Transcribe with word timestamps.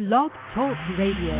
Blog 0.00 0.32
Talk 0.56 0.72
Radio. 0.96 1.36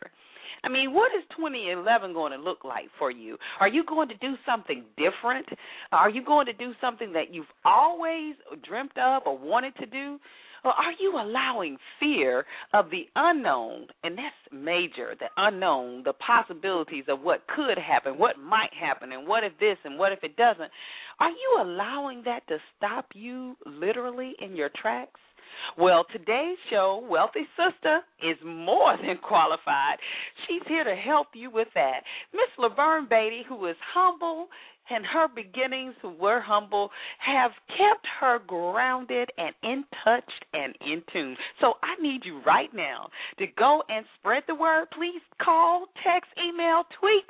I 0.64 0.70
mean, 0.70 0.94
what 0.94 1.12
is 1.18 1.24
2011 1.38 2.14
going 2.14 2.32
to 2.32 2.38
look 2.38 2.64
like 2.64 2.90
for 2.98 3.12
you? 3.12 3.38
Are 3.60 3.68
you 3.68 3.84
going 3.86 4.10
to 4.10 4.18
do 4.18 4.36
something 4.46 4.84
different? 4.98 5.48
Are 5.92 6.10
you 6.10 6.26
going 6.26 6.48
to 6.48 6.54
do 6.54 6.72
something 6.82 7.14
that 7.14 7.34
you've 7.34 7.46
always 7.64 8.36
dreamt 8.68 8.98
of 8.98 9.24
or 9.26 9.38
wanted 9.38 9.76
to 9.78 9.86
do? 9.86 10.20
Or 10.64 10.72
are 10.72 10.94
you 11.00 11.14
allowing 11.20 11.78
fear 12.00 12.46
of 12.74 12.90
the 12.90 13.06
unknown, 13.16 13.88
and 14.04 14.18
that's 14.18 14.36
major, 14.52 15.16
the 15.20 15.28
unknown, 15.38 16.04
the 16.04 16.14
possibilities 16.14 17.06
of 17.08 17.22
what 17.22 17.48
could 17.48 17.78
happen, 17.78 18.18
what 18.18 18.38
might 18.40 18.74
happen, 18.80 19.12
and 19.12 19.28
what 19.28 19.44
if 19.44 19.54
this 19.60 19.78
and 19.84 19.98
what 19.98 20.12
if 20.12 20.24
it 20.24 20.36
doesn't? 20.36 20.72
Are 21.20 21.30
you 21.30 21.60
allowing 21.62 22.24
that 22.26 22.48
to 22.48 22.58
stop 22.78 23.08
you 23.14 23.56
literally 23.66 24.34
in 24.40 24.56
your 24.56 24.70
tracks? 24.82 25.20
Well, 25.78 26.06
today's 26.12 26.58
show, 26.70 27.06
Wealthy 27.10 27.48
Sister, 27.58 28.00
is 28.22 28.38
more 28.46 28.96
than 29.02 29.18
qualified. 29.18 29.98
She's 30.48 30.62
here 30.68 30.84
to 30.84 30.96
help 30.96 31.28
you 31.34 31.50
with 31.50 31.68
that. 31.76 32.02
Miss 32.34 32.50
LaFern 32.60 33.10
Batie, 33.10 33.44
who 33.48 33.66
is 33.68 33.76
humble 33.94 34.48
and 34.90 35.06
her 35.06 35.28
beginnings, 35.28 35.96
were 36.20 36.42
humble, 36.42 36.90
have 37.20 37.52
kept 37.70 38.06
her 38.20 38.40
grounded 38.46 39.30
and 39.38 39.54
in 39.64 39.84
touch 40.04 40.30
and 40.54 40.76
in 40.82 41.04
tune. 41.12 41.36
So 41.62 41.74
I 41.84 42.02
need 42.02 42.22
you 42.24 42.42
right 42.46 42.70
now 42.74 43.10
to 43.40 43.46
go 43.58 43.84
and 43.90 44.06
spread 44.20 44.44
the 44.48 44.56
word. 44.56 44.88
Please 44.94 45.22
call, 45.44 45.86
text, 46.04 46.30
email, 46.38 46.84
tweet. 47.00 47.28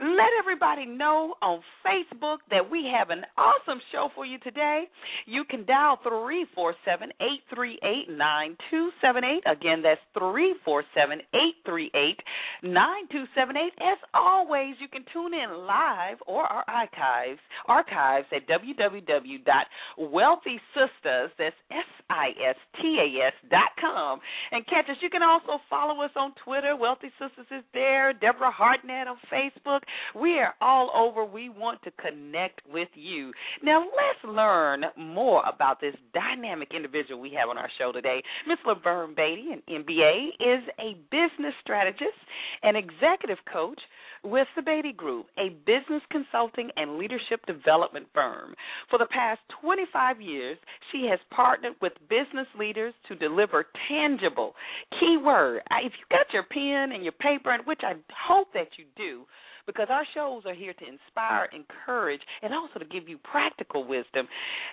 Let 0.00 0.32
everybody 0.38 0.86
know 0.86 1.34
on 1.42 1.60
Facebook 1.84 2.38
that 2.50 2.70
we 2.70 2.90
have 2.90 3.10
an 3.10 3.22
awesome 3.36 3.80
show 3.92 4.08
for 4.14 4.24
you 4.24 4.38
today. 4.38 4.84
You 5.26 5.44
can 5.44 5.66
dial 5.66 5.98
347 6.02 7.12
838 7.20 8.08
9278. 8.08 9.44
Again, 9.44 9.82
that's 9.84 10.00
347 10.16 11.20
838 11.36 12.16
9278. 12.64 13.76
As 13.76 14.00
always, 14.14 14.80
you 14.80 14.88
can 14.88 15.04
tune 15.12 15.34
in 15.34 15.68
live 15.68 16.16
or 16.26 16.44
our 16.48 16.64
archives 16.90 17.40
archives 17.66 18.26
at 18.32 18.48
www.wealthysistas 18.48 21.28
that's 21.38 21.56
S 21.70 21.84
I 22.08 22.30
S 22.48 22.56
T 22.80 22.98
A 22.98 23.26
S 23.26 23.34
dot 23.50 23.70
com 23.80 24.20
and 24.50 24.66
catch 24.66 24.88
us. 24.90 24.96
You 25.00 25.10
can 25.10 25.22
also 25.22 25.60
follow 25.68 26.00
us 26.02 26.10
on 26.16 26.32
Twitter. 26.44 26.74
Wealthy 26.76 27.12
Sistas 27.20 27.46
is 27.56 27.62
there. 27.72 28.12
Deborah 28.12 28.52
Hardnett 28.52 29.06
on 29.06 29.16
Facebook. 29.32 29.80
We 30.20 30.38
are 30.38 30.54
all 30.60 30.90
over. 30.94 31.24
We 31.24 31.48
want 31.48 31.82
to 31.82 31.90
connect 31.92 32.60
with 32.70 32.88
you. 32.94 33.32
Now 33.62 33.82
let's 33.82 34.24
learn 34.24 34.84
more 34.96 35.44
about 35.46 35.80
this 35.80 35.94
dynamic 36.12 36.72
individual 36.74 37.20
we 37.20 37.30
have 37.38 37.48
on 37.48 37.56
our 37.58 37.70
show 37.78 37.92
today. 37.92 38.22
Miss 38.46 38.58
LaFern 38.66 39.14
Batie, 39.14 39.52
an 39.52 39.62
MBA, 39.68 40.30
is 40.40 40.64
a 40.78 40.96
business 41.10 41.54
strategist 41.62 42.18
and 42.62 42.76
executive 42.76 43.38
coach 43.52 43.80
with 44.22 44.48
the 44.56 44.62
Batie 44.62 44.92
Group, 44.92 45.26
a 45.38 45.50
business 45.66 46.02
consulting 46.10 46.70
and 46.76 46.98
leadership 46.98 47.44
development 47.46 48.06
firm. 48.14 48.54
For 48.88 48.98
the 48.98 49.06
past 49.06 49.40
25 49.62 50.20
years, 50.20 50.58
she 50.92 51.06
has 51.10 51.18
partnered 51.30 51.74
with 51.80 51.92
business 52.08 52.46
leaders 52.58 52.94
to 53.08 53.14
deliver 53.14 53.66
tangible, 53.88 54.54
keyword. 54.98 55.62
If 55.82 55.92
you 55.98 56.04
got 56.10 56.32
your 56.32 56.44
pen 56.44 56.94
and 56.94 57.02
your 57.02 57.12
paper, 57.12 57.56
which 57.64 57.80
I 57.82 57.94
hope 58.26 58.48
that 58.54 58.68
you 58.76 58.84
do, 58.96 59.24
because 59.66 59.88
our 59.90 60.04
shows 60.14 60.42
are 60.46 60.54
here 60.54 60.74
to 60.74 60.84
inspire, 60.86 61.48
encourage, 61.54 62.20
and 62.42 62.54
also 62.54 62.78
to 62.78 62.84
give 62.84 63.08
you 63.08 63.18
practical 63.18 63.86
wisdom. 63.86 64.26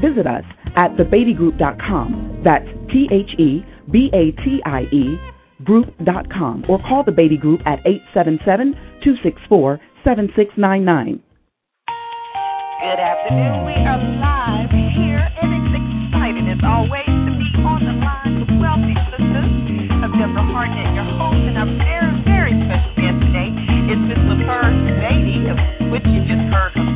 Visit 0.02 0.26
us 0.26 0.44
at 0.76 0.96
thebatiegroup.com. 0.96 2.42
That's 2.44 2.66
T 2.92 3.08
H 3.10 3.38
E 3.38 3.64
B 3.90 4.10
A 4.12 4.32
T 4.42 4.60
I 4.64 4.82
E 4.92 5.16
group.com 5.64 6.64
or 6.68 6.78
call 6.80 7.02
the 7.04 7.12
Batie 7.12 7.38
Group 7.38 7.60
at 7.66 7.78
877 7.86 8.74
264 9.02 9.80
7699. 10.04 11.22
Good 12.82 13.00
afternoon. 13.00 13.64
We 13.64 13.72
are 13.72 13.98
live 13.98 14.35
always, 16.66 17.06
to 17.06 17.32
be 17.38 17.48
on 17.62 17.80
the 17.86 17.94
line 18.02 18.42
with 18.42 18.50
Wealthy 18.58 18.98
Sistas 19.14 19.50
of 20.02 20.10
Deborah 20.18 20.46
Hardnett, 20.50 20.90
your 20.98 21.06
host, 21.14 21.38
and 21.46 21.56
our 21.56 21.70
very, 21.78 22.12
very 22.26 22.54
special 22.66 22.92
guest 22.98 23.18
today 23.22 23.50
is 23.94 23.98
Miss 24.10 24.18
LaFern 24.26 24.74
Batie, 24.98 25.46
which 25.94 26.04
you 26.10 26.20
just 26.26 26.42
heard. 26.50 26.74
her 26.74 26.95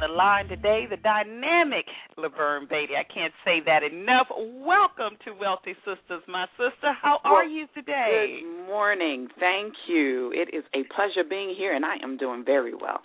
the 0.00 0.08
line 0.08 0.48
today, 0.48 0.86
the 0.88 0.96
dynamic 0.96 1.84
LaFern 2.16 2.68
Batie. 2.68 2.96
I 2.96 3.04
can't 3.04 3.34
say 3.44 3.60
that 3.66 3.82
enough. 3.82 4.28
Welcome 4.30 5.18
to 5.26 5.32
Wealthy 5.38 5.76
Sistas, 5.86 6.26
my 6.26 6.46
sister. 6.56 6.96
How 7.02 7.18
are 7.24 7.44
you 7.44 7.66
today? 7.74 8.40
Good 8.40 8.66
morning. 8.66 9.28
Thank 9.38 9.74
you. 9.88 10.32
It 10.32 10.56
is 10.56 10.64
a 10.74 10.84
pleasure 10.94 11.28
being 11.28 11.54
here, 11.56 11.74
and 11.74 11.84
I 11.84 11.96
am 12.02 12.16
doing 12.16 12.44
very 12.46 12.72
well. 12.72 13.00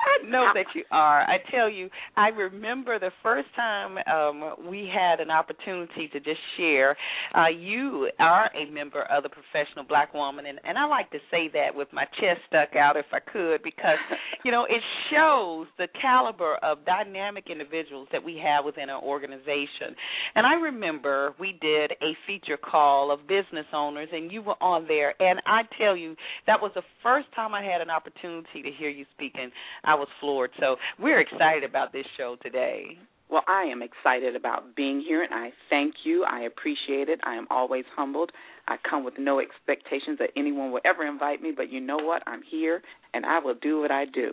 I 0.00 0.26
know 0.28 0.50
that 0.54 0.66
you 0.74 0.84
are. 0.90 1.22
I 1.22 1.38
tell 1.50 1.68
you, 1.68 1.88
I 2.16 2.28
remember 2.28 2.98
the 2.98 3.10
first 3.22 3.48
time 3.56 3.98
um, 4.06 4.68
we 4.68 4.90
had 4.92 5.20
an 5.20 5.30
opportunity 5.30 6.08
to 6.12 6.20
just 6.20 6.40
share. 6.56 6.96
Uh, 7.34 7.48
you 7.48 8.10
are 8.18 8.50
a 8.54 8.70
member 8.70 9.02
of 9.02 9.22
the 9.22 9.28
Professional 9.28 9.84
Black 9.84 10.14
Woman, 10.14 10.46
and, 10.46 10.58
and 10.64 10.78
I 10.78 10.86
like 10.86 11.10
to 11.12 11.18
say 11.30 11.48
that 11.54 11.74
with 11.74 11.88
my 11.92 12.04
chest 12.20 12.40
stuck 12.48 12.76
out 12.76 12.96
if 12.96 13.06
I 13.12 13.20
could, 13.20 13.62
because 13.62 13.98
you 14.44 14.50
know 14.50 14.64
it 14.64 14.82
shows 15.10 15.66
the 15.78 15.88
caliber 16.00 16.56
of 16.62 16.84
dynamic 16.84 17.44
individuals 17.50 18.08
that 18.12 18.22
we 18.22 18.40
have 18.44 18.64
within 18.64 18.90
our 18.90 19.02
organization. 19.02 19.94
And 20.34 20.46
I 20.46 20.54
remember 20.54 21.34
we 21.38 21.58
did 21.60 21.92
a 22.02 22.16
feature 22.26 22.56
call 22.56 23.10
of 23.10 23.20
business 23.26 23.66
owners, 23.72 24.08
and 24.12 24.30
you 24.30 24.42
were 24.42 24.60
on 24.62 24.86
there, 24.86 25.14
and 25.20 25.40
I 25.46 25.62
tell 25.78 25.96
you 25.96 26.14
that 26.46 26.60
was 26.60 26.72
the 26.74 26.82
first 27.02 27.28
time 27.34 27.54
I 27.54 27.62
had 27.62 27.80
an 27.80 27.90
opportunity 27.90 28.62
to 28.62 28.70
hear 28.78 28.90
you 28.90 29.04
speaking. 29.14 29.50
I 29.88 29.94
was 29.94 30.08
floored. 30.20 30.50
So 30.60 30.76
we're 30.98 31.20
excited 31.20 31.64
about 31.64 31.94
this 31.94 32.04
show 32.18 32.36
today. 32.42 32.98
Well, 33.30 33.42
I 33.48 33.64
am 33.64 33.82
excited 33.82 34.36
about 34.36 34.76
being 34.76 35.00
here, 35.00 35.22
and 35.22 35.32
I 35.32 35.50
thank 35.70 35.94
you. 36.04 36.24
I 36.24 36.40
appreciate 36.42 37.08
it. 37.08 37.20
I 37.24 37.34
am 37.36 37.46
always 37.50 37.84
humbled. 37.96 38.30
I 38.66 38.76
come 38.88 39.02
with 39.02 39.14
no 39.18 39.40
expectations 39.40 40.18
that 40.18 40.30
anyone 40.36 40.72
will 40.72 40.80
ever 40.84 41.06
invite 41.06 41.40
me, 41.42 41.52
but 41.56 41.72
you 41.72 41.80
know 41.80 41.96
what? 41.96 42.22
I'm 42.26 42.42
here, 42.50 42.82
and 43.14 43.24
I 43.24 43.38
will 43.38 43.54
do 43.54 43.80
what 43.80 43.90
I 43.90 44.04
do. 44.04 44.32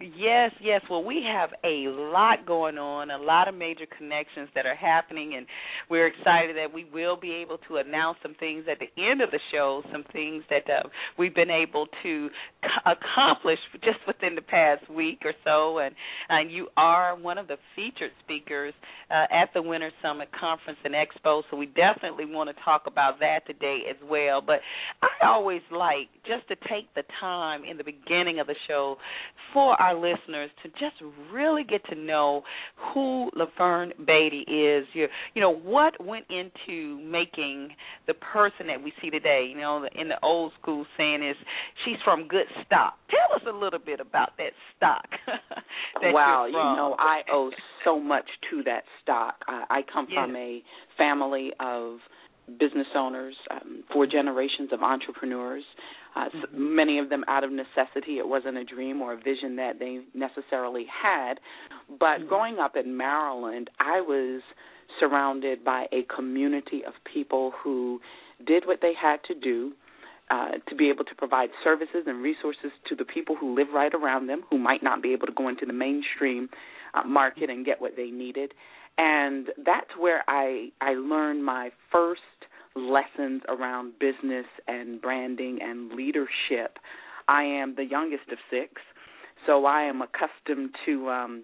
Yes, 0.00 0.52
yes. 0.60 0.80
Well, 0.90 1.04
we 1.04 1.22
have 1.26 1.50
a 1.64 1.88
lot 1.88 2.46
going 2.46 2.78
on, 2.78 3.10
a 3.10 3.18
lot 3.18 3.48
of 3.48 3.54
major 3.54 3.86
connections 3.96 4.48
that 4.54 4.66
are 4.66 4.74
happening, 4.74 5.34
and 5.36 5.46
we're 5.90 6.06
excited 6.08 6.56
that 6.56 6.72
we 6.72 6.84
will 6.92 7.16
be 7.16 7.32
able 7.32 7.58
to 7.68 7.76
announce 7.76 8.18
some 8.22 8.34
things 8.38 8.64
at 8.70 8.78
the 8.78 8.90
end 9.02 9.22
of 9.22 9.30
the 9.30 9.40
show, 9.52 9.82
some 9.92 10.04
things 10.12 10.44
that 10.50 10.64
uh, 10.70 10.88
we've 11.18 11.34
been 11.34 11.50
able 11.50 11.86
to 12.02 12.28
c- 12.62 12.68
accomplish 12.86 13.58
just 13.84 13.98
within 14.06 14.34
the 14.34 14.42
past 14.42 14.88
week 14.90 15.20
or 15.24 15.32
so. 15.44 15.78
And 15.78 15.94
and 16.28 16.50
you 16.50 16.68
are 16.76 17.16
one 17.16 17.38
of 17.38 17.48
the 17.48 17.56
featured 17.76 18.12
speakers 18.24 18.74
uh, 19.10 19.26
at 19.32 19.50
the 19.54 19.62
Winter 19.62 19.90
Summit 20.02 20.28
Conference 20.38 20.78
and 20.84 20.94
Expo, 20.94 21.42
so 21.50 21.56
we 21.56 21.66
definitely 21.66 22.24
want 22.24 22.50
to 22.50 22.64
talk 22.64 22.82
about 22.86 23.20
that 23.20 23.46
today 23.46 23.80
as 23.90 23.96
well. 24.08 24.42
But 24.44 24.60
I 25.02 25.26
always 25.26 25.62
like 25.72 26.08
just 26.26 26.46
to 26.48 26.56
take 26.68 26.92
the 26.94 27.02
time 27.20 27.62
in 27.64 27.76
the 27.78 27.84
beginning 27.84 28.40
of 28.40 28.46
the 28.46 28.56
show 28.68 28.96
for 29.52 29.80
our 29.80 29.87
our 29.88 29.94
listeners 29.94 30.50
to 30.62 30.68
just 30.70 30.96
really 31.32 31.64
get 31.64 31.84
to 31.86 31.94
know 31.94 32.42
who 32.92 33.30
LaFern 33.36 33.90
Batie 34.06 34.44
is. 34.48 34.86
You, 34.92 35.06
you 35.34 35.40
know, 35.40 35.54
what 35.54 35.94
went 36.04 36.26
into 36.28 37.00
making 37.00 37.70
the 38.06 38.14
person 38.14 38.66
that 38.68 38.82
we 38.82 38.92
see 39.00 39.10
today. 39.10 39.48
You 39.50 39.60
know, 39.60 39.86
in 39.94 40.08
the 40.08 40.18
old 40.22 40.52
school 40.60 40.84
saying 40.96 41.26
is 41.28 41.36
she's 41.84 41.96
from 42.04 42.28
good 42.28 42.46
stock. 42.66 42.94
Tell 43.10 43.36
us 43.36 43.42
a 43.48 43.56
little 43.56 43.78
bit 43.78 44.00
about 44.00 44.30
that 44.38 44.52
stock. 44.76 45.06
that 46.02 46.12
wow, 46.12 46.46
you 46.46 46.52
know, 46.52 46.96
I 46.98 47.22
owe 47.32 47.50
so 47.84 47.98
much 47.98 48.26
to 48.50 48.62
that 48.64 48.84
stock. 49.02 49.36
I, 49.46 49.64
I 49.70 49.80
come 49.92 50.06
yes. 50.10 50.24
from 50.24 50.36
a 50.36 50.62
family 50.96 51.50
of 51.60 51.98
business 52.58 52.86
owners, 52.96 53.34
um, 53.50 53.84
four 53.92 54.06
generations 54.06 54.70
of 54.72 54.82
entrepreneurs 54.82 55.64
uh, 56.18 56.28
mm-hmm. 56.28 56.76
many 56.76 56.98
of 56.98 57.10
them 57.10 57.24
out 57.28 57.44
of 57.44 57.50
necessity. 57.50 58.18
It 58.18 58.26
wasn't 58.26 58.56
a 58.56 58.64
dream 58.64 59.00
or 59.00 59.12
a 59.12 59.16
vision 59.16 59.56
that 59.56 59.78
they 59.78 60.00
necessarily 60.14 60.86
had. 60.90 61.34
But 61.88 62.04
mm-hmm. 62.04 62.28
growing 62.28 62.58
up 62.58 62.76
in 62.76 62.96
Maryland, 62.96 63.70
I 63.78 64.00
was 64.00 64.42
surrounded 64.98 65.64
by 65.64 65.86
a 65.92 66.02
community 66.14 66.82
of 66.86 66.94
people 67.12 67.52
who 67.62 68.00
did 68.46 68.66
what 68.66 68.78
they 68.82 68.92
had 69.00 69.18
to 69.28 69.34
do. 69.34 69.72
Uh, 70.30 70.58
to 70.68 70.76
be 70.76 70.90
able 70.90 71.06
to 71.06 71.14
provide 71.14 71.48
services 71.64 72.04
and 72.06 72.22
resources 72.22 72.70
to 72.86 72.94
the 72.94 73.02
people 73.06 73.34
who 73.34 73.54
live 73.56 73.68
right 73.72 73.94
around 73.94 74.26
them, 74.26 74.42
who 74.50 74.58
might 74.58 74.82
not 74.82 75.02
be 75.02 75.14
able 75.14 75.26
to 75.26 75.32
go 75.32 75.48
into 75.48 75.64
the 75.64 75.72
mainstream 75.72 76.50
uh, 76.92 77.02
market 77.02 77.48
and 77.48 77.64
get 77.64 77.80
what 77.80 77.92
they 77.96 78.10
needed, 78.10 78.52
and 78.98 79.48
that's 79.64 79.90
where 79.98 80.22
I 80.28 80.70
I 80.80 80.94
learned 80.94 81.44
my 81.44 81.70
first 81.90 82.20
lessons 82.74 83.42
around 83.48 83.94
business 83.98 84.46
and 84.66 85.00
branding 85.00 85.58
and 85.62 85.92
leadership. 85.92 86.78
I 87.28 87.42
am 87.44 87.74
the 87.76 87.84
youngest 87.84 88.28
of 88.30 88.38
six, 88.50 88.82
so 89.46 89.64
I 89.64 89.82
am 89.82 90.02
accustomed 90.02 90.74
to 90.86 91.08
um 91.08 91.42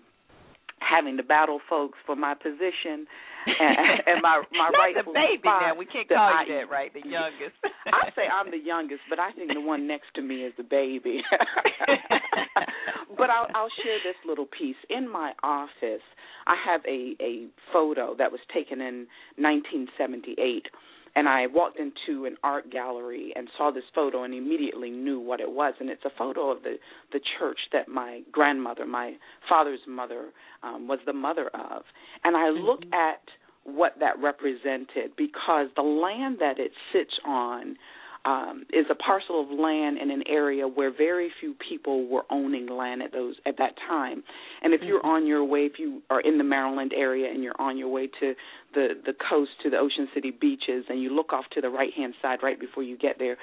having 0.85 1.17
to 1.17 1.23
battle 1.23 1.61
folks 1.69 1.99
for 2.07 2.17
my 2.17 2.35
position 2.35 3.07
and, 3.47 4.01
and 4.07 4.23
my 4.23 4.43
my 4.53 4.71
Not 4.73 4.79
rightful 4.79 5.13
the 5.13 5.19
baby 5.19 5.45
spot. 5.45 5.63
Now 5.63 5.75
we 5.77 5.87
can't 5.87 6.09
call 6.09 6.19
I, 6.19 6.45
you 6.47 6.55
that, 6.55 6.71
right? 6.71 6.93
The 6.93 7.09
youngest. 7.09 7.57
I 7.87 8.09
say 8.17 8.23
I'm 8.29 8.51
the 8.51 8.63
youngest, 8.63 9.03
but 9.09 9.19
I 9.19 9.33
think 9.33 9.53
the 9.53 9.61
one 9.61 9.87
next 9.87 10.15
to 10.17 10.23
me 10.23 10.45
is 10.45 10.53
the 10.57 10.65
baby. 10.65 11.21
but 13.19 13.29
I'll, 13.31 13.49
I'll 13.55 13.75
share 13.85 14.01
this 14.05 14.17
little 14.27 14.47
piece. 14.47 14.81
In 14.89 15.11
my 15.11 15.33
office, 15.43 16.05
I 16.47 16.57
have 16.65 16.81
a 16.89 17.17
a 17.21 17.49
photo 17.73 18.15
that 18.17 18.33
was 18.33 18.41
taken 18.53 18.81
in 18.81 19.07
1978 19.37 20.69
and 21.17 21.29
I 21.29 21.47
walked 21.47 21.79
into 21.79 22.27
an 22.27 22.37
art 22.43 22.71
gallery 22.71 23.33
and 23.37 23.49
saw 23.57 23.71
this 23.71 23.85
photo 23.95 24.25
and 24.25 24.35
immediately 24.35 24.91
knew 24.91 25.21
what 25.21 25.41
it 25.41 25.51
was. 25.51 25.75
And 25.79 25.89
it's 25.89 26.05
a 26.05 26.11
photo 26.17 26.51
of 26.51 26.63
the 26.63 26.77
the 27.13 27.21
church 27.39 27.59
that 27.73 27.89
my 27.89 28.23
grandmother, 28.33 28.87
my 28.87 29.15
father's 29.49 29.81
mother, 29.87 30.31
um, 30.63 30.89
was 30.89 30.99
the 31.07 31.13
mother 31.13 31.49
of. 31.55 31.83
And 32.25 32.37
I 32.37 32.49
look 32.49 32.81
mm-hmm. 32.81 32.95
at 32.95 33.23
what 33.65 33.95
that 34.01 34.19
represented 34.19 35.13
because 35.17 35.69
the 35.77 35.83
land 35.83 36.39
that 36.41 36.59
it 36.59 36.73
sits 36.93 37.13
on 37.25 37.77
um, 38.25 38.65
is 38.73 38.87
a 38.91 38.95
parcel 38.95 39.41
of 39.43 39.59
land 39.59 39.99
in 39.99 40.11
an 40.11 40.23
area 40.29 40.67
where 40.67 40.91
very 40.91 41.31
few 41.41 41.55
people 41.69 42.09
were 42.09 42.25
owning 42.31 42.67
land 42.67 43.03
at 43.03 43.13
those 43.13 43.37
at 43.47 43.59
that 43.59 43.75
time. 43.89 44.23
And 44.63 44.73
if 44.73 44.81
you're 44.83 45.01
mm-hmm. 45.01 45.09
on 45.09 45.27
your 45.27 45.45
way, 45.45 45.61
if 45.61 45.79
you 45.79 46.03
are 46.11 46.21
in 46.21 46.39
the 46.39 46.45
Maryland 46.45 46.93
area 46.97 47.31
and 47.31 47.43
you're 47.43 47.61
on 47.61 47.77
your 47.77 47.89
way 47.89 48.07
to 48.21 48.35
the 48.75 48.89
the 49.05 49.15
coast 49.29 49.51
to 49.63 49.71
the 49.71 49.77
Ocean 49.77 50.09
City 50.15 50.31
beaches, 50.31 50.85
and 50.89 51.03
you 51.03 51.11
look 51.11 51.33
off 51.33 51.45
to 51.53 51.61
the 51.61 51.71
right 51.71 51.93
hand 51.95 52.15
side 52.23 52.39
right 52.43 52.59
before 52.59 52.83
you 52.83 52.97
get 52.97 53.19
there, 53.19 53.37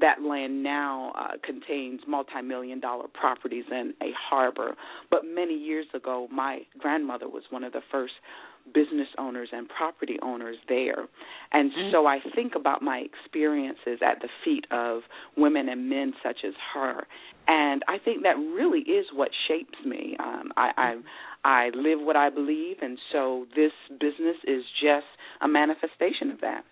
that 0.00 0.22
land 0.22 0.62
now 0.62 1.12
uh, 1.14 1.36
contains 1.44 2.00
multi-million 2.08 2.80
dollar 2.80 3.08
properties 3.08 3.64
and 3.70 3.92
a 4.02 4.10
harbor. 4.18 4.74
But 5.10 5.22
many 5.24 5.54
years 5.54 5.86
ago, 5.94 6.28
my 6.32 6.60
grandmother 6.78 7.28
was 7.28 7.42
one 7.50 7.64
of 7.64 7.72
the 7.72 7.82
first 7.90 8.14
business 8.74 9.08
owners 9.18 9.48
and 9.52 9.68
property 9.68 10.18
owners 10.22 10.56
there. 10.68 11.08
And 11.52 11.70
mm-hmm. 11.70 11.90
so 11.92 12.06
I 12.06 12.18
think 12.34 12.54
about 12.54 12.82
my 12.82 12.98
experiences 13.04 14.00
at 14.04 14.20
the 14.20 14.28
feet 14.44 14.66
of 14.70 15.02
women 15.36 15.68
and 15.68 15.88
men 15.88 16.12
such 16.22 16.38
as 16.46 16.54
her. 16.74 17.06
And 17.48 17.82
I 17.88 17.98
think 17.98 18.22
that 18.22 18.36
really 18.36 18.80
is 18.80 19.06
what 19.12 19.30
shapes 19.48 19.78
me. 19.84 20.16
Um, 20.20 20.52
I, 20.56 20.70
I 20.76 20.94
I 21.44 21.70
live 21.74 21.98
what 22.00 22.14
I 22.14 22.30
believe, 22.30 22.76
and 22.82 22.98
so 23.10 23.46
this 23.56 23.72
business 23.90 24.36
is 24.46 24.62
just 24.80 25.06
a 25.40 25.48
manifestation 25.48 26.30
of 26.30 26.40
that. 26.42 26.64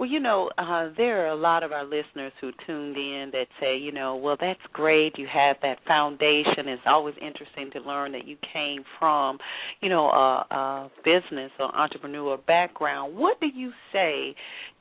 Well, 0.00 0.08
you 0.08 0.18
know, 0.18 0.48
uh, 0.56 0.88
there 0.96 1.26
are 1.26 1.28
a 1.28 1.36
lot 1.36 1.62
of 1.62 1.72
our 1.72 1.84
listeners 1.84 2.32
who 2.40 2.52
tuned 2.66 2.96
in 2.96 3.28
that 3.34 3.48
say, 3.60 3.76
you 3.76 3.92
know, 3.92 4.16
well, 4.16 4.38
that's 4.40 4.58
great. 4.72 5.18
You 5.18 5.26
have 5.30 5.56
that 5.60 5.76
foundation. 5.86 6.68
It's 6.68 6.80
always 6.86 7.14
interesting 7.20 7.70
to 7.74 7.86
learn 7.86 8.12
that 8.12 8.26
you 8.26 8.38
came 8.50 8.82
from, 8.98 9.36
you 9.82 9.90
know, 9.90 10.06
a, 10.06 10.46
a 10.54 10.90
business 11.04 11.50
or 11.58 11.66
entrepreneur 11.76 12.38
background. 12.38 13.14
What 13.14 13.40
do 13.40 13.48
you 13.54 13.72
say 13.92 14.34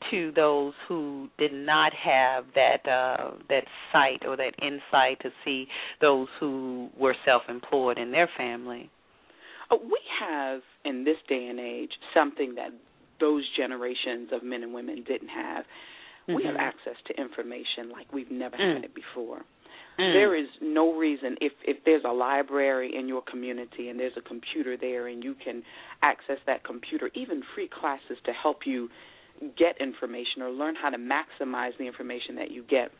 to 0.09 0.31
those 0.37 0.71
who 0.87 1.27
did 1.37 1.51
not 1.51 1.91
have 1.93 2.45
that 2.55 2.89
uh, 2.89 3.31
that 3.49 3.65
sight 3.91 4.25
or 4.25 4.37
that 4.37 4.53
insight 4.61 5.19
to 5.23 5.31
see 5.43 5.67
those 5.99 6.29
who 6.39 6.87
were 6.97 7.15
self-employed 7.25 7.97
in 7.97 8.11
their 8.11 8.29
family? 8.37 8.89
Uh, 9.69 9.75
we 9.83 9.99
have 10.21 10.61
in 10.85 11.03
this 11.03 11.17
day 11.27 11.47
and 11.49 11.59
age 11.59 11.91
something 12.13 12.55
that 12.55 12.71
those 13.19 13.43
generations 13.57 14.29
of 14.31 14.43
men 14.43 14.63
and 14.63 14.73
women 14.73 15.03
didn't 15.07 15.29
have. 15.29 15.65
Mm-hmm. 15.65 16.35
We 16.35 16.43
have 16.43 16.55
mm-hmm. 16.55 16.63
access 16.63 16.95
to 17.07 17.19
information 17.19 17.89
like 17.91 18.11
we've 18.13 18.31
never 18.31 18.57
mm. 18.57 18.75
had 18.75 18.83
it 18.83 18.93
before. 18.93 19.39
Mm. 19.99 20.13
There 20.13 20.35
is 20.35 20.47
no 20.61 20.95
reason 20.97 21.35
if 21.41 21.53
if 21.63 21.77
there's 21.85 22.03
a 22.05 22.13
library 22.13 22.95
in 22.95 23.07
your 23.07 23.21
community 23.21 23.89
and 23.89 23.99
there's 23.99 24.17
a 24.17 24.21
computer 24.21 24.77
there 24.77 25.07
and 25.07 25.23
you 25.23 25.35
can 25.43 25.63
access 26.01 26.37
that 26.45 26.63
computer, 26.63 27.09
even 27.15 27.43
free 27.53 27.67
classes 27.67 28.17
to 28.25 28.31
help 28.31 28.59
you 28.65 28.89
get 29.57 29.79
information 29.79 30.41
or 30.41 30.49
learn 30.49 30.75
how 30.75 30.89
to 30.89 30.97
maximize 30.97 31.77
the 31.77 31.85
information 31.85 32.35
that 32.35 32.51
you 32.51 32.63
get 32.63 32.91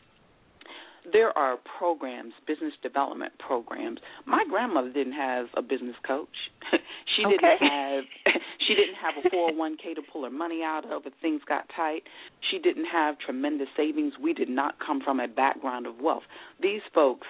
there 1.12 1.36
are 1.36 1.58
programs, 1.78 2.32
business 2.46 2.72
development 2.82 3.32
programs. 3.38 3.98
My 4.26 4.44
grandmother 4.48 4.92
didn't 4.92 5.14
have 5.14 5.46
a 5.56 5.62
business 5.62 5.96
coach. 6.06 6.28
she 7.16 7.24
okay. 7.24 7.36
didn't 7.36 7.70
have 7.70 8.04
she 8.66 8.74
didn't 8.74 8.96
have 8.96 9.14
a 9.24 9.28
401k 9.34 9.94
to 9.96 10.02
pull 10.12 10.24
her 10.24 10.30
money 10.30 10.62
out 10.64 10.90
of 10.90 11.06
if 11.06 11.12
things 11.20 11.42
got 11.46 11.64
tight. 11.74 12.02
She 12.50 12.58
didn't 12.58 12.86
have 12.86 13.18
tremendous 13.18 13.68
savings. 13.76 14.14
We 14.22 14.32
did 14.32 14.48
not 14.48 14.76
come 14.84 15.00
from 15.02 15.20
a 15.20 15.28
background 15.28 15.86
of 15.86 16.00
wealth. 16.00 16.24
These 16.60 16.82
folks 16.94 17.26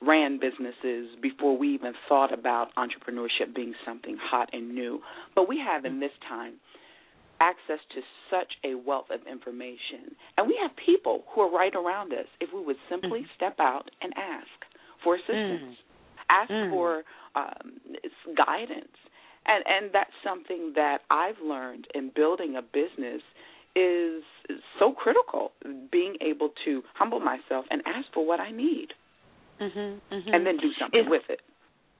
ran 0.00 0.40
businesses 0.40 1.10
before 1.20 1.56
we 1.56 1.74
even 1.74 1.92
thought 2.08 2.32
about 2.32 2.68
entrepreneurship 2.76 3.54
being 3.54 3.74
something 3.86 4.18
hot 4.20 4.48
and 4.52 4.74
new. 4.74 5.00
But 5.34 5.48
we 5.48 5.58
have 5.64 5.84
in 5.84 6.00
this 6.00 6.10
time 6.28 6.54
access 7.42 7.82
to 7.94 8.00
such 8.30 8.52
a 8.64 8.74
wealth 8.74 9.10
of 9.10 9.20
information. 9.26 10.14
And 10.38 10.46
we 10.46 10.56
have 10.62 10.70
people 10.86 11.24
who 11.34 11.40
are 11.40 11.50
right 11.50 11.74
around 11.74 12.12
us 12.12 12.26
if 12.40 12.50
we 12.54 12.64
would 12.64 12.76
simply 12.88 13.20
mm. 13.20 13.34
step 13.36 13.56
out 13.58 13.90
and 14.00 14.12
ask 14.16 14.46
for 15.02 15.16
assistance, 15.16 15.74
mm. 15.74 16.30
ask 16.30 16.50
mm. 16.50 16.70
for 16.70 17.02
um, 17.34 17.72
guidance. 18.36 18.96
And 19.44 19.64
and 19.66 19.90
that's 19.92 20.14
something 20.22 20.72
that 20.76 20.98
I've 21.10 21.40
learned 21.44 21.88
in 21.96 22.12
building 22.14 22.54
a 22.54 22.62
business 22.62 23.22
is 23.74 24.22
so 24.78 24.92
critical 24.92 25.50
being 25.90 26.14
able 26.20 26.50
to 26.64 26.82
humble 26.94 27.18
myself 27.18 27.64
and 27.70 27.82
ask 27.86 28.06
for 28.14 28.24
what 28.24 28.38
I 28.38 28.52
need. 28.52 28.88
Mm-hmm, 29.60 30.14
mm-hmm. 30.14 30.34
And 30.34 30.46
then 30.46 30.58
do 30.58 30.70
something 30.78 31.00
it's, 31.00 31.10
with 31.10 31.22
it 31.28 31.40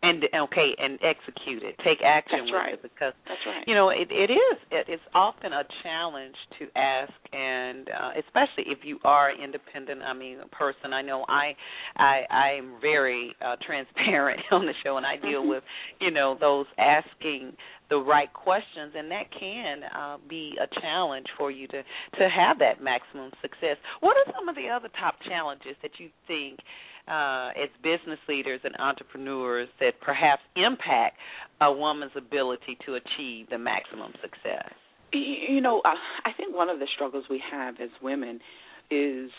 and 0.02 0.24
okay 0.34 0.74
and 0.78 0.98
execute 1.02 1.62
it 1.62 1.76
take 1.84 1.98
action 2.04 2.40
that's 2.40 2.50
with 2.50 2.58
right. 2.58 2.74
it 2.74 2.82
because 2.82 3.14
that's 3.26 3.40
right 3.46 3.64
you 3.66 3.74
know 3.74 3.90
it 3.90 4.08
it 4.10 4.30
is 4.30 4.58
it, 4.70 4.86
it's 4.88 5.02
often 5.14 5.52
a 5.52 5.62
challenge 5.82 6.34
to 6.58 6.66
ask 6.76 7.12
and 7.32 7.88
uh, 7.88 8.10
especially 8.18 8.64
if 8.66 8.78
you 8.82 8.98
are 9.04 9.30
independent 9.32 10.02
i 10.02 10.12
mean 10.12 10.38
a 10.40 10.48
person 10.48 10.92
i 10.92 11.02
know 11.02 11.24
i 11.28 11.54
i 11.96 12.22
i'm 12.34 12.80
very 12.80 13.34
uh, 13.44 13.56
transparent 13.64 14.40
on 14.50 14.66
the 14.66 14.74
show 14.84 14.96
and 14.96 15.06
i 15.06 15.16
deal 15.16 15.40
mm-hmm. 15.40 15.50
with 15.50 15.64
you 16.00 16.10
know 16.10 16.36
those 16.40 16.66
asking 16.78 17.52
the 17.88 17.96
right 17.96 18.32
questions 18.32 18.92
and 18.96 19.10
that 19.10 19.26
can 19.38 19.80
uh, 19.94 20.16
be 20.28 20.54
a 20.60 20.80
challenge 20.80 21.26
for 21.36 21.50
you 21.50 21.68
to 21.68 21.82
to 22.18 22.28
have 22.28 22.58
that 22.58 22.82
maximum 22.82 23.30
success 23.40 23.76
what 24.00 24.16
are 24.16 24.32
some 24.34 24.48
of 24.48 24.56
the 24.56 24.68
other 24.68 24.88
top 24.98 25.14
challenges 25.28 25.76
that 25.82 25.92
you 25.98 26.08
think 26.26 26.58
uh, 27.08 27.50
as 27.56 27.68
business 27.82 28.18
leaders 28.28 28.60
and 28.64 28.74
entrepreneurs 28.78 29.68
that 29.80 30.00
perhaps 30.00 30.42
impact 30.56 31.16
a 31.60 31.72
woman's 31.72 32.12
ability 32.16 32.78
to 32.86 32.94
achieve 32.94 33.48
the 33.50 33.58
maximum 33.58 34.12
success? 34.20 34.72
You 35.12 35.60
know, 35.60 35.82
uh, 35.84 35.94
I 36.24 36.32
think 36.36 36.54
one 36.56 36.70
of 36.70 36.78
the 36.78 36.86
struggles 36.94 37.24
we 37.28 37.42
have 37.50 37.74
as 37.80 37.90
women 38.00 38.40
is 38.90 39.30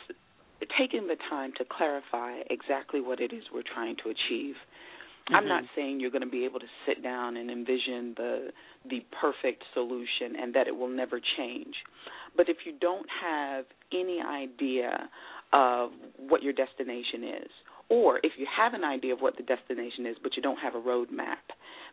taking 0.78 1.08
the 1.08 1.18
time 1.30 1.52
to 1.58 1.66
clarify 1.66 2.40
exactly 2.50 3.02
what 3.02 3.20
it 3.20 3.34
is 3.34 3.44
we're 3.54 3.64
trying 3.64 3.96
to 4.04 4.10
achieve. 4.10 4.56
Mm-hmm. 4.56 5.36
I'm 5.36 5.48
not 5.48 5.64
saying 5.76 6.00
you're 6.00 6.12
going 6.12 6.24
to 6.24 6.30
be 6.30 6.46
able 6.46 6.60
to 6.60 6.72
sit 6.86 7.02
down 7.02 7.38
and 7.38 7.50
envision 7.50 8.14
the 8.18 8.50
the 8.90 9.06
perfect 9.22 9.64
solution 9.74 10.36
and 10.40 10.54
that 10.54 10.68
it 10.68 10.76
will 10.76 10.90
never 10.90 11.22
change. 11.38 11.76
But 12.36 12.50
if 12.50 12.58
you 12.66 12.74
don't 12.80 13.08
have 13.22 13.66
any 13.94 14.20
idea 14.22 15.10
of 15.54 15.92
what 16.18 16.44
your 16.44 16.54
destination 16.54 17.24
is. 17.24 17.50
Or 17.90 18.18
if 18.24 18.34
you 18.38 18.48
have 18.58 18.74
an 18.74 18.84
idea 18.84 19.14
of 19.14 19.20
what 19.20 19.38
the 19.38 19.44
destination 19.44 20.06
is, 20.06 20.16
but 20.22 20.36
you 20.36 20.42
don't 20.42 20.58
have 20.58 20.74
a 20.74 20.82
roadmap, 20.82 21.46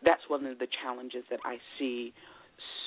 that's 0.04 0.22
one 0.28 0.46
of 0.46 0.58
the 0.58 0.66
challenges 0.82 1.24
that 1.30 1.40
I 1.44 1.58
see 1.78 2.12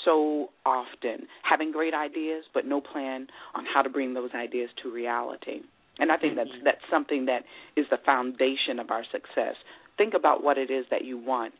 so 0.03 0.49
often. 0.65 1.27
Having 1.43 1.71
great 1.71 1.93
ideas, 1.93 2.43
but 2.53 2.65
no 2.65 2.81
plan 2.81 3.27
on 3.53 3.65
how 3.71 3.81
to 3.81 3.89
bring 3.89 4.13
those 4.13 4.31
ideas 4.33 4.69
to 4.81 4.91
reality. 4.91 5.61
And 5.99 6.11
I 6.11 6.17
think 6.17 6.35
that's 6.35 6.49
mm-hmm. 6.49 6.65
that's 6.65 6.81
something 6.89 7.25
that 7.25 7.43
is 7.77 7.85
the 7.91 7.99
foundation 8.03 8.79
of 8.79 8.89
our 8.89 9.03
success. 9.11 9.55
Think 9.97 10.15
about 10.15 10.43
what 10.43 10.57
it 10.57 10.71
is 10.71 10.85
that 10.89 11.05
you 11.05 11.19
want. 11.19 11.53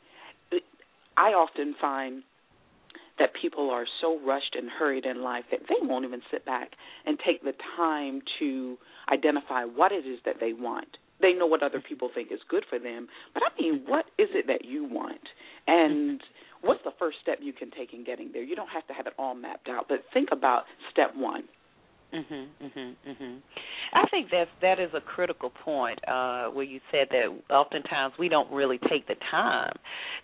I 1.15 1.29
often 1.34 1.75
find 1.79 2.24
that 3.20 3.29
people 3.39 3.70
are 3.70 3.86
so 4.01 4.20
rushed 4.25 4.55
and 4.55 4.70
hurried 4.70 5.05
in 5.05 5.22
life 5.22 5.46
that 5.51 5.62
they 5.70 5.75
won't 5.82 6.05
even 6.05 6.22
sit 6.32 6.46
back 6.46 6.72
and 7.05 7.20
take 7.25 7.43
the 7.43 7.53
time 7.77 8.22
to 8.39 8.77
identify 9.12 9.63
what 9.63 9.91
it 9.91 10.05
is 10.05 10.20
that 10.25 10.36
they 10.39 10.53
want. 10.53 10.98
They 11.22 11.34
know 11.34 11.46
what 11.46 11.63
other 11.63 11.79
people 11.79 12.10
think 12.13 12.32
is 12.32 12.39
good 12.50 12.65
for 12.70 12.79
them, 12.79 13.08
but 13.34 13.43
I 13.43 13.62
mean, 13.62 13.84
what 13.86 14.05
is 14.17 14.29
it 14.34 14.48
that 14.48 14.65
you 14.65 14.84
want? 14.84 15.22
And 15.67 16.22
what's 16.62 16.84
the 16.84 16.91
first 16.98 17.17
step 17.22 17.38
you 17.41 17.53
can 17.53 17.72
take 17.72 17.93
in 17.93 18.03
getting 18.03 18.32
there? 18.34 18.43
You 18.43 18.55
don't 18.55 18.70
have 18.70 18.88
to 18.88 18.93
have 18.93 19.08
it 19.08 19.13
all 19.17 19.36
mapped 19.36 19.70
out, 19.70 19.86
but 19.88 20.03
think 20.13 20.29
about 20.32 20.63
step 20.91 21.15
1 21.15 21.43
Mhm, 22.13 22.48
mhm, 22.62 22.96
mhm. 23.08 23.41
I 23.93 24.08
think 24.10 24.29
that 24.29 24.48
that 24.62 24.79
is 24.79 24.91
a 24.93 25.01
critical 25.01 25.50
point 25.50 25.98
uh, 26.08 26.48
where 26.50 26.63
you 26.63 26.79
said 26.91 27.08
that 27.10 27.25
oftentimes 27.50 28.13
we 28.20 28.29
don't 28.29 28.51
really 28.51 28.77
take 28.88 29.08
the 29.08 29.15
time 29.32 29.74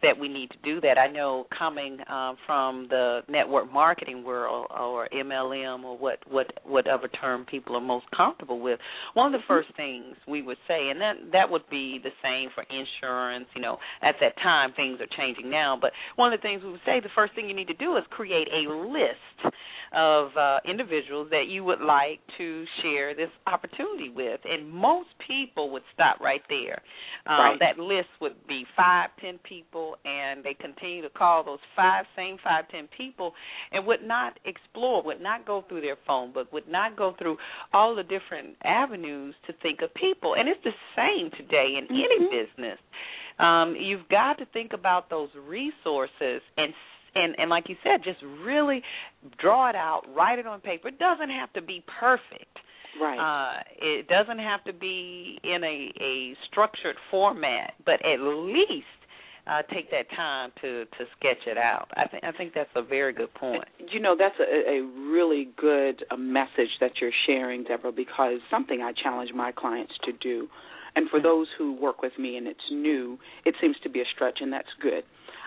that 0.03 0.17
we 0.17 0.27
need 0.27 0.51
to 0.51 0.58
do 0.63 0.79
that. 0.81 1.00
I 1.00 1.08
know 1.08 1.48
coming 1.58 1.98
uh, 2.01 2.34
from 2.46 2.88
the 2.89 3.22
network 3.27 3.72
marketing 3.74 4.24
world 4.24 4.67
or 4.69 5.10
MLM 5.12 5.84
or 5.84 5.98
what 5.98 6.19
what 6.29 6.48
whatever 6.63 7.08
term 7.08 7.46
people 7.46 7.75
are 7.75 7.81
most 7.81 8.05
comfortable 8.15 8.60
with, 8.60 8.79
one 9.15 9.34
of 9.34 9.41
the 9.41 9.43
mm-hmm. 9.43 9.53
first 9.53 9.75
things 9.75 10.15
we 10.27 10.43
would 10.43 10.58
say, 10.67 10.89
and 10.89 11.01
that 11.01 11.15
that 11.31 11.50
would 11.50 11.67
be 11.72 12.00
the 12.03 12.12
same 12.22 12.50
for 12.53 12.63
insurance. 12.69 13.48
You 13.55 13.62
know, 13.62 13.77
at 14.03 14.15
that 14.22 14.36
time 14.43 14.74
things 14.75 15.00
are 15.01 15.10
changing 15.17 15.50
now, 15.50 15.75
but 15.79 15.91
one 16.17 16.31
of 16.31 16.39
the 16.39 16.43
things 16.43 16.62
we 16.63 16.69
would 16.69 16.81
say, 16.86 17.00
the 17.00 17.10
first 17.15 17.34
thing 17.34 17.50
you 17.50 17.55
need 17.55 17.67
to 17.67 17.74
do 17.74 17.98
is 17.98 18.03
create 18.12 18.48
a 18.53 18.72
list 18.72 19.55
of 19.93 20.29
uh, 20.38 20.58
individuals 20.65 21.27
that 21.31 21.46
you 21.48 21.63
would 21.63 21.78
like 21.81 22.19
to 22.38 22.65
share 22.81 23.15
this 23.15 23.29
opportunity 23.48 24.09
with. 24.09 24.39
And 24.45 24.69
most 24.69 25.09
people 25.27 25.71
would 25.71 25.83
stop 25.93 26.19
right 26.19 26.41
there. 26.50 26.81
Um, 27.25 27.39
right. 27.39 27.59
That 27.59 27.79
list 27.81 28.09
would 28.21 28.36
be 28.48 28.65
five, 28.75 29.09
ten 29.21 29.39
people, 29.48 29.95
and 30.05 30.43
they 30.43 30.53
continue 30.53 31.01
to 31.01 31.09
call 31.09 31.43
those 31.43 31.59
five, 31.75 32.05
same 32.15 32.38
five, 32.43 32.65
ten 32.69 32.88
people, 32.98 33.33
and 33.71 33.86
would 33.86 34.03
not 34.03 34.39
explore, 34.45 35.03
would 35.03 35.21
not 35.21 35.45
go 35.45 35.63
through 35.67 35.81
their 35.81 35.98
phone 36.07 36.31
book, 36.33 36.51
would 36.53 36.67
not 36.67 36.98
go 36.98 37.13
through 37.17 37.38
all 37.74 37.95
the 37.95 38.03
different 38.03 38.55
avenues 38.63 39.36
to 39.48 39.53
think 39.62 39.81
of 39.81 39.93
people. 39.93 40.36
And 40.36 40.48
it's 40.48 40.63
the 40.63 40.71
same 40.95 41.31
today 41.31 41.75
in 41.77 41.86
mm-hmm. 41.86 41.95
any 41.95 42.45
business. 42.45 42.79
Um, 43.39 43.75
you've 43.79 44.07
got 44.09 44.38
to 44.39 44.45
think 44.48 44.74
about 44.74 45.09
those 45.09 45.29
resources 45.48 46.41
and 46.57 46.74
and 47.15 47.35
and 47.37 47.49
like 47.49 47.69
you 47.69 47.75
said, 47.83 48.03
just 48.03 48.19
really 48.43 48.81
draw 49.39 49.69
it 49.69 49.75
out, 49.75 50.03
write 50.15 50.39
it 50.39 50.47
on 50.47 50.61
paper. 50.61 50.89
It 50.89 50.99
doesn't 50.99 51.29
have 51.29 51.51
to 51.53 51.61
be 51.61 51.83
perfect. 51.99 52.57
Right. 52.99 53.19
Uh, 53.19 53.63
it 53.81 54.07
doesn't 54.07 54.39
have 54.39 54.63
to 54.65 54.73
be 54.73 55.39
in 55.43 55.63
a 55.63 55.91
a 56.01 56.35
structured 56.49 56.95
format, 57.11 57.73
but 57.85 58.03
at 58.05 58.19
least 58.19 58.85
uh, 59.47 59.61
take 59.73 59.89
that 59.91 60.09
time 60.15 60.51
to 60.61 60.85
to 60.85 61.05
sketch 61.17 61.47
it 61.47 61.57
out. 61.57 61.87
I 61.95 62.07
think 62.07 62.23
I 62.23 62.31
think 62.31 62.53
that's 62.53 62.69
a 62.75 62.83
very 62.83 63.13
good 63.13 63.33
point. 63.33 63.63
You 63.91 63.99
know, 63.99 64.15
that's 64.17 64.35
a, 64.39 64.79
a 64.79 64.81
really 65.11 65.49
good 65.57 66.03
a 66.11 66.17
message 66.17 66.69
that 66.81 66.91
you're 67.01 67.11
sharing, 67.25 67.63
Deborah, 67.63 67.91
because 67.91 68.39
something 68.51 68.81
I 68.81 68.91
challenge 69.01 69.31
my 69.33 69.51
clients 69.51 69.93
to 70.05 70.11
do. 70.11 70.47
And 70.95 71.09
for 71.09 71.17
mm-hmm. 71.17 71.27
those 71.27 71.47
who 71.57 71.73
work 71.79 72.01
with 72.01 72.13
me 72.17 72.35
and 72.35 72.47
it's 72.47 72.59
new, 72.71 73.17
it 73.45 73.55
seems 73.61 73.75
to 73.83 73.89
be 73.89 74.01
a 74.01 74.05
stretch, 74.13 74.39
and 74.41 74.51
that's 74.51 74.69
good. 74.81 75.03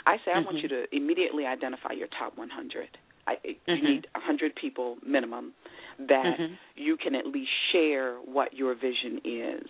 I 0.07 0.17
say 0.25 0.33
I 0.33 0.39
mm-hmm. 0.39 0.47
want 0.47 0.59
you 0.59 0.69
to 0.69 0.85
immediately 0.93 1.47
identify 1.47 1.93
your 1.93 2.09
top 2.19 2.37
100. 2.37 2.89
I, 3.27 3.35
mm-hmm. 3.35 3.71
You 3.71 3.95
need 3.95 4.07
100 4.15 4.55
people 4.55 4.97
minimum 5.07 5.53
that 5.99 6.37
mm-hmm. 6.39 6.55
you 6.75 6.97
can 6.97 7.15
at 7.15 7.27
least 7.27 7.51
share 7.73 8.17
what 8.17 8.55
your 8.55 8.75
vision 8.75 9.21
is 9.25 9.69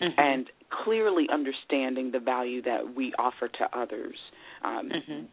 mm-hmm. 0.00 0.18
and 0.18 0.46
clearly 0.84 1.26
understanding 1.32 2.10
the 2.12 2.20
value 2.20 2.62
that 2.62 2.94
we 2.94 3.12
offer 3.18 3.48
to 3.48 3.78
others. 3.78 4.16
Um, 4.64 4.90
mm-hmm. 4.90 5.24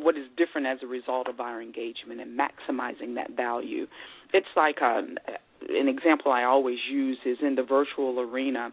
What 0.00 0.16
is 0.16 0.24
different 0.36 0.66
as 0.66 0.78
a 0.82 0.86
result 0.86 1.28
of 1.28 1.40
our 1.40 1.60
engagement 1.60 2.20
and 2.20 2.38
maximizing 2.38 3.14
that 3.16 3.36
value. 3.36 3.86
It's 4.32 4.46
like 4.54 4.80
um, 4.82 5.16
an 5.68 5.88
example 5.88 6.30
I 6.30 6.44
always 6.44 6.78
use 6.90 7.18
is 7.24 7.38
in 7.42 7.54
the 7.54 7.62
virtual 7.62 8.20
arena. 8.20 8.70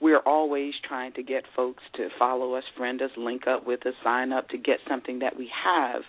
We're 0.00 0.20
always 0.20 0.74
trying 0.86 1.12
to 1.14 1.22
get 1.22 1.44
folks 1.56 1.82
to 1.96 2.08
follow 2.18 2.54
us, 2.54 2.64
friend 2.76 3.00
us, 3.02 3.10
link 3.16 3.46
up 3.46 3.66
with 3.66 3.86
us, 3.86 3.94
sign 4.02 4.32
up 4.32 4.48
to 4.50 4.58
get 4.58 4.78
something 4.88 5.20
that 5.20 5.36
we 5.36 5.50
have. 5.64 6.02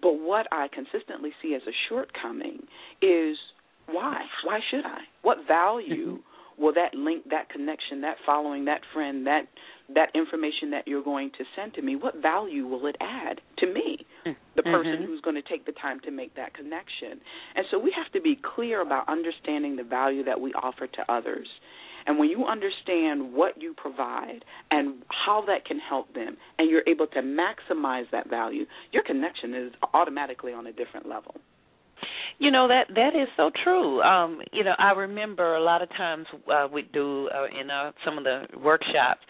But 0.00 0.14
what 0.14 0.46
I 0.52 0.68
consistently 0.72 1.30
see 1.42 1.54
as 1.54 1.62
a 1.66 1.74
shortcoming 1.88 2.66
is 3.02 3.36
why? 3.86 4.22
Why 4.44 4.60
should 4.70 4.84
I? 4.84 5.00
What 5.22 5.38
value 5.46 6.18
will 6.58 6.74
that 6.74 6.94
link, 6.94 7.24
that 7.30 7.48
connection, 7.48 8.00
that 8.02 8.16
following, 8.26 8.64
that 8.66 8.80
friend, 8.92 9.26
that 9.26 9.42
that 9.94 10.10
information 10.14 10.70
that 10.70 10.86
you're 10.86 11.02
going 11.02 11.30
to 11.38 11.44
send 11.56 11.72
to 11.74 11.80
me, 11.80 11.96
what 11.96 12.16
value 12.20 12.66
will 12.66 12.86
it 12.86 12.96
add 13.00 13.40
to 13.56 13.66
me, 13.66 14.04
the 14.24 14.30
mm-hmm. 14.30 14.70
person 14.70 14.92
mm-hmm. 14.92 15.04
who's 15.04 15.20
going 15.22 15.36
to 15.36 15.42
take 15.42 15.64
the 15.64 15.72
time 15.72 15.98
to 16.00 16.10
make 16.10 16.34
that 16.36 16.52
connection? 16.52 17.20
And 17.56 17.64
so 17.70 17.78
we 17.78 17.94
have 17.96 18.12
to 18.12 18.20
be 18.20 18.38
clear 18.54 18.82
about 18.82 19.08
understanding 19.08 19.76
the 19.76 19.84
value 19.84 20.24
that 20.24 20.40
we 20.40 20.52
offer 20.52 20.86
to 20.86 21.12
others. 21.12 21.48
And 22.08 22.18
when 22.18 22.30
you 22.30 22.46
understand 22.46 23.34
what 23.34 23.60
you 23.60 23.74
provide 23.76 24.42
and 24.70 25.02
how 25.26 25.44
that 25.46 25.66
can 25.66 25.78
help 25.78 26.12
them, 26.14 26.38
and 26.58 26.70
you're 26.70 26.82
able 26.88 27.06
to 27.08 27.20
maximize 27.20 28.10
that 28.12 28.30
value, 28.30 28.64
your 28.92 29.02
connection 29.02 29.52
is 29.52 29.72
automatically 29.92 30.54
on 30.54 30.66
a 30.66 30.72
different 30.72 31.06
level. 31.06 31.34
You 32.38 32.50
know 32.50 32.68
that 32.68 32.94
that 32.94 33.14
is 33.14 33.28
so 33.36 33.50
true. 33.62 34.00
Um, 34.00 34.40
you 34.52 34.64
know, 34.64 34.74
I 34.78 34.92
remember 34.92 35.56
a 35.56 35.62
lot 35.62 35.82
of 35.82 35.90
times 35.90 36.26
uh, 36.50 36.68
we 36.72 36.82
do 36.82 37.28
uh, 37.28 37.60
in 37.60 37.68
uh, 37.68 37.90
some 38.04 38.16
of 38.16 38.24
the 38.24 38.44
workshops 38.56 39.20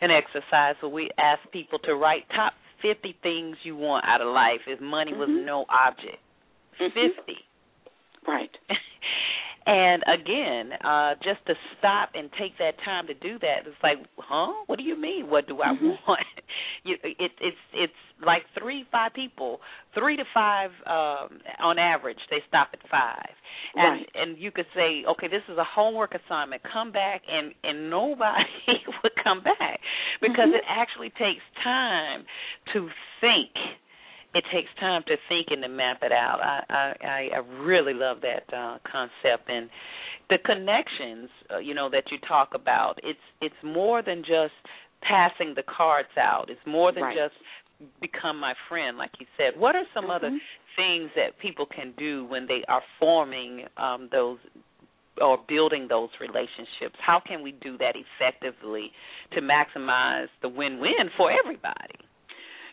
and 0.00 0.10
exercise 0.10 0.74
where 0.80 0.90
we 0.90 1.10
ask 1.18 1.40
people 1.52 1.78
to 1.80 1.94
write 1.94 2.22
top 2.34 2.54
fifty 2.80 3.14
things 3.22 3.56
you 3.64 3.76
want 3.76 4.06
out 4.06 4.22
of 4.22 4.28
life 4.28 4.60
if 4.66 4.80
money 4.80 5.12
mm-hmm. 5.12 5.20
was 5.20 5.44
no 5.44 5.66
object. 5.68 6.16
Mm-hmm. 6.80 6.98
Fifty. 6.98 7.36
Right. 8.26 8.50
And 9.66 10.02
again, 10.02 10.72
uh, 10.84 11.14
just 11.22 11.44
to 11.46 11.54
stop 11.78 12.10
and 12.14 12.28
take 12.38 12.58
that 12.58 12.74
time 12.84 13.06
to 13.06 13.14
do 13.14 13.38
that, 13.38 13.66
it's 13.66 13.76
like, 13.82 13.96
huh? 14.18 14.52
What 14.66 14.78
do 14.78 14.84
you 14.84 15.00
mean? 15.00 15.30
What 15.30 15.48
do 15.48 15.62
I 15.62 15.68
mm-hmm. 15.68 15.86
want? 16.08 16.20
you, 16.84 16.96
it, 17.02 17.32
it's 17.40 17.56
it's 17.72 17.92
like 18.24 18.42
three, 18.58 18.84
five 18.92 19.14
people, 19.14 19.60
three 19.98 20.16
to 20.18 20.24
five 20.34 20.70
um, 20.86 21.40
on 21.62 21.78
average. 21.78 22.18
They 22.30 22.42
stop 22.46 22.68
at 22.74 22.80
five, 22.90 23.32
and 23.74 24.00
right. 24.00 24.08
and 24.14 24.38
you 24.38 24.50
could 24.50 24.66
say, 24.74 25.04
okay, 25.08 25.28
this 25.28 25.42
is 25.50 25.56
a 25.56 25.64
homework 25.64 26.14
assignment. 26.14 26.62
Come 26.70 26.92
back, 26.92 27.22
and 27.26 27.54
and 27.62 27.88
nobody 27.90 28.44
would 29.02 29.12
come 29.22 29.42
back 29.42 29.80
because 30.20 30.48
mm-hmm. 30.48 30.56
it 30.56 30.64
actually 30.68 31.10
takes 31.10 31.42
time 31.62 32.24
to 32.74 32.88
think 33.20 33.50
it 34.34 34.44
takes 34.52 34.68
time 34.80 35.02
to 35.06 35.16
think 35.28 35.48
and 35.50 35.62
to 35.62 35.68
map 35.68 35.98
it 36.02 36.12
out. 36.12 36.40
I 36.40 36.94
I, 37.04 37.28
I 37.36 37.62
really 37.62 37.94
love 37.94 38.18
that 38.22 38.52
uh, 38.54 38.78
concept 38.90 39.48
and 39.48 39.70
the 40.30 40.38
connections, 40.44 41.28
uh, 41.52 41.58
you 41.58 41.74
know, 41.74 41.90
that 41.90 42.04
you 42.10 42.18
talk 42.26 42.50
about. 42.54 42.98
It's 43.02 43.18
it's 43.40 43.54
more 43.62 44.02
than 44.02 44.18
just 44.20 44.54
passing 45.02 45.54
the 45.54 45.62
cards 45.62 46.08
out. 46.18 46.46
It's 46.48 46.66
more 46.66 46.92
than 46.92 47.04
right. 47.04 47.16
just 47.16 47.34
become 48.00 48.38
my 48.38 48.54
friend, 48.68 48.96
like 48.96 49.10
you 49.18 49.26
said. 49.36 49.58
What 49.58 49.74
are 49.76 49.84
some 49.92 50.04
mm-hmm. 50.04 50.12
other 50.12 50.30
things 50.76 51.10
that 51.16 51.38
people 51.40 51.66
can 51.66 51.92
do 51.98 52.24
when 52.26 52.46
they 52.46 52.62
are 52.68 52.82
forming 52.98 53.66
um, 53.76 54.08
those 54.10 54.38
or 55.20 55.38
building 55.48 55.86
those 55.88 56.10
relationships? 56.20 56.96
How 56.98 57.20
can 57.24 57.42
we 57.42 57.52
do 57.52 57.78
that 57.78 57.94
effectively 57.94 58.90
to 59.32 59.40
maximize 59.40 60.28
the 60.42 60.48
win-win 60.48 61.10
for 61.16 61.30
everybody? 61.30 61.98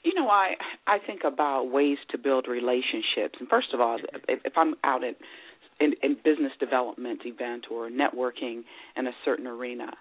You 0.03 0.13
know, 0.15 0.29
I 0.29 0.55
I 0.87 0.97
think 1.05 1.21
about 1.25 1.71
ways 1.71 1.97
to 2.09 2.17
build 2.17 2.47
relationships. 2.47 3.37
And 3.39 3.47
first 3.49 3.73
of 3.73 3.79
all, 3.79 3.99
if, 4.27 4.39
if 4.43 4.53
I'm 4.55 4.75
out 4.83 5.03
at 5.03 5.15
in, 5.79 5.93
in 6.03 6.15
business 6.23 6.53
development 6.59 7.21
event 7.25 7.65
or 7.71 7.89
networking 7.89 8.63
in 8.95 9.07
a 9.07 9.11
certain 9.25 9.47
arena, 9.47 9.91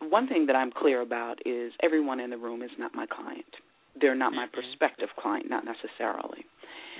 one 0.00 0.28
thing 0.28 0.46
that 0.46 0.56
I'm 0.56 0.70
clear 0.70 1.00
about 1.00 1.38
is 1.46 1.72
everyone 1.82 2.20
in 2.20 2.30
the 2.30 2.36
room 2.36 2.62
is 2.62 2.70
not 2.78 2.94
my 2.94 3.06
client. 3.06 3.46
They're 4.00 4.14
not 4.14 4.32
my 4.32 4.46
mm-hmm. 4.46 4.54
prospective 4.54 5.08
client, 5.18 5.48
not 5.48 5.64
necessarily. 5.64 6.44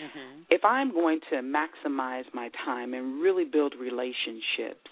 Mm-hmm. 0.00 0.42
If 0.50 0.64
I'm 0.64 0.92
going 0.92 1.20
to 1.30 1.36
maximize 1.36 2.24
my 2.32 2.50
time 2.64 2.94
and 2.94 3.20
really 3.20 3.44
build 3.44 3.74
relationships, 3.78 4.90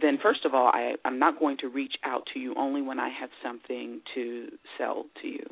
then 0.00 0.18
first 0.22 0.44
of 0.44 0.54
all, 0.54 0.68
I, 0.68 0.94
I'm 1.04 1.18
not 1.18 1.38
going 1.38 1.58
to 1.58 1.68
reach 1.68 1.94
out 2.04 2.22
to 2.34 2.40
you 2.40 2.54
only 2.56 2.82
when 2.82 2.98
I 2.98 3.08
have 3.20 3.30
something 3.42 4.00
to 4.14 4.48
sell 4.78 5.04
to 5.22 5.28
you 5.28 5.46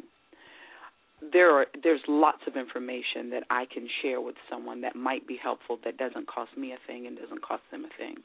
there 1.33 1.50
are 1.50 1.66
there's 1.83 2.00
lots 2.09 2.42
of 2.46 2.57
information 2.57 3.31
that 3.31 3.44
I 3.50 3.66
can 3.72 3.88
share 4.03 4.20
with 4.20 4.37
someone 4.50 4.81
that 4.83 4.96
might 4.96 5.27
be 5.27 5.38
helpful 5.40 5.79
that 5.85 5.96
doesn't 5.96 6.27
cost 6.27 6.57
me 6.57 6.72
a 6.72 6.79
thing 6.87 7.07
and 7.07 7.16
doesn't 7.16 7.42
cost 7.42 7.62
them 7.70 7.85
a 7.85 7.98
thing. 7.98 8.16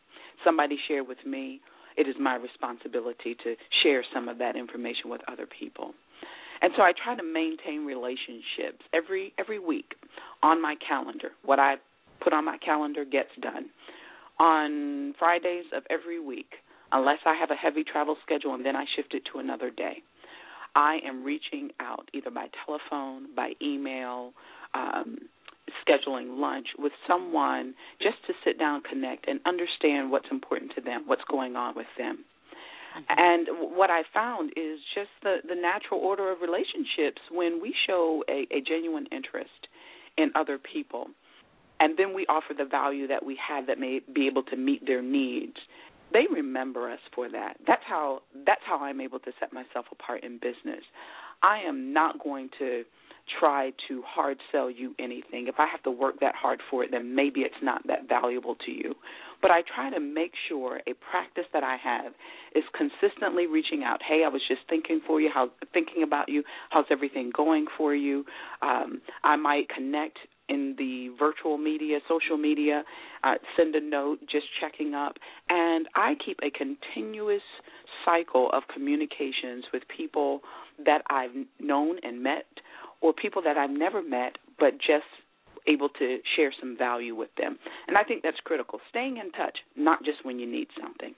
Somebody 0.44 0.78
share 0.88 1.04
with 1.04 1.20
me, 1.26 1.62
it 1.98 2.08
is 2.08 2.16
my 2.20 2.36
responsibility 2.36 3.36
to 3.44 3.56
share 3.84 4.04
some 4.14 4.28
of 4.28 4.38
that 4.40 4.56
information 4.56 5.10
with 5.10 5.22
other 5.28 5.48
people. 5.48 5.94
And 6.62 6.74
so 6.76 6.84
I 6.84 6.92
try 6.92 7.16
to 7.16 7.24
maintain 7.24 7.86
relationships 7.86 8.84
every 8.94 9.34
every 9.38 9.60
week 9.60 9.96
on 10.44 10.62
my 10.62 10.76
calendar. 10.86 11.30
What 11.44 11.60
I 11.60 11.76
put 12.22 12.34
on 12.34 12.46
my 12.46 12.58
calendar 12.58 13.06
gets 13.06 13.32
done. 13.42 13.70
On 14.40 15.14
Fridays 15.20 15.66
of 15.76 15.84
every 15.90 16.20
week, 16.20 16.52
unless 16.92 17.20
I 17.26 17.36
have 17.36 17.52
a 17.52 17.56
heavy 17.56 17.84
travel 17.84 18.18
schedule 18.24 18.54
and 18.54 18.66
then 18.66 18.76
I 18.76 18.86
shift 18.96 19.14
it 19.14 19.24
to 19.34 19.40
another 19.40 19.70
day. 19.70 20.02
I 20.76 21.00
am 21.06 21.24
reaching 21.24 21.72
out 21.80 22.10
either 22.14 22.32
by 22.32 22.48
telephone, 22.66 23.36
by 23.36 23.54
email, 23.62 24.34
um, 24.74 25.18
scheduling 25.88 26.40
lunch 26.40 26.68
with 26.78 26.94
someone 27.08 27.74
just 28.02 28.18
to 28.28 28.34
sit 28.44 28.58
down, 28.60 28.82
connect, 28.82 29.28
and 29.28 29.40
understand 29.46 30.12
what's 30.12 30.28
important 30.32 30.72
to 30.76 30.82
them, 30.82 31.04
what's 31.06 31.24
going 31.30 31.56
on 31.56 31.76
with 31.76 31.88
them. 31.98 32.26
Mm-hmm. 32.98 33.04
And 33.18 33.78
what 33.78 33.90
I 33.90 34.02
found 34.14 34.52
is 34.56 34.80
just 34.96 35.10
the, 35.24 35.38
the 35.48 35.56
natural 35.56 36.00
order 36.00 36.32
of 36.32 36.40
relationships 36.42 37.22
when 37.32 37.62
we 37.62 37.74
show 37.88 38.24
a, 38.28 38.48
a 38.52 38.62
genuine 38.62 39.08
interest 39.12 39.68
in 40.18 40.32
other 40.36 40.58
people, 40.58 41.08
and 41.80 41.98
then 41.98 42.14
we 42.14 42.26
offer 42.28 42.54
the 42.58 42.66
value 42.66 43.08
that 43.08 43.26
we 43.26 43.38
have 43.48 43.68
that 43.68 43.80
may 43.80 44.02
be 44.14 44.28
able 44.28 44.44
to 44.44 44.58
meet 44.58 44.86
their 44.86 45.02
needs 45.02 45.56
they 46.14 46.26
remember 46.32 46.92
us 46.92 47.00
for 47.14 47.30
that. 47.30 47.58
That's 47.68 47.84
how 47.88 48.22
that's 48.46 48.62
how 48.66 48.80
I'm 48.80 49.02
able 49.02 49.20
to 49.20 49.32
set 49.40 49.54
myself 49.54 49.86
apart 49.92 50.24
in 50.24 50.38
business. 50.38 50.84
I 51.42 51.60
am 51.60 51.94
not 51.94 52.22
going 52.22 52.50
to 52.60 52.84
try 53.40 53.72
to 53.88 54.02
hard 54.06 54.38
sell 54.52 54.70
you 54.72 54.96
anything. 55.00 55.48
If 55.48 55.56
I 55.60 55.68
have 55.68 55.84
to 55.84 55.92
work 55.92 56.20
that 56.22 56.36
hard 56.36 56.62
for 56.70 56.84
it, 56.84 56.90
then 56.92 57.16
maybe 57.16 57.42
it's 57.42 57.62
not 57.62 57.86
that 57.88 58.10
valuable 58.10 58.56
to 58.66 58.72
you. 58.72 58.96
But 59.42 59.52
I 59.52 59.62
try 59.74 59.90
to 59.92 60.00
make 60.00 60.32
sure 60.48 60.82
a 60.88 60.94
practice 60.94 61.46
that 61.54 61.64
I 61.64 61.78
have 61.78 62.14
is 62.56 62.64
consistently 62.76 63.48
reaching 63.48 63.84
out. 63.84 64.00
Hey, 64.08 64.24
I 64.26 64.30
was 64.30 64.42
just 64.48 64.62
thinking 64.70 65.00
for 65.06 65.22
you, 65.22 65.30
how 65.34 65.52
thinking 65.74 66.04
about 66.04 66.28
you. 66.28 66.44
How's 66.72 66.86
everything 66.90 67.32
going 67.36 67.68
for 67.78 67.94
you? 67.96 68.26
Um, 68.62 69.02
I 69.24 69.36
might 69.36 69.70
connect 69.70 70.18
in 70.50 70.76
the 70.78 71.10
virtual 71.18 71.58
media, 71.58 72.00
social 72.08 72.38
media, 72.38 72.84
uh, 73.24 73.36
send 73.56 73.76
a 73.76 73.82
note, 73.82 74.20
just 74.22 74.46
checking 74.60 74.94
up. 74.94 75.18
And 75.50 75.88
I 75.96 76.16
keep 76.24 76.40
a 76.44 76.50
continuous 76.50 77.42
cycle 78.06 78.50
of 78.52 78.64
communications 78.74 79.66
with 79.72 79.84
people 79.96 80.42
that 80.86 81.04
I've 81.10 81.32
known 81.60 81.98
and 82.04 82.24
met, 82.24 82.48
or 83.02 83.14
people 83.14 83.42
that 83.44 83.58
I've 83.58 83.70
never 83.70 84.02
met, 84.02 84.38
but 84.58 84.74
just 84.78 85.06
able 85.68 85.90
to 85.90 86.18
share 86.36 86.52
some 86.60 86.78
value 86.78 87.16
with 87.16 87.30
them. 87.38 87.58
And 87.88 87.98
I 87.98 88.04
think 88.04 88.24
that's 88.24 88.40
critical. 88.44 88.80
Staying 88.90 89.18
in 89.18 89.32
touch, 89.32 89.60
not 89.76 90.04
just 90.04 90.26
when 90.26 90.40
you 90.40 90.50
need 90.50 90.68
something. 90.82 91.14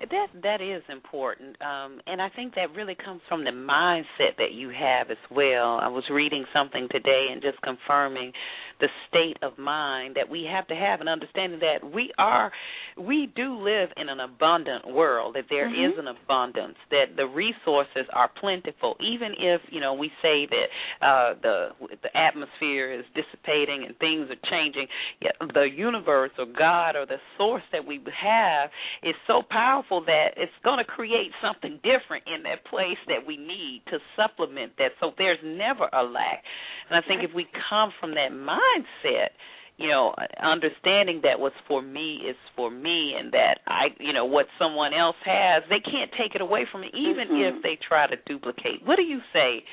That 0.00 0.28
that 0.42 0.60
is 0.62 0.82
important, 0.88 1.60
um, 1.60 2.00
and 2.06 2.22
I 2.22 2.30
think 2.30 2.54
that 2.54 2.74
really 2.74 2.96
comes 3.04 3.20
from 3.28 3.44
the 3.44 3.50
mindset 3.50 4.36
that 4.38 4.52
you 4.52 4.70
have 4.70 5.10
as 5.10 5.18
well. 5.30 5.78
I 5.78 5.88
was 5.88 6.04
reading 6.10 6.46
something 6.54 6.88
today 6.90 7.26
and 7.30 7.42
just 7.42 7.60
confirming 7.60 8.32
the 8.80 8.88
state 9.08 9.36
of 9.42 9.58
mind 9.58 10.16
that 10.16 10.26
we 10.26 10.48
have 10.50 10.66
to 10.68 10.74
have, 10.74 11.00
and 11.00 11.08
understanding 11.08 11.60
that 11.60 11.92
we 11.92 12.10
are, 12.16 12.50
we 12.96 13.30
do 13.36 13.62
live 13.62 13.90
in 13.98 14.08
an 14.08 14.20
abundant 14.20 14.88
world. 14.88 15.34
That 15.34 15.44
there 15.50 15.68
mm-hmm. 15.68 15.92
is 15.92 15.98
an 15.98 16.08
abundance. 16.08 16.76
That 16.90 17.16
the 17.16 17.26
resources 17.26 18.08
are 18.14 18.30
plentiful. 18.40 18.96
Even 19.00 19.32
if 19.38 19.60
you 19.70 19.80
know 19.80 19.92
we 19.92 20.10
say 20.22 20.48
that 20.48 21.06
uh, 21.06 21.34
the 21.42 21.68
the 22.02 22.16
atmosphere 22.16 22.90
is 22.90 23.04
dissipating 23.14 23.84
and 23.86 23.94
things 23.98 24.28
are 24.30 24.50
changing, 24.50 24.86
yet 25.20 25.34
the 25.52 25.68
universe 25.76 26.32
or 26.38 26.46
God 26.46 26.96
or 26.96 27.04
the 27.04 27.20
source 27.36 27.64
that 27.72 27.86
we 27.86 28.00
have 28.18 28.70
is 29.02 29.14
so 29.26 29.42
powerful 29.48 29.89
that 30.06 30.38
it's 30.38 30.54
going 30.62 30.78
to 30.78 30.84
create 30.84 31.34
something 31.42 31.82
different 31.82 32.22
in 32.30 32.44
that 32.44 32.62
place 32.70 32.98
that 33.10 33.26
we 33.26 33.36
need 33.36 33.82
to 33.90 33.98
supplement 34.14 34.78
that. 34.78 34.94
So 35.00 35.10
there's 35.18 35.42
never 35.42 35.90
a 35.90 36.06
lack. 36.06 36.46
And 36.88 36.94
I 36.94 37.02
think 37.02 37.26
if 37.26 37.34
we 37.34 37.46
come 37.68 37.90
from 37.98 38.14
that 38.14 38.30
mindset, 38.30 39.34
you 39.76 39.88
know, 39.88 40.14
understanding 40.38 41.22
that 41.24 41.40
what's 41.40 41.58
for 41.66 41.82
me 41.82 42.20
is 42.28 42.36
for 42.54 42.70
me, 42.70 43.14
and 43.18 43.32
that 43.32 43.58
I, 43.66 43.88
you 43.98 44.12
know, 44.12 44.26
what 44.26 44.46
someone 44.58 44.92
else 44.94 45.16
has, 45.24 45.64
they 45.70 45.80
can't 45.80 46.12
take 46.20 46.34
it 46.34 46.42
away 46.42 46.66
from 46.70 46.82
me, 46.82 46.92
even 46.94 47.32
mm-hmm. 47.32 47.56
if 47.56 47.62
they 47.62 47.78
try 47.80 48.06
to 48.06 48.16
duplicate. 48.26 48.84
What 48.84 48.96
do 48.96 49.02
you 49.02 49.18
say 49.32 49.64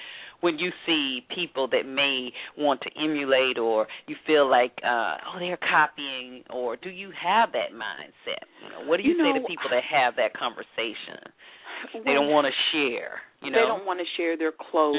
when 0.41 0.59
you 0.59 0.71
see 0.85 1.25
people 1.33 1.67
that 1.69 1.85
may 1.85 2.31
want 2.57 2.81
to 2.81 2.89
emulate 3.01 3.57
or 3.57 3.87
you 4.07 4.15
feel 4.25 4.49
like 4.49 4.73
uh 4.83 5.17
oh 5.27 5.39
they're 5.39 5.57
copying 5.57 6.43
or 6.49 6.75
do 6.75 6.89
you 6.89 7.11
have 7.11 7.51
that 7.51 7.73
mindset 7.73 8.43
you 8.63 8.69
know 8.69 8.89
what 8.89 8.97
do 8.97 9.03
you, 9.03 9.11
you 9.11 9.17
say 9.17 9.33
know, 9.33 9.41
to 9.41 9.47
people 9.47 9.69
that 9.69 9.83
have 9.83 10.15
that 10.15 10.33
conversation 10.33 11.19
they 12.05 12.13
don't 12.13 12.29
want 12.29 12.45
to 12.45 12.53
share 12.71 13.21
you 13.41 13.51
know 13.51 13.61
they 13.61 13.67
don't 13.67 13.85
want 13.85 13.99
to 13.99 14.05
share 14.17 14.37
they're 14.37 14.51
closed 14.51 14.97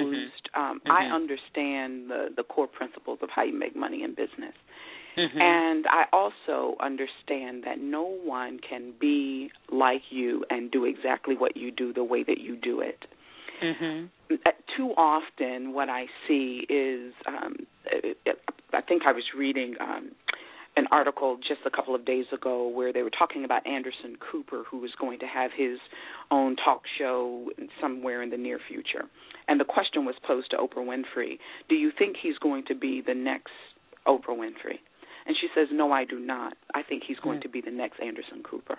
mm-hmm. 0.55 0.61
um 0.61 0.81
mm-hmm. 0.81 0.92
i 0.92 1.14
understand 1.14 2.11
the 2.11 2.29
the 2.37 2.42
core 2.42 2.68
principles 2.68 3.18
of 3.22 3.29
how 3.35 3.42
you 3.42 3.59
make 3.59 3.74
money 3.74 4.03
in 4.03 4.11
business 4.11 4.55
mm-hmm. 5.16 5.40
and 5.40 5.87
I 5.88 6.05
also 6.12 6.77
understand 6.81 7.64
that 7.64 7.81
no 7.81 8.03
one 8.03 8.61
can 8.68 8.92
be 9.01 9.51
like 9.70 10.03
you 10.11 10.44
and 10.51 10.70
do 10.70 10.85
exactly 10.85 11.37
what 11.37 11.57
you 11.57 11.70
do 11.70 11.92
the 11.92 12.05
way 12.05 12.22
that 12.22 12.38
you 12.38 12.57
do 12.57 12.81
it. 12.81 13.05
Mm-hmm. 13.62 14.35
Too 14.77 14.90
often, 14.97 15.73
what 15.73 15.88
I 15.88 16.07
see 16.27 16.64
is 16.68 17.12
um, 17.27 17.57
I 18.73 18.81
think 18.83 19.03
I 19.07 19.12
was 19.12 19.25
reading 19.37 19.75
um, 19.81 20.12
an 20.77 20.87
article 20.92 21.37
just 21.37 21.61
a 21.66 21.71
couple 21.71 21.94
of 21.94 22.05
days 22.05 22.27
ago 22.33 22.68
where 22.68 22.92
they 22.92 23.03
were 23.03 23.11
talking 23.11 23.44
about 23.44 23.66
Anderson 23.66 24.16
Cooper, 24.31 24.62
who 24.71 24.79
was 24.79 24.92
going 25.01 25.18
to 25.18 25.27
have 25.27 25.51
his 25.57 25.79
own 26.31 26.57
talk 26.57 26.83
show 26.99 27.51
somewhere 27.81 28.23
in 28.23 28.31
the 28.31 28.37
near 28.37 28.61
future. 28.68 29.05
And 29.49 29.59
the 29.59 29.64
question 29.64 30.05
was 30.05 30.14
posed 30.25 30.51
to 30.53 30.57
Oprah 30.57 30.87
Winfrey 30.87 31.38
Do 31.68 31.75
you 31.75 31.90
think 31.99 32.16
he's 32.23 32.38
going 32.38 32.64
to 32.68 32.75
be 32.75 33.03
the 33.05 33.14
next 33.14 33.53
Oprah 34.07 34.37
Winfrey? 34.37 34.79
And 35.27 35.37
she 35.40 35.49
says, 35.55 35.68
No, 35.73 35.90
I 35.90 36.05
do 36.05 36.21
not. 36.21 36.55
I 36.75 36.83
think 36.83 37.03
he's 37.07 37.18
going 37.18 37.38
mm-hmm. 37.38 37.42
to 37.42 37.49
be 37.49 37.61
the 37.61 37.71
next 37.71 38.01
Anderson 38.01 38.42
Cooper. 38.49 38.79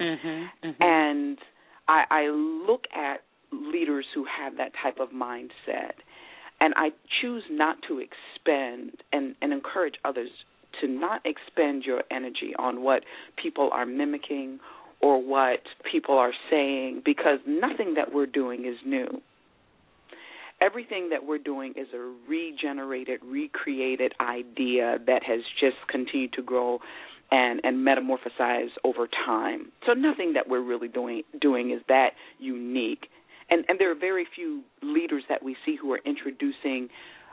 Mm-hmm. 0.00 0.68
Mm-hmm. 0.68 0.82
And 0.82 1.38
I, 1.86 2.04
I 2.10 2.22
look 2.28 2.84
at 2.94 3.20
leaders 3.52 4.06
who 4.14 4.24
have 4.24 4.56
that 4.56 4.72
type 4.82 4.98
of 5.00 5.10
mindset. 5.10 5.92
And 6.60 6.74
I 6.76 6.90
choose 7.20 7.44
not 7.50 7.76
to 7.88 8.00
expend 8.00 9.02
and, 9.12 9.34
and 9.42 9.52
encourage 9.52 9.94
others 10.04 10.30
to 10.80 10.88
not 10.88 11.22
expend 11.24 11.84
your 11.84 12.02
energy 12.10 12.54
on 12.58 12.82
what 12.82 13.02
people 13.40 13.70
are 13.72 13.86
mimicking 13.86 14.58
or 15.00 15.22
what 15.22 15.60
people 15.90 16.16
are 16.18 16.32
saying 16.50 17.02
because 17.04 17.38
nothing 17.46 17.94
that 17.94 18.12
we're 18.12 18.26
doing 18.26 18.64
is 18.64 18.76
new. 18.84 19.20
Everything 20.60 21.10
that 21.10 21.26
we're 21.26 21.38
doing 21.38 21.74
is 21.76 21.88
a 21.94 22.14
regenerated, 22.28 23.20
recreated 23.22 24.14
idea 24.20 24.98
that 25.06 25.22
has 25.22 25.40
just 25.60 25.76
continued 25.88 26.32
to 26.32 26.42
grow 26.42 26.78
and 27.30 27.60
and 27.64 27.86
metamorphosize 27.86 28.70
over 28.84 29.08
time. 29.26 29.72
So 29.84 29.92
nothing 29.92 30.34
that 30.34 30.48
we're 30.48 30.62
really 30.62 30.88
doing 30.88 31.22
doing 31.40 31.72
is 31.72 31.82
that 31.88 32.10
unique 32.38 33.08
and 33.50 33.64
and 33.68 33.78
there 33.78 33.90
are 33.90 33.98
very 33.98 34.26
few 34.34 34.62
leaders 34.82 35.24
that 35.28 35.42
we 35.42 35.56
see 35.64 35.76
who 35.80 35.92
are 35.92 36.00
introducing 36.04 36.88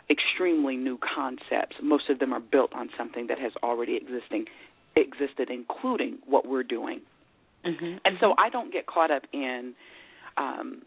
extremely 0.10 0.76
new 0.76 0.98
concepts. 1.16 1.76
Most 1.82 2.10
of 2.10 2.20
them 2.20 2.34
are 2.34 2.40
built 2.40 2.74
on 2.74 2.90
something 2.98 3.28
that 3.28 3.40
has 3.40 3.52
already 3.64 3.96
existing 3.96 4.46
existed, 4.96 5.50
including 5.50 6.20
what 6.26 6.48
we're 6.48 6.64
doing. 6.64 7.02
Mm-hmm. 7.66 7.98
And 8.06 8.18
so 8.20 8.34
I 8.38 8.50
don't 8.50 8.72
get 8.72 8.86
caught 8.86 9.10
up 9.10 9.24
in 9.32 9.74
um, 10.38 10.82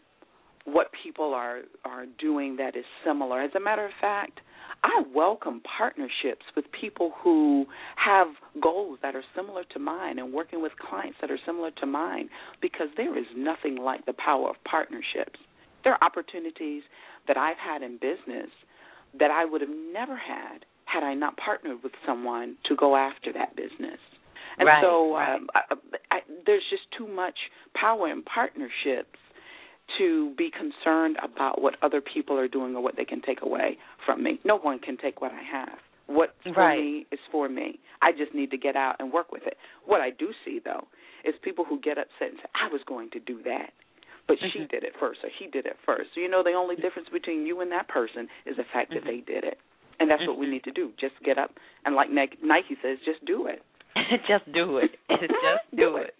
what 0.65 0.87
people 1.03 1.33
are 1.33 1.61
are 1.83 2.05
doing 2.19 2.57
that 2.57 2.75
is 2.75 2.85
similar. 3.05 3.41
As 3.41 3.51
a 3.55 3.59
matter 3.59 3.85
of 3.85 3.91
fact, 3.99 4.39
I 4.83 5.03
welcome 5.13 5.61
partnerships 5.77 6.45
with 6.55 6.65
people 6.79 7.13
who 7.23 7.65
have 7.95 8.27
goals 8.61 8.99
that 9.01 9.15
are 9.15 9.23
similar 9.35 9.63
to 9.73 9.79
mine 9.79 10.19
and 10.19 10.33
working 10.33 10.61
with 10.61 10.71
clients 10.77 11.17
that 11.21 11.31
are 11.31 11.39
similar 11.45 11.71
to 11.71 11.85
mine 11.85 12.29
because 12.61 12.87
there 12.95 13.17
is 13.17 13.25
nothing 13.35 13.77
like 13.77 14.05
the 14.05 14.13
power 14.13 14.49
of 14.49 14.55
partnerships. 14.69 15.39
There 15.83 15.93
are 15.93 16.03
opportunities 16.03 16.83
that 17.27 17.37
I've 17.37 17.57
had 17.57 17.81
in 17.81 17.97
business 17.97 18.49
that 19.19 19.31
I 19.31 19.45
would 19.45 19.61
have 19.61 19.69
never 19.93 20.15
had 20.15 20.65
had 20.85 21.03
I 21.03 21.13
not 21.13 21.35
partnered 21.37 21.83
with 21.83 21.91
someone 22.05 22.55
to 22.65 22.75
go 22.75 22.95
after 22.95 23.33
that 23.33 23.55
business. 23.55 23.99
And 24.57 24.67
right, 24.67 24.81
so 24.81 25.15
right. 25.15 25.35
Um, 25.35 25.47
I, 25.53 25.61
I, 26.11 26.19
there's 26.45 26.63
just 26.69 26.83
too 26.97 27.07
much 27.07 27.35
power 27.75 28.09
in 28.09 28.23
partnerships 28.23 29.19
to 29.97 30.33
be 30.37 30.51
concerned 30.51 31.17
about 31.23 31.61
what 31.61 31.75
other 31.81 32.01
people 32.01 32.37
are 32.37 32.47
doing 32.47 32.75
or 32.75 32.81
what 32.81 32.95
they 32.97 33.05
can 33.05 33.21
take 33.21 33.41
away 33.41 33.77
from 34.05 34.23
me. 34.23 34.39
No 34.43 34.57
one 34.57 34.79
can 34.79 34.97
take 34.97 35.21
what 35.21 35.31
I 35.31 35.41
have. 35.41 35.79
What's 36.07 36.33
for 36.43 36.53
right. 36.53 36.79
me 36.79 37.05
is 37.11 37.19
for 37.31 37.49
me. 37.49 37.79
I 38.01 38.11
just 38.11 38.33
need 38.33 38.51
to 38.51 38.57
get 38.57 38.75
out 38.75 38.95
and 38.99 39.11
work 39.11 39.31
with 39.31 39.43
it. 39.45 39.57
What 39.85 40.01
I 40.01 40.09
do 40.09 40.31
see 40.45 40.59
though 40.63 40.87
is 41.25 41.35
people 41.43 41.65
who 41.65 41.79
get 41.79 41.97
upset 41.97 42.29
and 42.31 42.37
say, 42.37 42.49
I 42.55 42.71
was 42.71 42.81
going 42.87 43.09
to 43.11 43.19
do 43.19 43.41
that. 43.43 43.71
But 44.27 44.37
mm-hmm. 44.37 44.47
she 44.53 44.59
did 44.67 44.83
it 44.83 44.93
first 44.99 45.19
or 45.23 45.29
he 45.37 45.47
did 45.47 45.65
it 45.65 45.75
first. 45.85 46.09
So 46.15 46.21
you 46.21 46.29
know 46.29 46.43
the 46.43 46.53
only 46.53 46.75
difference 46.75 47.09
between 47.11 47.45
you 47.45 47.61
and 47.61 47.71
that 47.71 47.87
person 47.87 48.27
is 48.45 48.57
the 48.57 48.63
fact 48.71 48.91
mm-hmm. 48.91 49.05
that 49.05 49.11
they 49.11 49.19
did 49.19 49.43
it. 49.43 49.57
And 49.99 50.09
that's 50.09 50.21
mm-hmm. 50.21 50.31
what 50.31 50.39
we 50.39 50.47
need 50.47 50.63
to 50.63 50.71
do. 50.71 50.91
Just 50.99 51.15
get 51.23 51.37
up 51.37 51.51
and 51.85 51.95
like 51.95 52.09
Nike 52.11 52.77
says, 52.81 52.97
just 53.03 53.23
do 53.25 53.47
it. 53.47 53.63
just 54.27 54.51
do 54.53 54.77
it. 54.77 54.91
just 55.19 55.75
do 55.75 55.97
it. 55.97 56.13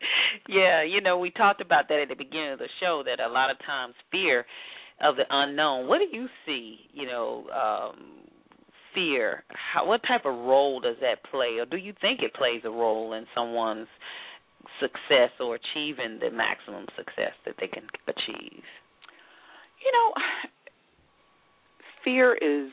Yeah, 0.48 0.84
you 0.84 1.02
know, 1.02 1.20
we 1.20 1.30
talked 1.30 1.62
about 1.62 1.88
that 1.90 2.00
at 2.00 2.10
the 2.10 2.16
beginning 2.16 2.54
of 2.54 2.60
the 2.60 2.70
show 2.80 3.04
that 3.06 3.20
a 3.24 3.32
lot 3.32 3.52
of 3.52 3.58
times 3.66 3.94
fear 4.12 4.46
of 5.02 5.16
the 5.16 5.24
unknown. 5.30 5.88
What 5.88 6.00
do 6.00 6.18
you 6.18 6.28
see, 6.46 6.78
you 6.94 7.06
know, 7.06 7.46
um 7.54 7.96
fear? 8.94 9.44
How 9.50 9.88
what 9.88 10.02
type 10.08 10.26
of 10.26 10.34
role 10.34 10.80
does 10.80 10.96
that 11.02 11.24
play 11.30 11.58
or 11.60 11.66
do 11.66 11.78
you 11.78 11.94
think 12.02 12.22
it 12.22 12.34
plays 12.34 12.62
a 12.66 12.70
role 12.70 13.14
in 13.14 13.26
someone's 13.36 13.88
success 14.80 15.32
or 15.40 15.56
achieving 15.56 16.20
the 16.20 16.32
maximum 16.32 16.86
success 16.96 17.34
that 17.46 17.56
they 17.60 17.68
can 17.68 17.84
achieve? 18.08 18.64
You 19.84 19.92
know, 19.94 20.14
fear 22.04 22.34
is 22.34 22.72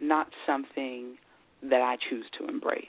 not 0.00 0.28
something 0.46 1.16
that 1.62 1.80
I 1.80 1.96
choose 2.10 2.26
to 2.38 2.46
embrace. 2.48 2.84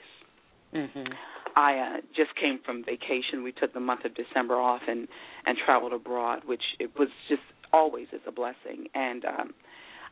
Mhm. 0.74 1.12
I 1.56 1.78
uh, 1.78 2.00
just 2.14 2.36
came 2.36 2.60
from 2.64 2.84
vacation. 2.84 3.42
We 3.42 3.52
took 3.52 3.72
the 3.72 3.80
month 3.80 4.04
of 4.04 4.12
December 4.14 4.54
off 4.54 4.82
and 4.86 5.08
and 5.46 5.56
traveled 5.64 5.92
abroad, 5.92 6.42
which 6.44 6.62
it 6.78 6.90
was 6.98 7.08
just 7.28 7.42
always 7.72 8.08
is 8.12 8.20
a 8.26 8.32
blessing. 8.32 8.88
And 8.94 9.24
um, 9.24 9.54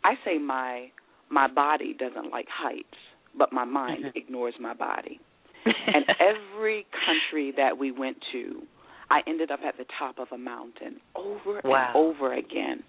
I 0.03 0.15
say 0.25 0.39
my 0.39 0.91
my 1.31 1.47
body 1.49 1.95
doesn't 1.99 2.31
like 2.31 2.47
heights, 2.49 2.97
but 3.37 3.53
my 3.53 3.65
mind 3.65 4.05
mm-hmm. 4.05 4.19
ignores 4.19 4.55
my 4.59 4.75
body. 4.75 5.21
and 5.67 6.05
every 6.21 6.87
country 7.07 7.53
that 7.57 7.79
we 7.79 7.91
went 7.91 8.19
to, 8.33 8.63
I 9.11 9.21
ended 9.27 9.51
up 9.51 9.61
at 9.67 9.77
the 9.79 9.87
top 9.99 10.19
of 10.19 10.29
a 10.33 10.39
mountain 10.39 11.01
over 11.15 11.61
wow. 11.65 11.89
and 11.89 11.97
over 11.97 12.35
again. 12.35 12.83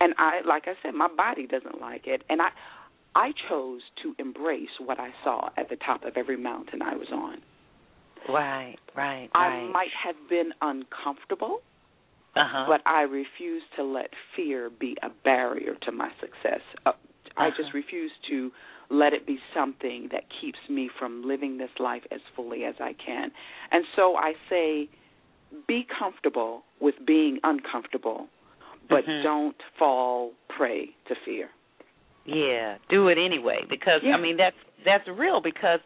And 0.00 0.14
I, 0.18 0.40
like 0.46 0.64
I 0.66 0.74
said, 0.82 0.94
my 0.94 1.08
body 1.08 1.46
doesn't 1.46 1.80
like 1.80 2.06
it, 2.06 2.22
and 2.28 2.40
I, 2.40 2.50
I 3.14 3.32
chose 3.48 3.80
to 4.02 4.14
embrace 4.18 4.68
what 4.78 5.00
I 5.00 5.10
saw 5.24 5.50
at 5.56 5.68
the 5.68 5.76
top 5.76 6.04
of 6.04 6.16
every 6.16 6.36
mountain 6.36 6.82
I 6.82 6.94
was 6.94 7.08
on. 7.12 7.38
Right, 8.32 8.76
right, 8.96 9.28
right. 9.34 9.68
I 9.68 9.70
might 9.72 9.90
have 10.04 10.16
been 10.28 10.50
uncomfortable, 10.60 11.60
uh-huh. 12.36 12.66
but 12.68 12.80
I 12.86 13.02
refuse 13.02 13.62
to 13.76 13.84
let 13.84 14.10
fear 14.36 14.70
be 14.70 14.96
a 15.02 15.08
barrier 15.24 15.74
to 15.82 15.92
my 15.92 16.10
success. 16.20 16.60
Uh, 16.86 16.92
I 17.36 17.48
uh-huh. 17.48 17.62
just 17.62 17.74
refuse 17.74 18.12
to 18.30 18.50
let 18.90 19.12
it 19.12 19.26
be 19.26 19.38
something 19.54 20.08
that 20.12 20.24
keeps 20.40 20.58
me 20.68 20.90
from 20.98 21.22
living 21.24 21.58
this 21.58 21.70
life 21.78 22.02
as 22.10 22.20
fully 22.34 22.64
as 22.64 22.74
I 22.80 22.92
can. 22.94 23.30
And 23.70 23.84
so 23.94 24.16
I 24.16 24.32
say, 24.48 24.88
be 25.66 25.86
comfortable 25.98 26.62
with 26.80 26.94
being 27.06 27.38
uncomfortable, 27.42 28.26
but 28.88 29.04
mm-hmm. 29.04 29.22
don't 29.22 29.56
fall 29.78 30.32
prey 30.48 30.90
to 31.08 31.14
fear. 31.24 31.50
Yeah, 32.30 32.76
do 32.88 33.08
it 33.08 33.18
anyway 33.18 33.60
because 33.68 34.00
yeah. 34.04 34.14
I 34.14 34.20
mean 34.20 34.36
that's 34.36 34.56
that's 34.84 35.04
real 35.18 35.40
because 35.42 35.80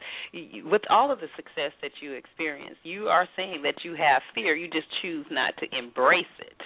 with 0.64 0.82
all 0.90 1.10
of 1.10 1.20
the 1.20 1.28
success 1.36 1.72
that 1.82 1.90
you 2.00 2.12
experience, 2.12 2.76
you 2.82 3.08
are 3.08 3.26
saying 3.36 3.62
that 3.62 3.82
you 3.82 3.96
have 3.96 4.22
fear. 4.34 4.54
You 4.54 4.68
just 4.68 4.86
choose 5.02 5.26
not 5.30 5.54
to 5.58 5.66
embrace 5.76 6.26
it. 6.38 6.60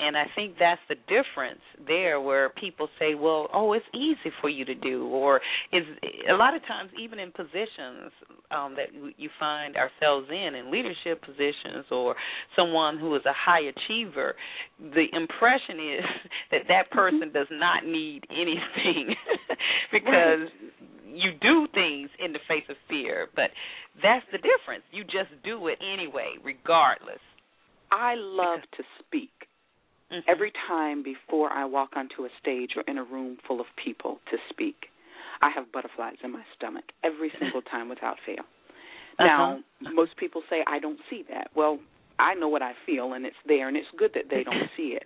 And 0.00 0.16
I 0.16 0.24
think 0.36 0.54
that's 0.60 0.80
the 0.88 0.94
difference 0.94 1.60
there 1.86 2.20
where 2.20 2.50
people 2.50 2.88
say, 3.00 3.16
well, 3.16 3.48
oh, 3.52 3.72
it's 3.72 3.84
easy 3.92 4.32
for 4.40 4.48
you 4.48 4.64
to 4.64 4.74
do. 4.74 5.06
Or 5.08 5.40
is 5.72 5.82
a 6.30 6.34
lot 6.34 6.54
of 6.54 6.62
times, 6.62 6.90
even 7.02 7.18
in 7.18 7.32
positions 7.32 8.12
um, 8.52 8.76
that 8.76 8.94
you 9.16 9.28
find 9.40 9.74
ourselves 9.76 10.28
in, 10.30 10.54
in 10.54 10.70
leadership 10.70 11.20
positions 11.22 11.86
or 11.90 12.14
someone 12.54 12.98
who 12.98 13.14
is 13.16 13.22
a 13.26 13.32
high 13.34 13.62
achiever, 13.62 14.36
the 14.78 15.06
impression 15.12 15.98
is 15.98 16.04
that 16.52 16.62
that 16.68 16.90
person 16.92 17.32
does 17.32 17.48
not 17.50 17.84
need 17.84 18.22
anything 18.30 19.16
because 19.92 20.46
you 21.06 21.32
do 21.40 21.66
things 21.74 22.08
in 22.24 22.32
the 22.32 22.40
face 22.46 22.64
of 22.68 22.76
fear. 22.88 23.26
But 23.34 23.50
that's 24.00 24.24
the 24.30 24.38
difference. 24.38 24.84
You 24.92 25.02
just 25.02 25.34
do 25.42 25.66
it 25.66 25.78
anyway, 25.82 26.34
regardless. 26.44 27.20
I 27.90 28.14
love 28.16 28.60
to 28.76 28.84
speak. 29.00 29.47
Mm-hmm. 30.12 30.30
Every 30.30 30.52
time 30.66 31.02
before 31.02 31.50
I 31.50 31.64
walk 31.64 31.90
onto 31.94 32.24
a 32.24 32.28
stage 32.40 32.70
or 32.76 32.82
in 32.86 32.96
a 32.96 33.04
room 33.04 33.36
full 33.46 33.60
of 33.60 33.66
people 33.82 34.20
to 34.30 34.38
speak, 34.48 34.86
I 35.42 35.50
have 35.54 35.70
butterflies 35.70 36.16
in 36.24 36.32
my 36.32 36.42
stomach 36.56 36.84
every 37.04 37.30
single 37.40 37.62
time 37.62 37.88
without 37.88 38.16
fail. 38.24 38.44
Uh-huh. 39.18 39.26
Now, 39.26 39.58
most 39.92 40.16
people 40.16 40.42
say 40.48 40.64
I 40.66 40.78
don't 40.78 40.98
see 41.10 41.24
that. 41.30 41.50
Well, 41.54 41.78
I 42.18 42.34
know 42.34 42.48
what 42.48 42.62
I 42.62 42.72
feel 42.86 43.12
and 43.12 43.26
it's 43.26 43.36
there 43.46 43.68
and 43.68 43.76
it's 43.76 43.88
good 43.98 44.12
that 44.14 44.24
they 44.30 44.44
don't 44.44 44.70
see 44.76 44.96
it. 44.96 45.04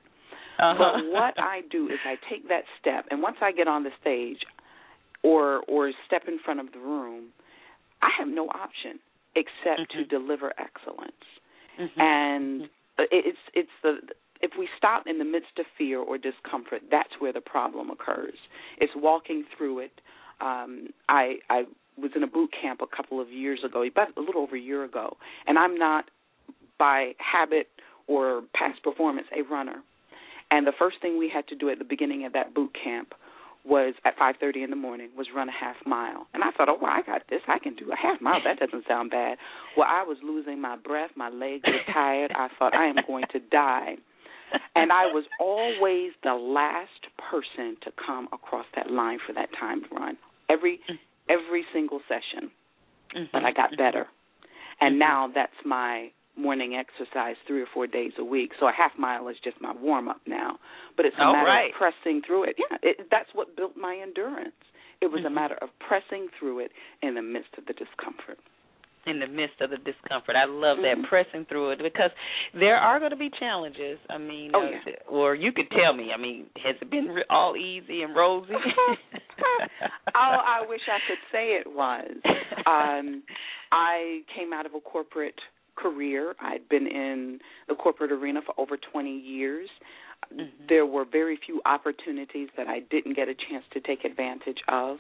Uh-huh. 0.59 0.75
But 0.79 1.11
what 1.11 1.35
I 1.39 1.63
do 1.71 1.87
is 1.87 1.99
I 2.05 2.15
take 2.31 2.49
that 2.49 2.65
step 2.81 3.07
and 3.11 3.23
once 3.23 3.37
I 3.41 3.53
get 3.53 3.69
on 3.69 3.83
the 3.83 3.91
stage 4.01 4.39
or 5.23 5.63
or 5.69 5.91
step 6.07 6.23
in 6.29 6.39
front 6.45 6.61
of 6.61 6.73
the 6.73 6.79
room, 6.79 7.31
I 8.03 8.11
have 8.19 8.29
no 8.29 8.49
option 8.49 9.01
except 9.35 9.93
mm-hmm. 9.93 9.99
to 9.99 10.05
deliver 10.05 10.53
excellence. 10.59 11.13
Mm-hmm. 11.81 12.01
And 12.01 12.63
it's 12.99 13.39
it's 13.55 13.71
the 13.83 13.97
if 14.43 14.53
we 14.59 14.69
stop 14.77 15.05
in 15.07 15.19
the 15.19 15.25
midst 15.25 15.59
of 15.59 15.65
fear 15.79 16.01
or 16.01 16.19
discomfort, 16.19 16.83
that's 16.91 17.13
where 17.21 17.33
the 17.33 17.41
problem 17.41 17.91
occurs. 17.91 18.37
It's 18.79 18.93
walking 18.97 19.45
through 19.57 19.79
it. 19.81 20.01
Um, 20.41 20.89
I 21.09 21.37
I 21.49 21.63
was 21.97 22.11
in 22.17 22.23
a 22.23 22.27
boot 22.27 22.51
camp 22.61 22.81
a 22.83 22.97
couple 22.97 23.21
of 23.21 23.31
years 23.31 23.61
ago, 23.65 23.83
about 23.85 24.09
a 24.17 24.21
little 24.21 24.43
over 24.43 24.57
a 24.57 24.61
year 24.61 24.85
ago, 24.85 25.17
and 25.47 25.59
I'm 25.59 25.77
not 25.77 26.07
by 26.79 27.13
habit 27.19 27.69
or 28.09 28.43
past 28.55 28.83
performance 28.83 29.29
a 29.37 29.43
runner. 29.43 29.83
And 30.51 30.67
the 30.67 30.73
first 30.77 30.97
thing 31.01 31.19
we 31.19 31.31
had 31.33 31.47
to 31.49 31.55
do 31.55 31.71
at 31.71 31.79
the 31.79 31.85
beginning 31.85 32.27
of 32.27 32.33
that 32.33 32.53
boot 32.53 32.73
camp 32.83 33.15
was 33.65 33.95
at 34.05 34.19
5:30 34.19 34.65
in 34.65 34.71
the 34.71 34.77
morning 34.77 35.11
was 35.17 35.29
run 35.33 35.49
a 35.49 35.53
half 35.53 35.77
mile. 35.87 36.27
And 36.35 36.43
I 36.43 36.51
thought, 36.51 36.69
"Oh, 36.69 36.79
well, 36.81 36.91
I 36.91 37.03
got 37.03 37.29
this. 37.29 37.43
I 37.47 37.61
can 37.61 37.75
do 37.77 37.93
a 37.93 37.97
half 37.97 38.21
mile. 38.21 38.41
That 38.43 38.59
doesn't 38.59 38.89
sound 38.89 39.13
bad." 39.13 39.39
Well, 39.77 39.87
I 39.89 40.03
was 40.03 40.19
losing 40.21 40.61
my 40.61 40.75
breath, 40.75 41.13
my 41.15 41.29
legs 41.29 41.63
were 41.65 41.93
tired. 41.93 42.33
I 42.35 42.49
thought 42.59 42.75
I 42.75 42.87
am 42.87 42.97
going 43.07 43.27
to 43.31 43.39
die 43.39 43.99
and 44.75 44.93
I 44.93 45.07
was 45.07 45.25
always 45.41 46.13
the 46.23 46.35
last 46.35 47.07
person 47.31 47.77
to 47.83 47.93
come 48.05 48.29
across 48.33 48.67
that 48.77 48.91
line 48.91 49.19
for 49.27 49.33
that 49.33 49.49
time 49.59 49.83
run. 49.91 50.17
Every 50.51 50.81
every 51.29 51.65
single 51.73 52.01
session. 52.09 52.51
Mm-hmm. 53.15 53.25
But 53.33 53.45
I 53.45 53.53
got 53.53 53.73
mm-hmm. 53.73 53.83
better. 53.83 54.07
And 54.81 54.95
mm-hmm. 54.95 54.99
now 54.99 55.31
that's 55.35 55.59
my 55.65 56.11
morning 56.37 56.75
exercise 56.75 57.37
three 57.47 57.61
or 57.61 57.69
four 57.73 57.87
days 57.87 58.13
a 58.19 58.25
week. 58.25 58.53
So 58.59 58.67
a 58.67 58.73
half 58.73 58.93
mile 58.99 59.29
is 59.29 59.37
just 59.45 59.61
my 59.61 59.75
warm 59.75 60.09
up 60.09 60.21
now. 60.27 60.59
But 60.97 61.07
it's 61.07 61.17
a 61.19 61.23
All 61.23 61.33
matter 61.33 61.47
right. 61.47 61.71
of 61.71 61.77
pressing 61.77 62.23
through 62.27 62.45
it. 62.45 62.57
Yeah, 62.59 62.79
it, 62.83 63.09
that's 63.11 63.29
what 63.35 63.55
built 63.57 63.77
my 63.77 63.99
endurance. 64.03 64.57
It 65.01 65.11
was 65.11 65.21
mm-hmm. 65.21 65.27
a 65.27 65.31
matter 65.31 65.59
of 65.61 65.69
pressing 65.87 66.29
through 66.39 66.61
it 66.61 66.71
in 67.03 67.15
the 67.15 67.23
midst 67.23 67.51
of 67.59 67.67
the 67.67 67.75
discomfort 67.75 68.39
in 69.07 69.21
the 69.21 69.27
midst 69.27 69.61
of 69.61 69.71
the 69.71 69.77
discomfort. 69.77 70.37
I 70.37 70.45
love 70.47 70.79
that 70.79 70.97
mm-hmm. 70.99 71.09
pressing 71.09 71.47
through 71.49 71.73
it 71.73 71.79
because 71.79 72.11
there 72.55 72.77
are 72.77 72.99
going 72.99 73.11
to 73.11 73.17
be 73.17 73.31
challenges. 73.39 73.99
I 74.09 74.19
mean, 74.19 74.53
oh, 74.55 74.67
uh, 74.67 74.71
yeah. 74.87 74.93
or 75.09 75.35
you 75.35 75.53
could 75.53 75.71
tell 75.71 75.93
me. 75.95 76.11
I 76.15 76.21
mean, 76.21 76.47
has 76.63 76.77
it 76.81 76.91
been 76.91 77.09
all 77.31 77.57
easy 77.57 78.03
and 78.03 78.15
rosy? 78.15 78.53
oh, 80.15 80.15
I 80.15 80.65
wish 80.69 80.81
I 80.89 80.99
could 81.09 81.19
say 81.33 81.59
it 81.59 81.67
was. 81.67 82.11
Um, 82.67 83.23
I 83.73 84.21
came 84.37 84.53
out 84.53 84.67
of 84.67 84.75
a 84.75 84.81
corporate 84.81 85.39
career. 85.77 86.35
I'd 86.41 86.69
been 86.69 86.87
in 86.87 87.39
the 87.69 87.75
corporate 87.75 88.13
arena 88.13 88.41
for 88.45 88.55
over 88.61 88.77
20 88.77 89.11
years. 89.11 89.69
Mm-hmm. 90.33 90.67
There 90.69 90.87
were 90.87 91.05
very 91.11 91.39
few 91.45 91.61
opportunities 91.67 92.49
that 92.57 92.69
I 92.69 92.81
didn't 92.91 93.17
get 93.17 93.29
a 93.29 93.35
chance 93.35 93.65
to 93.73 93.81
take 93.81 94.05
advantage 94.05 94.59
of. 94.69 94.99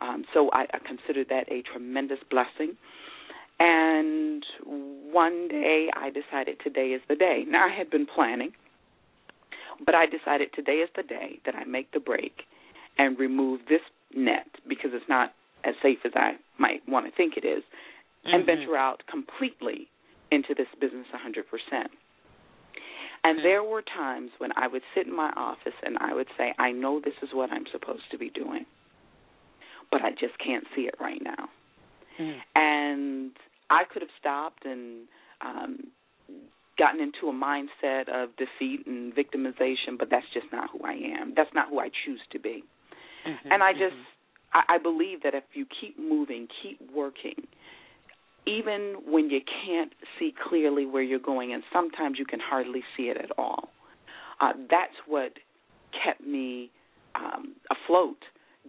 Um, 0.00 0.24
so 0.34 0.50
I, 0.52 0.62
I 0.72 0.78
consider 0.86 1.24
that 1.30 1.50
a 1.50 1.62
tremendous 1.62 2.18
blessing. 2.30 2.76
And 3.58 4.44
one 5.12 5.48
day 5.48 5.88
I 5.94 6.10
decided 6.10 6.58
today 6.62 6.88
is 6.88 7.02
the 7.08 7.14
day. 7.14 7.44
Now 7.46 7.66
I 7.66 7.76
had 7.76 7.90
been 7.90 8.06
planning, 8.06 8.52
but 9.84 9.94
I 9.94 10.06
decided 10.06 10.50
today 10.54 10.78
is 10.82 10.90
the 10.96 11.02
day 11.02 11.38
that 11.46 11.54
I 11.54 11.64
make 11.64 11.92
the 11.92 12.00
break 12.00 12.42
and 12.98 13.18
remove 13.18 13.60
this 13.68 13.80
net 14.14 14.46
because 14.68 14.90
it's 14.92 15.08
not 15.08 15.32
as 15.64 15.74
safe 15.82 15.98
as 16.04 16.12
I 16.14 16.32
might 16.58 16.82
want 16.86 17.06
to 17.06 17.12
think 17.12 17.34
it 17.36 17.46
is, 17.46 17.62
mm-hmm. 17.62 18.34
and 18.34 18.46
venture 18.46 18.76
out 18.76 19.02
completely 19.10 19.88
into 20.30 20.54
this 20.54 20.68
business 20.80 21.06
100%. 21.14 21.44
And 23.24 23.38
there 23.42 23.62
were 23.62 23.82
times 23.82 24.30
when 24.36 24.50
I 24.54 24.68
would 24.68 24.82
sit 24.94 25.06
in 25.06 25.16
my 25.16 25.32
office 25.34 25.72
and 25.82 25.96
I 25.98 26.12
would 26.12 26.28
say, 26.36 26.52
I 26.58 26.72
know 26.72 27.00
this 27.00 27.14
is 27.22 27.30
what 27.32 27.50
I'm 27.50 27.64
supposed 27.72 28.02
to 28.10 28.18
be 28.18 28.28
doing, 28.28 28.66
but 29.90 30.02
I 30.02 30.10
just 30.10 30.38
can't 30.44 30.64
see 30.76 30.82
it 30.82 30.94
right 31.00 31.22
now. 31.22 31.48
Mm. 32.18 32.38
And 32.54 33.30
I 33.70 33.84
could 33.90 34.02
have 34.02 34.10
stopped 34.18 34.64
and 34.64 35.06
um, 35.40 35.78
gotten 36.78 37.00
into 37.00 37.28
a 37.28 37.32
mindset 37.32 38.08
of 38.08 38.30
defeat 38.36 38.86
and 38.86 39.14
victimization, 39.14 39.98
but 39.98 40.08
that's 40.10 40.26
just 40.32 40.46
not 40.52 40.70
who 40.70 40.84
I 40.84 40.94
am. 41.20 41.34
That's 41.36 41.50
not 41.54 41.68
who 41.70 41.78
I 41.78 41.90
choose 42.04 42.20
to 42.32 42.38
be. 42.38 42.64
Mm-hmm, 43.26 43.52
and 43.52 43.62
I 43.62 43.72
just, 43.72 43.94
mm-hmm. 43.94 44.58
I, 44.70 44.74
I 44.74 44.78
believe 44.78 45.22
that 45.22 45.34
if 45.34 45.44
you 45.54 45.66
keep 45.80 45.98
moving, 45.98 46.48
keep 46.62 46.80
working, 46.94 47.46
even 48.46 48.96
when 49.06 49.30
you 49.30 49.40
can't 49.64 49.92
see 50.18 50.34
clearly 50.48 50.84
where 50.84 51.02
you're 51.02 51.18
going, 51.18 51.52
and 51.54 51.62
sometimes 51.72 52.18
you 52.18 52.26
can 52.26 52.40
hardly 52.40 52.82
see 52.96 53.04
it 53.04 53.16
at 53.16 53.30
all, 53.38 53.70
uh, 54.40 54.52
that's 54.70 54.94
what 55.06 55.32
kept 56.04 56.20
me 56.20 56.70
um, 57.14 57.54
afloat 57.70 58.18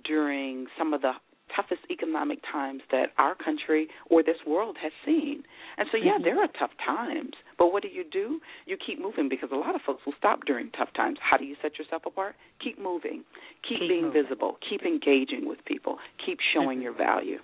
during 0.04 0.68
some 0.78 0.94
of 0.94 1.02
the 1.02 1.12
toughest 1.54 1.82
economic 1.90 2.40
times 2.52 2.82
that 2.92 3.08
our 3.18 3.36
country 3.36 3.88
or 4.10 4.24
this 4.24 4.38
world 4.48 4.78
has 4.82 4.92
seen. 5.06 5.44
And 5.78 5.88
so, 5.92 5.98
yeah, 5.98 6.14
mm-hmm. 6.14 6.24
there 6.24 6.40
are 6.40 6.48
tough 6.58 6.72
times, 6.86 7.34
but 7.58 7.72
what 7.72 7.84
do 7.84 7.90
you 7.90 8.04
do? 8.10 8.40
You 8.66 8.78
keep 8.78 9.00
moving 9.00 9.30
because 9.30 9.50
a 9.52 9.56
lot 9.56 9.76
of 9.76 9.82
folks 9.86 10.02
will 10.06 10.14
stop 10.18 10.46
during 10.46 10.72
tough 10.72 10.90
times. 10.96 11.18
How 11.22 11.38
do 11.38 11.46
you 11.46 11.56
set 11.62 11.78
yourself 11.78 12.04
apart? 12.06 12.36
Keep 12.64 12.80
moving, 12.80 13.24
keep, 13.68 13.80
keep 13.80 13.90
being 13.90 14.06
moving. 14.06 14.24
visible, 14.24 14.58
keep 14.68 14.84
engaging 14.84 15.48
with 15.48 15.60
people, 15.66 15.98
keep 16.26 16.40
showing 16.54 16.78
mm-hmm. 16.78 16.84
your 16.84 16.98
value. 16.98 17.40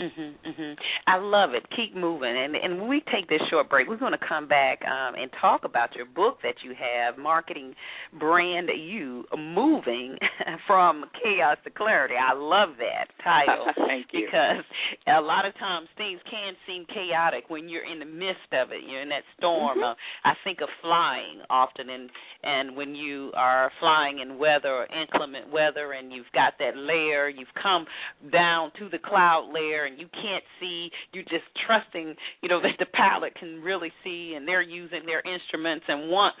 Mhm, 0.00 0.34
mhm. 0.44 0.76
I 1.06 1.16
love 1.18 1.54
it. 1.54 1.64
Keep 1.76 1.94
moving. 1.94 2.36
And 2.36 2.56
and 2.56 2.80
when 2.80 2.88
we 2.88 3.00
take 3.12 3.28
this 3.28 3.40
short 3.48 3.70
break, 3.70 3.88
we're 3.88 3.96
going 3.96 4.12
to 4.18 4.26
come 4.26 4.48
back 4.48 4.82
um 4.86 5.14
and 5.14 5.30
talk 5.40 5.64
about 5.64 5.94
your 5.94 6.06
book 6.06 6.38
that 6.42 6.56
you 6.64 6.74
have, 6.74 7.16
Marketing 7.16 7.74
Brand 8.18 8.70
You 8.76 9.24
Moving 9.36 10.16
from 10.66 11.04
Chaos 11.22 11.58
to 11.64 11.70
Clarity. 11.70 12.14
I 12.16 12.34
love 12.34 12.70
that 12.78 13.06
title. 13.22 13.66
Thank 13.86 14.08
you. 14.12 14.26
Because 14.26 14.64
a 15.06 15.20
lot 15.20 15.46
of 15.46 15.54
times 15.58 15.88
things 15.96 16.20
can 16.28 16.54
seem 16.66 16.86
chaotic 16.86 17.44
when 17.48 17.68
you're 17.68 17.86
in 17.90 18.00
the 18.00 18.04
midst 18.04 18.50
of 18.52 18.72
it. 18.72 18.82
You're 18.88 19.02
in 19.02 19.10
that 19.10 19.24
storm. 19.38 19.78
Mm-hmm. 19.78 19.84
Uh, 19.84 19.94
I 20.24 20.34
think 20.42 20.60
of 20.60 20.68
flying 20.82 21.40
often 21.50 21.88
and 21.90 22.10
and 22.42 22.76
when 22.76 22.94
you 22.94 23.30
are 23.36 23.70
flying 23.80 24.18
in 24.18 24.38
weather 24.38 24.72
or 24.72 24.86
inclement 24.86 25.52
weather 25.52 25.92
and 25.92 26.12
you've 26.12 26.30
got 26.34 26.54
that 26.58 26.76
layer, 26.76 27.28
you've 27.28 27.54
come 27.62 27.86
down 28.32 28.72
to 28.78 28.88
the 28.88 28.98
cloud 28.98 29.50
layer 29.52 29.83
and 29.84 29.98
you 29.98 30.08
can't 30.12 30.44
see 30.60 30.90
you're 31.12 31.24
just 31.24 31.44
trusting 31.66 32.14
you 32.42 32.48
know 32.48 32.60
that 32.62 32.76
the 32.78 32.86
pilot 32.86 33.34
can 33.38 33.62
really 33.62 33.92
see 34.02 34.34
and 34.36 34.46
they're 34.46 34.62
using 34.62 35.06
their 35.06 35.22
instruments 35.22 35.84
and 35.88 36.10
once 36.10 36.36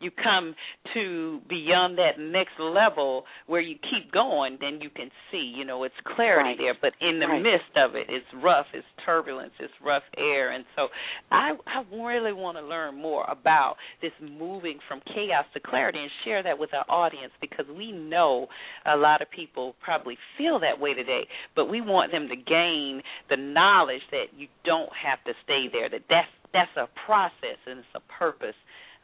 you 0.00 0.10
come 0.10 0.54
to 0.94 1.40
beyond 1.48 1.98
that 1.98 2.18
next 2.18 2.58
level 2.58 3.24
where 3.46 3.60
you 3.60 3.76
keep 3.76 4.12
going, 4.12 4.58
then 4.60 4.80
you 4.80 4.90
can 4.90 5.10
see, 5.30 5.52
you 5.56 5.64
know, 5.64 5.84
it's 5.84 5.94
clarity 6.14 6.50
right. 6.50 6.58
there. 6.58 6.74
But 6.80 6.92
in 7.06 7.18
the 7.20 7.26
right. 7.26 7.42
midst 7.42 7.76
of 7.76 7.94
it, 7.94 8.06
it's 8.08 8.26
rough, 8.42 8.66
it's 8.74 8.86
turbulence, 9.04 9.52
it's 9.60 9.72
rough 9.84 10.02
air. 10.16 10.52
And 10.52 10.64
so 10.74 10.88
I, 11.30 11.52
I 11.66 11.82
really 11.94 12.32
want 12.32 12.58
to 12.58 12.64
learn 12.64 13.00
more 13.00 13.24
about 13.30 13.76
this 14.02 14.12
moving 14.20 14.78
from 14.88 15.00
chaos 15.14 15.44
to 15.54 15.60
clarity 15.60 15.98
and 15.98 16.10
share 16.24 16.42
that 16.42 16.58
with 16.58 16.70
our 16.74 16.84
audience 16.88 17.32
because 17.40 17.66
we 17.76 17.92
know 17.92 18.46
a 18.86 18.96
lot 18.96 19.22
of 19.22 19.30
people 19.30 19.74
probably 19.82 20.16
feel 20.38 20.60
that 20.60 20.80
way 20.80 20.94
today, 20.94 21.26
but 21.54 21.66
we 21.66 21.80
want 21.80 22.12
them 22.12 22.28
to 22.28 22.36
gain 22.36 23.02
the 23.30 23.36
knowledge 23.36 24.02
that 24.10 24.26
you 24.36 24.46
don't 24.64 24.90
have 24.92 25.22
to 25.24 25.32
stay 25.44 25.66
there, 25.72 25.88
that 25.88 26.02
that's 26.08 26.28
that's 26.52 26.76
a 26.76 26.88
process 27.04 27.58
and 27.66 27.80
it's 27.80 27.88
a 27.94 28.00
purpose 28.18 28.54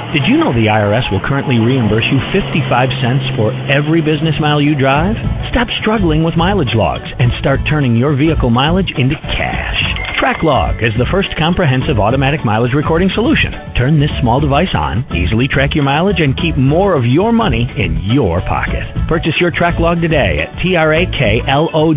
Did 0.08 0.24
you 0.24 0.40
know 0.40 0.56
the 0.56 0.72
IRS 0.72 1.04
will 1.12 1.20
currently 1.20 1.60
reimburse 1.60 2.08
you 2.08 2.16
55 2.32 2.64
cents 3.04 3.28
for 3.36 3.52
every 3.68 4.00
business 4.00 4.32
mile 4.40 4.56
you 4.56 4.72
drive? 4.72 5.12
Stop 5.52 5.68
struggling 5.84 6.24
with 6.24 6.32
mileage 6.32 6.72
logs 6.72 7.04
and 7.20 7.28
start 7.40 7.60
turning 7.68 7.92
your 7.92 8.16
vehicle 8.16 8.48
mileage 8.48 8.88
into 8.96 9.20
cash. 9.36 9.76
TrackLog 10.16 10.80
is 10.80 10.96
the 10.96 11.04
first 11.12 11.28
comprehensive 11.36 12.00
automatic 12.00 12.40
mileage 12.40 12.72
recording 12.72 13.12
solution. 13.12 13.52
Turn 13.76 14.00
this 14.00 14.08
small 14.24 14.40
device 14.40 14.72
on, 14.72 15.04
easily 15.12 15.44
track 15.46 15.76
your 15.76 15.84
mileage, 15.84 16.24
and 16.24 16.32
keep 16.40 16.56
more 16.56 16.96
of 16.96 17.04
your 17.04 17.28
money 17.30 17.68
in 17.76 18.00
your 18.08 18.40
pocket. 18.48 18.88
Purchase 19.12 19.36
your 19.38 19.52
TrackLog 19.52 20.00
today 20.00 20.40
at 20.40 20.56
traklogg.com. 20.64 21.92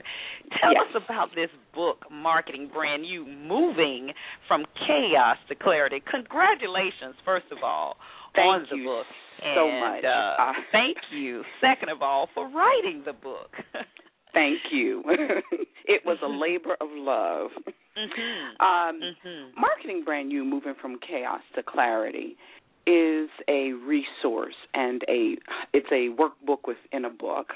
tell 0.62 0.74
Yes. 0.74 0.86
us 0.93 1.02
about 1.04 1.34
this 1.34 1.50
book, 1.74 2.06
Marketing 2.12 2.67
Brand 2.71 3.04
You, 3.04 3.26
Moving 3.26 4.13
from 4.48 4.63
Chaos 4.86 5.38
to 5.50 5.56
Clarity. 5.56 6.04
Congratulations, 6.06 7.15
first 7.26 7.48
of 7.52 7.63
all, 7.63 7.98
Thank 8.36 8.45
on 8.48 8.67
the 8.69 8.86
book. 8.86 9.08
so 9.56 9.67
and, 9.67 9.80
much. 9.80 10.04
Uh, 10.04 10.36
Uh, 10.38 10.54
thank 10.71 10.98
you, 11.10 11.43
second 11.60 11.89
of 11.89 12.04
all, 12.04 12.28
for 12.36 12.48
writing 12.50 13.02
the 13.06 13.13
book. 13.13 13.58
Thank 14.34 14.60
you. 14.69 15.02
it 15.86 16.06
was 16.06 16.17
a 16.21 16.28
labor 16.28 16.76
of 16.80 16.89
love. 16.91 17.50
mhm. 17.98 18.60
Um, 18.62 19.02
Mhm. 19.02 19.56
Marketing 19.58 20.04
Brand 20.04 20.32
You 20.32 20.43
Moving 20.45 20.76
from 20.76 21.00
Chaos 21.00 21.41
to 21.56 21.63
Clarity 21.63 22.38
is 22.88 23.30
a 23.48 23.74
resource 23.74 24.56
and 24.74 25.04
a 25.10 25.36
it's 25.74 25.88
a 25.91 26.10
workbook 26.21 26.67
within 26.67 27.06
a 27.06 27.10
book. 27.10 27.48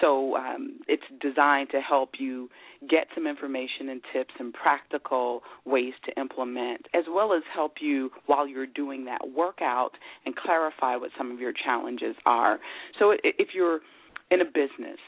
So 0.00 0.36
um, 0.36 0.80
it's 0.86 1.02
designed 1.20 1.70
to 1.70 1.80
help 1.80 2.10
you 2.18 2.48
get 2.88 3.06
some 3.14 3.26
information 3.26 3.88
and 3.88 4.00
tips 4.12 4.34
and 4.38 4.52
practical 4.52 5.42
ways 5.64 5.94
to 6.04 6.20
implement, 6.20 6.86
as 6.94 7.04
well 7.08 7.32
as 7.32 7.42
help 7.54 7.76
you 7.80 8.10
while 8.26 8.46
you're 8.46 8.66
doing 8.66 9.06
that 9.06 9.30
workout 9.34 9.92
and 10.24 10.36
clarify 10.36 10.96
what 10.96 11.10
some 11.16 11.32
of 11.32 11.40
your 11.40 11.52
challenges 11.52 12.14
are. 12.26 12.58
So 12.98 13.14
if 13.24 13.48
you're 13.54 13.80
in 14.30 14.40
a 14.40 14.44
business 14.44 15.00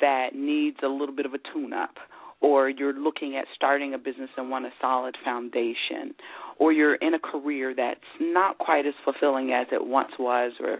that 0.00 0.34
needs 0.34 0.78
a 0.82 0.88
little 0.88 1.14
bit 1.14 1.26
of 1.26 1.34
a 1.34 1.38
tune 1.52 1.72
up 1.72 1.96
or 2.40 2.68
you're 2.68 2.92
looking 2.92 3.36
at 3.36 3.46
starting 3.54 3.94
a 3.94 3.98
business 3.98 4.30
and 4.36 4.50
want 4.50 4.66
a 4.66 4.70
solid 4.80 5.16
foundation, 5.24 6.14
or 6.58 6.72
you're 6.72 6.96
in 6.96 7.14
a 7.14 7.18
career 7.18 7.74
that's 7.74 8.00
not 8.20 8.58
quite 8.58 8.86
as 8.86 8.94
fulfilling 9.04 9.52
as 9.52 9.66
it 9.72 9.86
once 9.86 10.12
was 10.18 10.52
or 10.60 10.78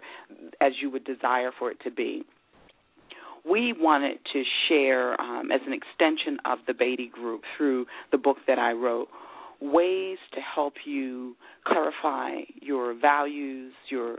as 0.60 0.72
you 0.80 0.90
would 0.90 1.04
desire 1.04 1.50
for 1.58 1.70
it 1.70 1.78
to 1.84 1.90
be. 1.90 2.22
We 3.48 3.72
wanted 3.78 4.18
to 4.32 4.42
share, 4.68 5.20
um, 5.20 5.52
as 5.52 5.60
an 5.66 5.72
extension 5.72 6.38
of 6.44 6.58
the 6.66 6.74
Batie 6.74 7.10
Group 7.12 7.42
through 7.56 7.86
the 8.10 8.18
book 8.18 8.38
that 8.48 8.58
I 8.58 8.72
wrote, 8.72 9.08
ways 9.60 10.18
to 10.34 10.40
help 10.40 10.74
you 10.84 11.36
clarify 11.64 12.40
your 12.60 12.92
values, 12.94 13.72
your 13.88 14.18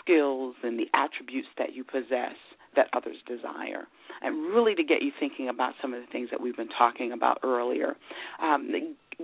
skills, 0.00 0.54
and 0.62 0.78
the 0.78 0.86
attributes 0.94 1.48
that 1.58 1.74
you 1.74 1.84
possess 1.84 2.36
that 2.76 2.88
others 2.92 3.16
desire, 3.26 3.86
and 4.22 4.54
really 4.54 4.74
to 4.74 4.84
get 4.84 5.02
you 5.02 5.10
thinking 5.18 5.48
about 5.48 5.74
some 5.80 5.94
of 5.94 6.00
the 6.00 6.06
things 6.10 6.28
that 6.30 6.40
we've 6.40 6.56
been 6.56 6.68
talking 6.76 7.12
about 7.12 7.38
earlier. 7.42 7.94
Um, 8.42 8.70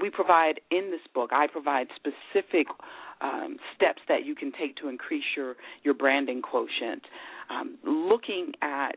we 0.00 0.10
provide 0.10 0.60
in 0.70 0.90
this 0.90 1.00
book, 1.14 1.30
I 1.32 1.46
provide 1.46 1.86
specific 1.94 2.66
um, 3.20 3.56
steps 3.74 4.00
that 4.08 4.24
you 4.24 4.34
can 4.34 4.52
take 4.58 4.76
to 4.76 4.88
increase 4.88 5.24
your, 5.36 5.54
your 5.82 5.94
branding 5.94 6.42
quotient, 6.42 7.02
um, 7.50 7.78
looking 7.84 8.52
at 8.60 8.96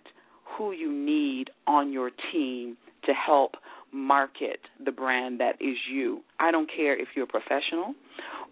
who 0.58 0.72
you 0.72 0.92
need 0.92 1.52
on 1.68 1.92
your 1.92 2.10
team 2.32 2.78
to 3.06 3.14
help 3.14 3.56
market 3.94 4.60
the 4.84 4.92
brand 4.92 5.40
that 5.40 5.56
is 5.62 5.78
you. 5.92 6.22
I 6.40 6.52
don't 6.52 6.70
care 6.74 7.00
if 7.00 7.10
you're 7.16 7.26
a 7.26 7.28
professional 7.28 7.94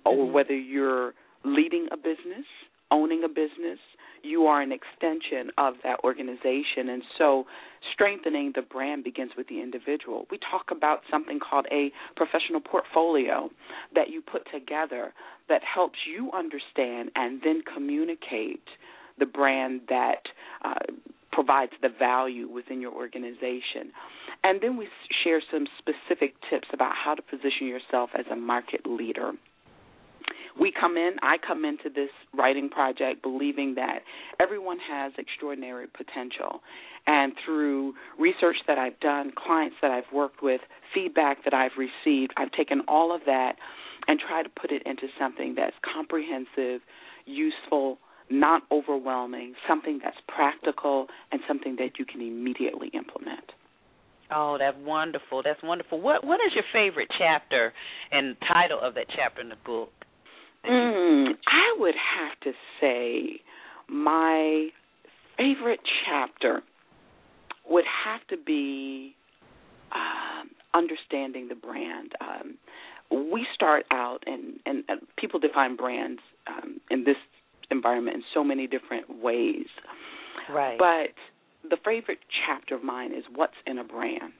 or 0.06 0.30
whether 0.30 0.56
you're 0.56 1.14
leading 1.44 1.88
a 1.92 1.98
business, 1.98 2.46
owning 2.92 3.24
a 3.24 3.28
business, 3.28 3.80
you 4.26 4.46
are 4.48 4.62
an 4.62 4.72
extension 4.72 5.52
of 5.58 5.76
that 5.84 6.00
organization. 6.04 6.90
And 6.90 7.04
so 7.18 7.46
strengthening 7.94 8.52
the 8.56 8.62
brand 8.62 9.04
begins 9.04 9.32
with 9.38 9.48
the 9.48 9.62
individual. 9.62 10.26
We 10.32 10.40
talk 10.40 10.72
about 10.72 11.02
something 11.10 11.40
called 11.40 11.68
a 11.72 11.92
professional 12.16 12.62
portfolio 12.62 13.50
that 13.94 14.10
you 14.10 14.22
put 14.22 14.48
together 14.52 15.14
that 15.48 15.62
helps 15.64 16.00
you 16.12 16.32
understand 16.34 17.12
and 17.16 17.42
then 17.44 17.62
communicate 17.74 18.64
the 19.20 19.26
brand 19.26 19.82
that 19.90 20.24
uh, 20.64 20.74
provides 21.32 21.74
the 21.82 21.90
value 21.90 22.50
within 22.50 22.82
your 22.82 22.94
organization. 22.94 23.92
And 24.44 24.62
then 24.62 24.78
we 24.78 24.88
share 25.24 25.42
some 25.52 25.66
specific 25.78 26.36
tips 26.50 26.68
about 26.74 26.94
how 26.96 27.14
to 27.14 27.22
position 27.22 27.68
yourself 27.68 28.10
as 28.18 28.26
a 28.32 28.36
market 28.36 28.86
leader. 28.86 29.34
We 30.60 30.72
come 30.72 30.98
in, 30.98 31.16
I 31.22 31.36
come 31.46 31.66
into 31.66 31.90
this 31.90 32.10
writing 32.34 32.70
project 32.70 33.22
believing 33.22 33.76
that 33.76 34.00
everyone 34.40 34.78
has 34.80 35.14
extraordinary 35.18 35.88
potential. 35.88 36.62
And 37.08 37.34
through 37.46 37.94
research 38.18 38.58
that 38.68 38.78
I've 38.78 39.00
done, 39.00 39.32
clients 39.36 39.76
that 39.82 39.92
I've 39.92 40.12
worked 40.14 40.42
with, 40.42 40.62
feedback 40.94 41.44
that 41.44 41.54
I've 41.54 41.78
received, 41.78 42.34
I've 42.38 42.52
taken 42.52 42.82
all 42.88 43.14
of 43.14 43.22
that 43.26 43.54
and 44.08 44.20
tried 44.20 44.44
to 44.44 44.50
put 44.50 44.72
it 44.72 44.84
into 44.86 45.08
something 45.20 45.56
that's 45.56 45.76
comprehensive, 45.94 46.82
useful, 47.26 48.00
not 48.30 48.64
overwhelming, 48.72 49.54
something 49.68 50.00
that's 50.04 50.18
practical, 50.28 51.08
and 51.32 51.42
something 51.48 51.76
that 51.78 52.00
you 52.00 52.06
can 52.06 52.22
immediately 52.22 52.90
implement. 52.94 53.52
Oh, 54.32 54.58
that's 54.58 54.78
wonderful. 54.84 55.44
That's 55.44 55.62
wonderful. 55.62 56.02
What 56.02 56.26
what 56.26 56.40
is 56.46 56.54
your 56.56 56.64
favorite 56.74 57.10
chapter 57.20 57.74
and 58.12 58.36
title 58.52 58.80
of 58.82 58.96
that 58.96 59.06
chapter 59.16 59.42
in 59.42 59.50
the 59.50 59.58
book? 59.64 59.92
Mm, 60.70 61.34
I 61.48 61.80
would 61.80 61.96
have 61.96 62.40
to 62.42 62.52
say 62.82 63.42
my 63.88 64.70
favorite 65.38 65.82
chapter 66.06 66.62
would 67.70 67.86
have 68.06 68.26
to 68.28 68.38
be 68.38 69.16
um, 69.92 70.50
understanding 70.74 71.48
the 71.48 71.56
brand. 71.56 72.14
Um, 72.22 72.58
we 73.32 73.46
start 73.54 73.86
out, 73.92 74.24
and, 74.26 74.60
and 74.66 74.84
uh, 74.90 74.96
people 75.18 75.40
define 75.40 75.76
brands 75.76 76.22
um, 76.48 76.80
in 76.90 77.04
this 77.04 77.18
environment 77.72 78.18
in 78.18 78.24
so 78.34 78.44
many 78.44 78.68
different 78.68 79.22
ways. 79.22 79.68
Right. 80.50 80.78
But 80.78 81.70
the 81.70 81.78
favorite 81.84 82.20
chapter 82.46 82.76
of 82.76 82.84
mine 82.84 83.14
is 83.14 83.24
what's 83.34 83.54
in 83.66 83.78
a 83.80 83.84
brand. 83.84 84.34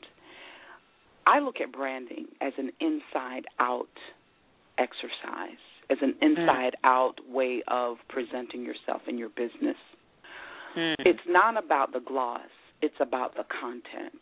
I 1.28 1.40
look 1.40 1.56
at 1.62 1.72
branding 1.72 2.28
as 2.42 2.54
an 2.58 2.72
inside 2.80 3.46
out 3.60 3.88
exercise, 4.78 5.62
as 5.90 5.98
an 6.02 6.16
mm. 6.22 6.26
inside 6.26 6.76
out 6.84 7.16
way 7.30 7.64
of 7.68 7.98
presenting 8.10 8.64
yourself 8.64 9.02
and 9.08 9.20
your 9.20 9.30
business. 9.30 9.78
Mm. 10.78 10.96
It's 11.00 11.20
not 11.28 11.64
about 11.64 11.94
the 11.94 12.00
gloss, 12.00 12.42
it's 12.82 12.96
about 13.00 13.36
the 13.36 13.44
content. 13.62 14.22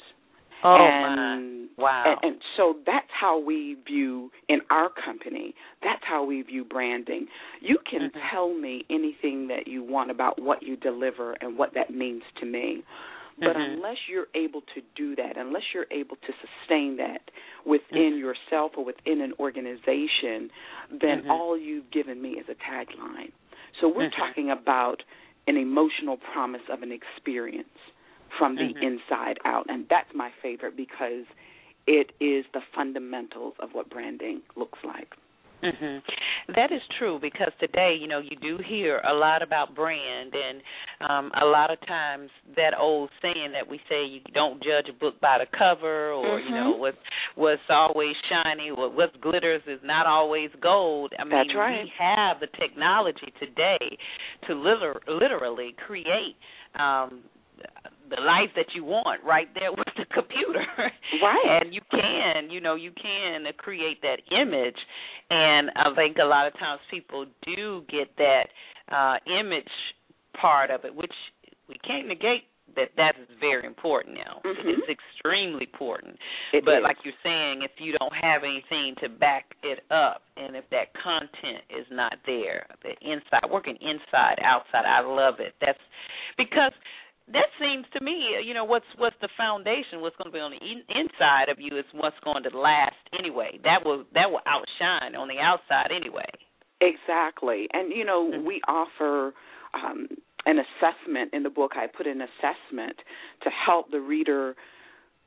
Oh 0.65 0.77
and, 0.79 1.69
my. 1.77 1.83
wow! 1.83 2.15
And, 2.21 2.33
and 2.33 2.41
so 2.55 2.75
that's 2.85 3.09
how 3.19 3.37
we 3.37 3.75
view 3.85 4.31
in 4.47 4.59
our 4.69 4.89
company. 5.03 5.53
That's 5.81 6.01
how 6.07 6.23
we 6.23 6.41
view 6.41 6.63
branding. 6.63 7.27
You 7.59 7.77
can 7.89 8.09
mm-hmm. 8.09 8.19
tell 8.31 8.53
me 8.53 8.85
anything 8.89 9.49
that 9.49 9.67
you 9.67 9.83
want 9.83 10.09
about 10.09 10.41
what 10.41 10.63
you 10.63 10.77
deliver 10.77 11.33
and 11.41 11.57
what 11.57 11.73
that 11.73 11.93
means 11.93 12.23
to 12.39 12.45
me. 12.45 12.83
But 13.39 13.55
mm-hmm. 13.55 13.73
unless 13.73 13.97
you're 14.09 14.27
able 14.35 14.61
to 14.75 14.81
do 14.95 15.15
that, 15.15 15.37
unless 15.37 15.63
you're 15.73 15.87
able 15.91 16.15
to 16.17 16.33
sustain 16.39 16.97
that 16.97 17.31
within 17.65 18.13
mm-hmm. 18.13 18.19
yourself 18.19 18.73
or 18.77 18.85
within 18.85 19.21
an 19.21 19.33
organization, 19.39 20.49
then 20.91 21.21
Mm-hmm. 21.23 21.31
all 21.31 21.57
you've 21.57 21.89
given 21.91 22.21
me 22.21 22.31
is 22.31 22.45
a 22.49 22.55
tagline. 22.55 23.31
So 23.81 23.87
we're 23.87 24.09
Mhm. 24.09 24.15
talking 24.15 24.51
about 24.51 25.03
an 25.47 25.57
emotional 25.57 26.17
promise 26.17 26.61
of 26.69 26.83
an 26.83 26.91
experience 26.91 27.77
from 28.37 28.55
the 28.55 28.73
Mhm. 28.73 28.81
inside 28.83 29.39
out. 29.45 29.65
And 29.67 29.87
that's 29.89 30.13
my 30.13 30.31
favorite 30.41 30.75
because 30.75 31.25
it 31.85 32.11
is 32.19 32.45
the 32.53 32.61
fundamentals 32.61 33.55
of 33.59 33.73
what 33.73 33.89
branding 33.89 34.41
looks 34.55 34.79
like. 34.83 35.15
Mhm. 35.63 36.03
That 36.55 36.71
is 36.73 36.81
true 36.99 37.19
because 37.19 37.51
today, 37.59 37.93
you 37.95 38.07
know, 38.07 38.19
you 38.19 38.35
do 38.35 38.57
hear 38.57 38.99
a 39.05 39.13
lot 39.13 39.41
about 39.41 39.73
brand 39.73 40.33
and 40.35 40.61
um 41.09 41.31
a 41.41 41.45
lot 41.45 41.71
of 41.71 41.79
times 41.87 42.29
that 42.55 42.73
old 42.77 43.09
saying 43.21 43.51
that 43.53 43.67
we 43.67 43.79
say 43.89 44.03
you 44.03 44.19
don't 44.33 44.61
judge 44.61 44.89
a 44.89 44.93
book 44.93 45.19
by 45.21 45.37
the 45.37 45.45
cover 45.57 46.11
or 46.11 46.39
Mhm. 46.39 46.45
you 46.45 46.51
know 46.51 46.71
what's 46.71 46.97
what's 47.35 47.69
always 47.69 48.15
shiny 48.29 48.69
or 48.71 48.89
what 48.89 49.19
glitters 49.21 49.61
is 49.67 49.81
not 49.83 50.05
always 50.05 50.51
gold. 50.59 51.13
I 51.17 51.23
mean, 51.23 51.31
That's 51.31 51.55
right. 51.55 51.83
we 51.83 51.89
have 51.97 52.39
the 52.41 52.47
technology 52.47 53.31
today 53.39 53.97
to 54.47 54.53
liter- 54.53 55.01
literally 55.07 55.73
create 55.73 56.35
um 56.75 57.23
the 58.09 58.21
life 58.21 58.49
that 58.55 58.67
you 58.75 58.83
want 58.83 59.23
right 59.23 59.47
there 59.55 59.71
with 59.71 59.87
the 59.97 60.05
computer. 60.13 60.65
Right. 61.21 61.61
And 61.63 61.73
you 61.73 61.79
can, 61.91 62.49
you 62.49 62.59
know, 62.59 62.75
you 62.75 62.91
can 62.91 63.45
create 63.57 64.01
that 64.01 64.17
image 64.31 64.75
and 65.29 65.69
I 65.75 65.93
think 65.95 66.17
a 66.21 66.25
lot 66.25 66.47
of 66.47 66.53
times 66.59 66.81
people 66.91 67.25
do 67.45 67.83
get 67.87 68.09
that 68.17 68.47
uh 68.91 69.15
image 69.39 69.69
part 70.39 70.69
of 70.71 70.83
it, 70.85 70.93
which 70.93 71.13
we 71.69 71.75
can't 71.87 72.07
negate 72.07 72.43
that 72.75 72.89
that 72.97 73.13
is 73.21 73.27
very 73.39 73.65
important 73.65 74.15
now. 74.15 74.41
Mhm. 74.43 74.65
It's 74.65 74.89
extremely 74.89 75.65
important. 75.71 76.17
It 76.51 76.65
but 76.65 76.77
is. 76.79 76.83
like 76.83 76.97
you're 77.05 77.13
saying, 77.23 77.61
if 77.61 77.71
you 77.77 77.93
don't 77.97 78.13
have 78.15 78.43
anything 78.43 78.95
to 79.01 79.07
back 79.09 79.45
it 79.63 79.83
up 79.91 80.23
and 80.35 80.55
if 80.55 80.67
that 80.71 80.93
content 80.95 81.63
is 81.69 81.85
not 81.91 82.17
there, 82.25 82.65
the 82.81 82.95
inside 83.01 83.49
working 83.49 83.77
inside, 83.77 84.39
outside, 84.43 84.85
I 84.85 85.01
love 85.01 85.39
it. 85.39 85.53
That's 85.61 85.79
because 86.37 86.73
that 87.31 87.47
seems 87.59 87.85
to 87.93 88.03
me, 88.03 88.35
you 88.45 88.53
know, 88.53 88.65
what's 88.65 88.85
what's 88.97 89.15
the 89.21 89.29
foundation? 89.37 90.01
What's 90.01 90.15
going 90.17 90.29
to 90.29 90.35
be 90.35 90.39
on 90.39 90.51
the 90.51 90.59
in, 90.59 90.83
inside 90.91 91.47
of 91.49 91.57
you 91.59 91.77
is 91.77 91.85
what's 91.93 92.19
going 92.23 92.43
to 92.43 92.57
last 92.57 92.99
anyway. 93.17 93.59
That 93.63 93.85
will 93.85 94.03
that 94.13 94.29
will 94.29 94.41
outshine 94.45 95.15
on 95.15 95.27
the 95.27 95.39
outside 95.39 95.91
anyway. 95.95 96.29
Exactly. 96.81 97.67
And 97.71 97.93
you 97.93 98.03
know, 98.03 98.29
Mhm. 98.29 98.43
we 98.43 98.61
offer 98.67 99.33
um 99.73 100.07
an 100.45 100.59
assessment 100.59 101.33
in 101.33 101.43
the 101.43 101.49
book. 101.49 101.77
I 101.77 101.87
put 101.87 102.05
an 102.07 102.21
assessment 102.21 102.99
to 103.43 103.49
help 103.49 103.89
the 103.91 104.01
reader 104.01 104.55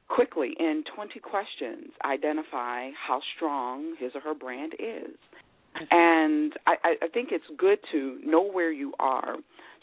quickly 0.09 0.55
in 0.59 0.85
20 0.95 1.19
questions 1.21 1.91
identify 2.05 2.91
how 2.93 3.21
strong 3.35 3.97
his 3.99 4.15
or 4.15 4.21
her 4.21 4.35
brand 4.35 4.75
is. 4.79 5.17
Mm-hmm. 5.77 5.85
And 5.91 6.53
I, 6.66 6.95
I 7.03 7.09
think 7.09 7.29
it's 7.33 7.45
good 7.57 7.79
to 7.93 8.18
know 8.24 8.43
where 8.43 8.72
you 8.72 8.93
are 8.99 9.37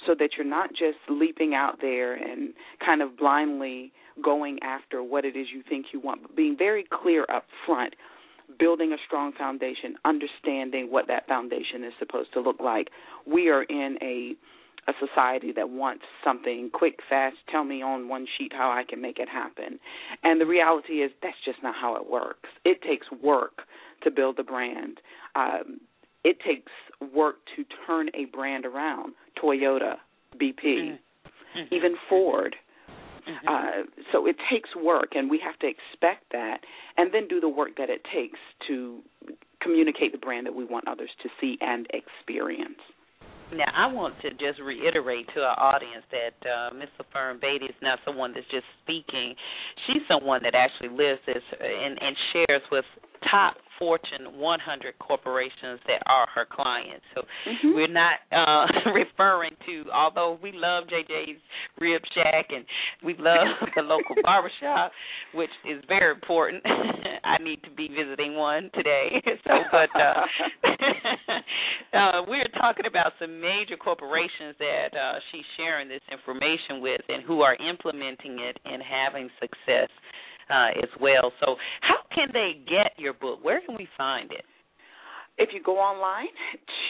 so 0.05 0.15
that 0.19 0.31
you're 0.37 0.45
not 0.45 0.69
just 0.71 0.97
leaping 1.09 1.53
out 1.53 1.79
there 1.81 2.13
and 2.13 2.53
kind 2.85 3.01
of 3.01 3.17
blindly 3.17 3.91
going 4.23 4.59
after 4.61 5.01
what 5.01 5.25
it 5.25 5.35
is 5.35 5.47
you 5.53 5.63
think 5.67 5.87
you 5.93 5.99
want, 5.99 6.21
but 6.21 6.35
being 6.35 6.55
very 6.57 6.85
clear 6.91 7.25
up 7.33 7.45
front, 7.65 7.95
building 8.59 8.91
a 8.91 8.97
strong 9.07 9.31
foundation, 9.33 9.95
understanding 10.05 10.91
what 10.91 11.07
that 11.07 11.27
foundation 11.27 11.83
is 11.83 11.93
supposed 11.97 12.31
to 12.33 12.41
look 12.41 12.59
like. 12.59 12.89
We 13.25 13.49
are 13.49 13.63
in 13.63 13.97
a 14.01 14.35
a 14.87 14.93
society 14.99 15.51
that 15.53 15.69
wants 15.69 16.03
something 16.23 16.69
quick, 16.73 16.99
fast, 17.09 17.37
tell 17.49 17.63
me 17.63 17.81
on 17.81 18.09
one 18.09 18.27
sheet 18.37 18.51
how 18.53 18.69
I 18.71 18.83
can 18.83 19.01
make 19.01 19.19
it 19.19 19.29
happen. 19.29 19.79
And 20.23 20.41
the 20.41 20.45
reality 20.45 21.01
is 21.03 21.11
that's 21.21 21.37
just 21.45 21.63
not 21.63 21.75
how 21.79 21.95
it 21.95 22.09
works. 22.09 22.49
It 22.65 22.81
takes 22.81 23.07
work 23.21 23.61
to 24.03 24.11
build 24.11 24.39
a 24.39 24.43
brand. 24.43 24.99
Um, 25.35 25.79
it 26.23 26.37
takes 26.45 26.71
work 27.13 27.37
to 27.55 27.65
turn 27.85 28.09
a 28.13 28.25
brand 28.25 28.65
around. 28.65 29.13
Toyota, 29.41 29.95
BP, 30.39 30.97
Mm-hmm. 31.55 31.75
even 31.75 31.95
Ford. 32.09 32.55
Mhm. 33.27 33.47
Uh, 33.47 33.83
so 34.11 34.25
it 34.25 34.35
takes 34.49 34.75
work, 34.75 35.15
and 35.15 35.29
we 35.29 35.37
have 35.37 35.57
to 35.59 35.67
expect 35.67 36.31
that, 36.31 36.65
and 36.97 37.13
then 37.13 37.27
do 37.27 37.39
the 37.39 37.47
work 37.47 37.75
that 37.77 37.89
it 37.89 38.03
takes 38.11 38.39
to 38.67 39.01
communicate 39.61 40.11
the 40.11 40.17
brand 40.17 40.45
that 40.47 40.55
we 40.55 40.65
want 40.65 40.87
others 40.87 41.11
to 41.21 41.29
see 41.39 41.57
and 41.61 41.87
experience. 41.93 42.79
Now, 43.53 43.71
I 43.75 43.91
want 43.91 44.15
to 44.21 44.31
just 44.31 44.59
reiterate 44.59 45.27
to 45.35 45.41
our 45.41 45.75
audience 45.75 46.03
that 46.11 46.35
uh, 46.49 46.73
Ms. 46.73 46.89
Fern 47.11 47.39
Batie 47.41 47.65
is 47.65 47.75
not 47.81 47.99
someone 48.05 48.33
that's 48.33 48.47
just 48.49 48.65
speaking. 48.83 49.35
She's 49.85 50.01
someone 50.07 50.41
that 50.43 50.55
actually 50.55 50.89
lives 50.89 51.21
this 51.25 51.43
and, 51.59 51.97
and 52.01 52.15
shares 52.33 52.61
with 52.71 52.85
top 53.29 53.55
Fortune 53.83 54.39
100 54.39 54.95
corporations 54.99 55.79
that 55.91 55.99
are 56.07 56.25
her 56.33 56.45
clients. 56.49 57.03
So 57.13 57.21
Mhm. 57.45 57.75
we're 57.75 57.87
not 57.91 58.19
uh, 58.31 58.65
referring 58.95 59.55
to, 59.65 59.83
although 59.91 60.39
we 60.41 60.53
love 60.53 60.85
JJ's 60.87 61.41
Rib 61.81 62.01
Shack 62.15 62.45
and 62.55 62.63
we 63.03 63.13
love 63.19 63.43
the 63.75 63.81
local 63.81 64.15
barbershop, 64.23 64.93
which 65.33 65.51
is 65.67 65.83
very 65.89 66.11
important. 66.15 66.63
I 67.25 67.37
need 67.43 67.61
to 67.63 67.69
be 67.71 67.89
visiting 67.89 68.35
one 68.35 68.69
today. 68.73 69.21
so, 69.45 69.53
but 69.71 69.89
uh, 69.99 70.23
uh, 71.93 72.21
we're 72.27 72.47
talking 72.59 72.85
about 72.85 73.13
some 73.19 73.41
major 73.41 73.75
corporations 73.75 74.55
that 74.59 74.95
uh, 74.95 75.19
she's 75.31 75.45
sharing 75.57 75.89
this 75.89 76.01
information 76.11 76.79
with 76.79 77.01
and 77.09 77.23
who 77.23 77.41
are 77.41 77.55
implementing 77.55 78.39
it 78.39 78.57
and 78.65 78.81
having 78.81 79.29
success 79.41 79.89
uh, 80.53 80.69
as 80.83 80.89
well. 81.01 81.31
So, 81.39 81.55
how 81.81 81.95
can 82.13 82.27
they 82.31 82.51
get 82.65 82.93
your 82.97 83.13
book? 83.13 83.39
Where 83.41 83.61
can 83.65 83.75
we 83.75 83.87
find 83.97 84.31
it? 84.31 84.45
If 85.35 85.49
you 85.51 85.63
go 85.63 85.77
online 85.79 86.27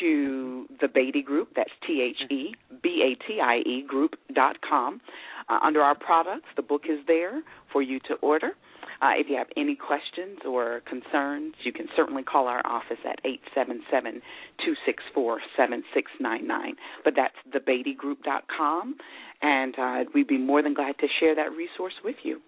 to 0.01 0.65
the 0.81 0.89
Batie 0.93 1.23
Group, 1.23 1.49
that's 1.55 1.71
T 1.87 2.01
H 2.01 2.29
E 2.29 2.53
B 2.83 3.01
A 3.01 3.27
T 3.27 3.39
I 3.41 3.59
E 3.59 3.85
Group 3.87 4.15
dot 4.35 4.57
com. 4.67 4.99
Uh, 5.49 5.59
under 5.63 5.81
our 5.81 5.95
products, 5.95 6.47
the 6.55 6.61
book 6.61 6.83
is 6.89 6.99
there 7.07 7.41
for 7.71 7.81
you 7.81 7.99
to 8.07 8.15
order. 8.15 8.51
Uh, 9.01 9.11
if 9.17 9.27
you 9.29 9.37
have 9.37 9.47
any 9.57 9.75
questions 9.75 10.39
or 10.45 10.81
concerns, 10.87 11.53
you 11.63 11.71
can 11.73 11.87
certainly 11.95 12.23
call 12.23 12.47
our 12.47 12.65
office 12.65 12.99
at 13.09 13.19
eight 13.25 13.41
seven 13.55 13.81
seven 13.89 14.21
two 14.65 14.73
six 14.85 15.01
four 15.13 15.39
seven 15.57 15.83
six 15.93 16.11
nine 16.19 16.45
nine. 16.45 16.75
But 17.05 17.13
that's 17.15 17.35
thebatiegroup 17.49 18.23
dot 18.23 18.43
com, 18.55 18.95
and 19.41 19.75
uh, 19.79 20.09
we'd 20.13 20.27
be 20.27 20.37
more 20.37 20.61
than 20.61 20.73
glad 20.73 20.97
to 20.99 21.07
share 21.19 21.35
that 21.35 21.51
resource 21.51 21.93
with 22.03 22.17
you. 22.23 22.41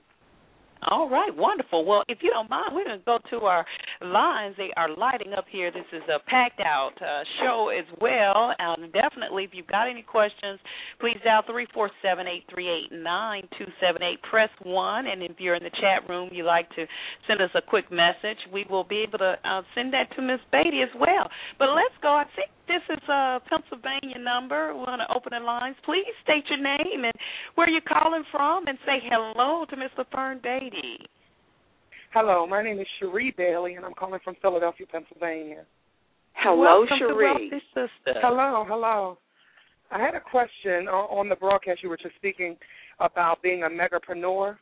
All 0.84 1.10
right, 1.10 1.36
wonderful. 1.36 1.86
Well, 1.86 2.04
if 2.08 2.20
you 2.22 2.30
don't 2.30 2.50
mind, 2.50 2.70
we're 2.74 2.84
going 2.84 3.00
to 3.00 3.06
go 3.06 3.18
to 3.32 3.46
our 3.46 3.66
lines 4.02 4.56
they 4.58 4.72
are 4.78 4.94
lighting 4.96 5.34
up 5.34 5.46
here. 5.50 5.72
This 5.72 5.86
is 5.92 6.04
a 6.14 6.20
packed 6.30 6.60
out 6.60 6.92
uh, 7.02 7.24
show 7.42 7.70
as 7.70 7.86
well. 8.00 8.54
Um, 8.60 8.92
definitely, 8.92 9.46
if 9.46 9.52
you've 9.54 9.68
got 9.68 9.90
any 9.90 10.04
questions, 10.04 10.60
please 11.00 11.18
dial 11.24 11.42
three 11.50 11.66
four 11.74 11.90
seven 12.04 12.28
eight 12.28 12.44
three 12.54 12.70
eight 12.70 12.92
nine 12.92 13.48
two 13.58 13.66
seven 13.82 14.04
eight. 14.04 14.22
Press 14.30 14.50
one, 14.64 15.08
and 15.08 15.24
if 15.24 15.40
you're 15.40 15.56
in 15.56 15.64
the 15.64 15.72
chat 15.82 16.08
room, 16.08 16.30
you 16.32 16.44
like 16.44 16.70
to 16.76 16.86
send 17.28 17.42
us 17.42 17.50
a 17.56 17.62
quick 17.62 17.92
message, 17.92 18.38
we 18.54 18.66
will 18.70 18.84
be 18.84 19.04
able 19.08 19.18
to 19.20 19.36
uh, 19.44 19.62
send 19.74 19.94
that 19.94 20.14
to 20.16 20.22
Miss 20.22 20.40
Batie 20.52 20.84
as 20.84 20.94
well. 21.00 21.30
But 21.58 21.70
let's 21.70 21.96
go. 22.02 22.10
I 22.10 22.26
think 22.36 22.50
this 22.68 22.82
is 22.90 23.04
a 23.10 23.40
Pennsylvania 23.50 24.20
number. 24.20 24.74
We 24.74 24.80
want 24.80 25.02
to 25.08 25.16
open 25.16 25.32
the 25.38 25.44
lines. 25.46 25.76
Please 25.86 26.06
state 26.24 26.44
your 26.50 26.62
name 26.62 27.04
and 27.04 27.14
where 27.56 27.70
you're 27.70 27.82
calling 27.82 28.24
from, 28.32 28.68
and 28.68 28.78
say 28.86 29.00
hello 29.04 29.66
to 29.70 29.76
Miss 29.78 29.92
LaFern 29.98 30.42
Batie. 30.42 31.06
Hello, 32.14 32.48
my 32.48 32.64
name 32.64 32.80
is 32.80 32.88
Cherie 33.00 33.34
Bailey, 33.38 33.76
and 33.76 33.86
I'm 33.86 33.94
calling 33.94 34.20
from 34.24 34.36
Philadelphia, 34.42 34.86
Pennsylvania. 34.92 35.66
Hello, 36.34 36.86
Welcome 36.86 36.98
Cherie. 37.00 37.50
Sister. 37.74 38.20
Hello, 38.22 38.66
hello. 38.68 39.18
I 39.92 40.00
had 40.00 40.16
a 40.16 40.20
question 40.20 40.88
on 40.88 41.30
the 41.30 41.36
broadcast. 41.36 41.84
You 41.84 41.90
were 41.90 41.98
just 41.98 42.16
speaking 42.16 42.58
about 43.00 43.42
being 43.42 43.64
a 43.64 43.70
megapreneur. 43.70 44.58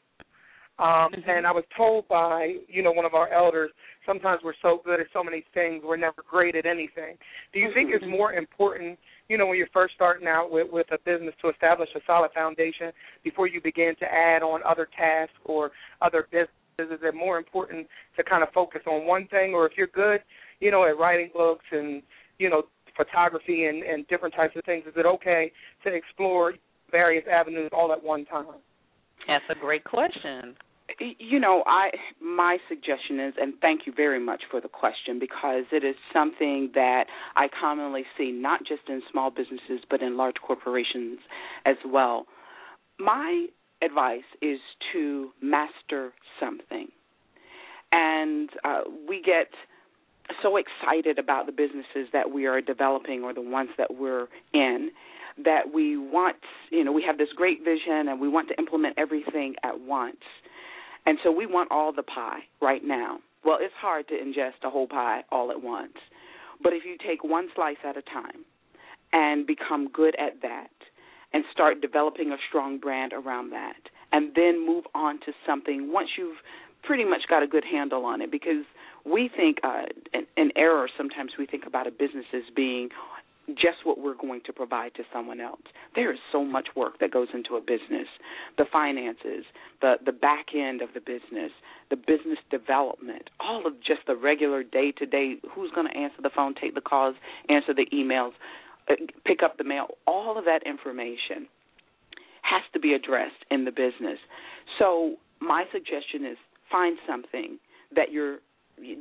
Um, 0.80 1.14
mm-hmm. 1.14 1.30
And 1.30 1.46
I 1.46 1.52
was 1.52 1.64
told 1.78 2.08
by, 2.08 2.56
you 2.68 2.82
know, 2.82 2.92
one 2.92 3.06
of 3.06 3.14
our 3.14 3.32
elders, 3.32 3.70
sometimes 4.06 4.42
we're 4.44 4.58
so 4.62 4.82
good 4.84 5.00
at 5.00 5.08
so 5.14 5.24
many 5.24 5.44
things, 5.54 5.84
we're 5.86 5.98
never 5.98 6.24
great 6.28 6.56
at 6.56 6.66
anything. 6.66 7.16
Do 7.54 7.60
you 7.60 7.68
mm-hmm. 7.68 7.74
think 7.76 7.90
it's 7.94 8.04
mm-hmm. 8.04 8.12
more 8.12 8.34
important, 8.34 8.98
you 9.30 9.38
know, 9.38 9.46
when 9.46 9.58
you're 9.58 9.68
first 9.72 9.94
starting 9.94 10.28
out 10.28 10.50
with, 10.52 10.68
with 10.72 10.88
a 10.92 10.98
business 11.06 11.36
to 11.42 11.50
establish 11.50 11.90
a 11.96 12.00
solid 12.08 12.32
foundation 12.34 12.92
before 13.24 13.48
you 13.48 13.62
begin 13.62 13.94
to 14.00 14.06
add 14.06 14.42
on 14.42 14.62
other 14.64 14.88
tasks 14.98 15.36
or 15.46 15.72
other 16.02 16.28
businesses? 16.32 16.50
Is 16.80 17.00
it 17.04 17.14
more 17.14 17.38
important 17.38 17.88
to 18.18 18.24
kind 18.24 18.42
of 18.42 18.50
focus 18.52 18.82
on 18.88 19.06
one 19.06 19.28
thing? 19.28 19.54
Or 19.54 19.68
if 19.68 19.74
you're 19.78 19.88
good, 19.88 20.22
you 20.60 20.72
know, 20.72 20.84
at 20.86 20.98
writing 20.98 21.30
books 21.32 21.66
and, 21.72 22.02
you 22.40 22.50
know, 22.50 22.64
photography 22.98 23.66
and, 23.66 23.84
and 23.84 24.08
different 24.08 24.34
types 24.34 24.56
of 24.56 24.66
things, 24.66 24.84
is 24.88 24.94
it 24.96 25.06
okay 25.06 25.52
to 25.84 25.94
explore 25.94 26.56
various 26.90 27.26
avenues 27.32 27.70
all 27.72 27.92
at 27.92 28.04
one 28.04 28.26
time? 28.26 28.46
That's 29.28 29.44
a 29.50 29.56
great 29.56 29.84
question. 29.84 30.56
You 31.00 31.40
know, 31.40 31.64
I 31.66 31.90
my 32.22 32.58
suggestion 32.68 33.20
is, 33.20 33.34
and 33.40 33.54
thank 33.62 33.82
you 33.88 33.94
very 33.96 34.20
much 34.20 34.44
for 34.52 34.62
the 34.62 34.68
question 34.68 35.18
because 35.20 35.64
it 35.72 35.84
is 35.84 35.96
something 36.12 36.72
that 36.76 37.06
I 37.36 37.48
commonly 37.60 38.04
see 38.18 38.32
not 38.32 38.60
just 38.60 38.82
in 38.90 39.02
small 39.12 39.32
businesses 39.32 39.84
but 39.90 40.02
in 40.02 40.18
large 40.18 40.36
corporations 40.46 41.20
as 41.66 41.78
well. 41.86 42.26
My 43.00 43.48
advice 43.82 44.22
is 44.42 44.60
to 44.92 45.32
master 45.42 46.14
something, 46.40 46.90
and 47.92 48.50
uh, 48.64 48.82
we 49.08 49.22
get 49.22 49.48
so 50.42 50.58
excited 50.58 51.18
about 51.18 51.46
the 51.46 51.52
businesses 51.52 52.08
that 52.14 52.32
we 52.32 52.46
are 52.46 52.62
developing 52.62 53.24
or 53.24 53.34
the 53.34 53.42
ones 53.42 53.70
that 53.78 53.96
we're 53.96 54.28
in 54.54 54.90
that 55.44 55.74
we 55.74 55.98
want, 55.98 56.38
you 56.72 56.84
know, 56.84 56.92
we 56.92 57.04
have 57.04 57.18
this 57.18 57.30
great 57.36 57.60
vision 57.64 58.08
and 58.10 58.20
we 58.20 58.30
want 58.30 58.48
to 58.50 58.58
implement 58.58 58.98
everything 58.98 59.56
at 59.64 59.80
once. 59.80 60.18
And 61.06 61.18
so 61.24 61.32
we 61.32 61.46
want 61.46 61.72
all 61.72 61.92
the 61.92 62.04
pie 62.04 62.40
right 62.62 62.84
now. 62.84 63.20
Well, 63.44 63.58
it's 63.60 63.74
hard 63.78 64.08
to 64.08 64.14
ingest 64.14 64.64
a 64.64 64.70
whole 64.70 64.88
pie 64.88 65.24
all 65.32 65.52
at 65.52 65.62
once. 65.62 65.94
But 66.62 66.74
if 66.74 66.84
you 66.86 66.98
take 67.06 67.24
one 67.24 67.50
slice 67.56 67.78
at 67.84 67.98
a 67.98 68.02
time 68.02 68.46
and 69.12 69.46
become 69.46 69.90
good 69.90 70.16
at 70.20 70.42
that 70.42 70.72
and 71.34 71.44
start 71.52 71.82
developing 71.82 72.32
a 72.32 72.38
strong 72.48 72.80
brand 72.80 73.12
around 73.12 73.52
that 73.52 73.76
and 74.12 74.32
then 74.36 74.66
move 74.66 74.86
on 74.96 75.20
to 75.22 75.34
something 75.46 75.92
once 75.92 76.10
you've 76.18 76.38
pretty 76.84 77.04
much 77.04 77.22
got 77.30 77.44
a 77.44 77.48
good 77.48 77.64
handle 77.70 78.06
on 78.06 78.22
it 78.22 78.32
because 78.32 78.66
we 79.06 79.30
think 79.36 79.58
uh, 79.64 79.84
an, 80.14 80.26
an 80.38 80.52
error 80.56 80.88
sometimes 80.98 81.32
we 81.38 81.46
think 81.46 81.66
about 81.66 81.88
a 81.88 81.92
business 81.92 82.26
as 82.34 82.44
being 82.56 82.90
just 83.50 83.84
what 83.84 84.00
we're 84.00 84.16
going 84.16 84.42
to 84.46 84.54
provide 84.54 84.94
to 84.96 85.04
someone 85.12 85.42
else. 85.42 85.62
There 85.96 86.12
is 86.14 86.20
so 86.32 86.46
much 86.46 86.70
work 86.76 87.00
that 87.00 87.12
goes 87.12 87.28
into 87.34 87.56
a 87.56 87.62
business, 87.62 88.08
the 88.58 88.66
finances, 88.72 89.46
the 89.82 89.96
the 90.06 90.12
back 90.12 90.48
end 90.56 90.82
of 90.82 90.90
the 90.94 91.02
business, 91.02 91.52
the 91.90 91.98
business 91.98 92.40
development, 92.50 93.30
all 93.40 93.68
of 93.68 93.74
just 93.86 94.02
the 94.08 94.16
regular 94.16 94.64
day 94.64 94.92
to 94.98 95.06
day. 95.06 95.36
Who's 95.54 95.72
going 95.72 95.88
to 95.92 95.98
answer 95.98 96.22
the 96.22 96.32
phone, 96.34 96.56
take 96.60 96.76
the 96.76 96.82
calls, 96.82 97.16
answer 97.50 97.74
the 97.74 97.86
emails, 97.94 98.32
uh, 98.90 98.96
pick 99.26 99.44
up 99.44 99.58
the 99.58 99.66
mail? 99.66 99.88
All 100.08 100.38
of 100.38 100.46
that 100.46 100.64
information 100.66 101.48
has 102.44 102.64
to 102.74 102.80
be 102.80 102.94
addressed 102.94 103.44
in 103.52 103.66
the 103.66 103.72
business. 103.72 104.20
So 104.80 105.16
my 105.42 105.66
suggestion 105.72 106.26
is 106.26 106.38
find 106.72 106.98
something 107.08 107.60
that 107.96 108.12
you're 108.12 108.38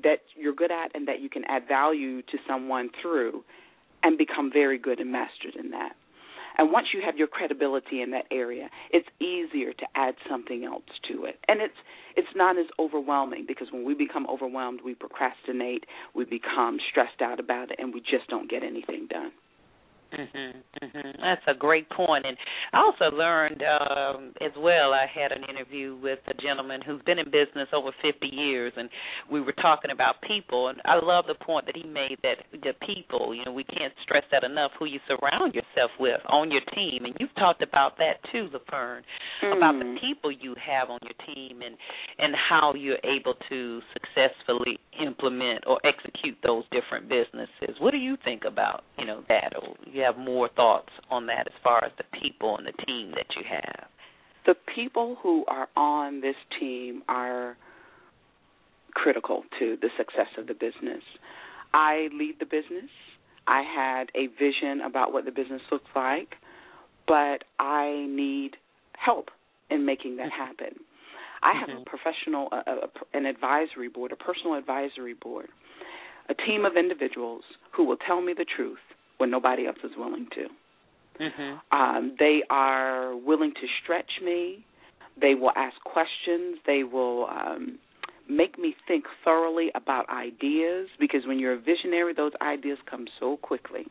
that 0.02 0.18
you're 0.36 0.54
good 0.54 0.70
at 0.70 0.94
and 0.94 1.08
that 1.08 1.20
you 1.20 1.30
can 1.30 1.44
add 1.46 1.66
value 1.66 2.20
to 2.22 2.38
someone 2.46 2.90
through 3.00 3.42
and 4.02 4.18
become 4.18 4.50
very 4.52 4.78
good 4.78 5.00
and 5.00 5.12
mastered 5.12 5.56
in 5.58 5.70
that. 5.70 5.92
And 6.58 6.70
once 6.70 6.88
you 6.92 7.00
have 7.04 7.16
your 7.16 7.28
credibility 7.28 8.02
in 8.02 8.10
that 8.10 8.26
area, 8.30 8.68
it's 8.90 9.08
easier 9.20 9.72
to 9.72 9.86
add 9.94 10.14
something 10.28 10.64
else 10.64 10.82
to 11.10 11.24
it. 11.24 11.38
And 11.48 11.60
it's 11.60 11.74
it's 12.14 12.28
not 12.36 12.58
as 12.58 12.66
overwhelming 12.78 13.46
because 13.48 13.68
when 13.72 13.86
we 13.86 13.94
become 13.94 14.26
overwhelmed, 14.28 14.80
we 14.84 14.94
procrastinate, 14.94 15.84
we 16.14 16.24
become 16.26 16.78
stressed 16.90 17.22
out 17.22 17.40
about 17.40 17.70
it, 17.70 17.78
and 17.78 17.94
we 17.94 18.00
just 18.00 18.28
don't 18.28 18.50
get 18.50 18.62
anything 18.62 19.06
done. 19.08 19.32
Mhm, 20.12 20.52
mhm. 20.82 21.20
That's 21.20 21.42
a 21.46 21.54
great 21.54 21.88
point, 21.90 22.26
and 22.26 22.36
I 22.72 22.78
also 22.80 23.14
learned 23.16 23.62
um, 23.62 24.32
as 24.40 24.52
well. 24.58 24.92
I 24.92 25.06
had 25.06 25.32
an 25.32 25.44
interview 25.48 25.96
with 25.96 26.18
a 26.28 26.34
gentleman 26.34 26.80
who's 26.82 27.00
been 27.02 27.18
in 27.18 27.30
business 27.30 27.68
over 27.72 27.90
50 28.02 28.26
years, 28.26 28.72
and 28.76 28.90
we 29.30 29.40
were 29.40 29.52
talking 29.52 29.90
about 29.90 30.20
people. 30.22 30.68
And 30.68 30.80
I 30.84 30.96
love 31.02 31.24
the 31.26 31.34
point 31.34 31.66
that 31.66 31.76
he 31.76 31.84
made 31.84 32.18
that 32.22 32.44
the 32.52 32.74
people, 32.84 33.34
you 33.34 33.44
know, 33.44 33.52
we 33.52 33.64
can't 33.64 33.92
stress 34.02 34.24
that 34.32 34.44
enough. 34.44 34.72
Who 34.78 34.84
you 34.84 35.00
surround 35.08 35.54
yourself 35.54 35.90
with 35.98 36.20
on 36.28 36.50
your 36.50 36.62
team, 36.74 37.04
and 37.04 37.14
you've 37.18 37.34
talked 37.36 37.62
about 37.62 37.96
that 37.98 38.20
too, 38.30 38.48
LaFern, 38.52 39.02
mm. 39.42 39.56
about 39.56 39.78
the 39.78 39.96
people 40.00 40.30
you 40.30 40.54
have 40.60 40.90
on 40.90 40.98
your 41.02 41.34
team, 41.34 41.62
and 41.62 41.76
and 42.18 42.34
how 42.36 42.74
you're 42.74 43.00
able 43.04 43.34
to 43.48 43.80
successfully 43.92 44.78
implement 45.00 45.64
or 45.66 45.80
execute 45.86 46.36
those 46.42 46.64
different 46.70 47.08
businesses. 47.08 47.80
What 47.80 47.92
do 47.92 47.98
you 47.98 48.16
think 48.24 48.42
about 48.44 48.84
you 48.98 49.06
know 49.06 49.22
that? 49.28 49.54
Or 49.56 49.74
you 50.02 50.06
have 50.12 50.18
more 50.18 50.48
thoughts 50.48 50.90
on 51.10 51.26
that 51.26 51.46
as 51.46 51.52
far 51.62 51.84
as 51.84 51.92
the 51.96 52.18
people 52.20 52.56
and 52.56 52.66
the 52.66 52.84
team 52.84 53.12
that 53.12 53.26
you 53.36 53.42
have? 53.48 53.88
The 54.46 54.54
people 54.74 55.16
who 55.22 55.44
are 55.46 55.68
on 55.76 56.20
this 56.20 56.34
team 56.58 57.02
are 57.08 57.56
critical 58.92 59.44
to 59.58 59.76
the 59.80 59.88
success 59.96 60.26
of 60.38 60.48
the 60.48 60.54
business. 60.54 61.02
I 61.72 62.08
lead 62.12 62.36
the 62.40 62.46
business. 62.46 62.90
I 63.46 63.62
had 63.62 64.04
a 64.14 64.26
vision 64.38 64.80
about 64.84 65.12
what 65.12 65.24
the 65.24 65.30
business 65.30 65.62
looks 65.70 65.88
like, 65.94 66.34
but 67.06 67.44
I 67.58 68.06
need 68.08 68.52
help 68.98 69.30
in 69.70 69.86
making 69.86 70.16
that 70.16 70.30
happen. 70.30 70.80
I 71.42 71.58
have 71.58 71.68
mm-hmm. 71.68 71.82
a 71.82 71.84
professional, 71.84 72.48
a, 72.52 72.56
a, 72.56 73.16
an 73.18 73.26
advisory 73.26 73.88
board, 73.88 74.12
a 74.12 74.16
personal 74.16 74.54
advisory 74.54 75.14
board, 75.14 75.48
a 76.28 76.34
team 76.34 76.64
of 76.64 76.76
individuals 76.76 77.42
who 77.76 77.84
will 77.84 77.96
tell 77.96 78.20
me 78.20 78.32
the 78.36 78.46
truth 78.56 78.78
when 79.18 79.30
nobody 79.30 79.66
else 79.66 79.78
is 79.84 79.92
willing 79.96 80.26
to. 80.34 80.48
Mm-hmm. 81.20 81.76
Um, 81.76 82.16
they 82.18 82.42
are 82.50 83.16
willing 83.16 83.52
to 83.54 83.66
stretch 83.82 84.10
me. 84.24 84.64
They 85.20 85.34
will 85.34 85.52
ask 85.56 85.76
questions. 85.84 86.58
They 86.66 86.84
will 86.84 87.26
um, 87.26 87.78
make 88.28 88.58
me 88.58 88.74
think 88.88 89.04
thoroughly 89.24 89.70
about 89.74 90.08
ideas 90.08 90.88
because 90.98 91.22
when 91.26 91.38
you're 91.38 91.54
a 91.54 91.60
visionary, 91.60 92.14
those 92.14 92.32
ideas 92.40 92.78
come 92.90 93.06
so 93.20 93.36
quickly 93.36 93.86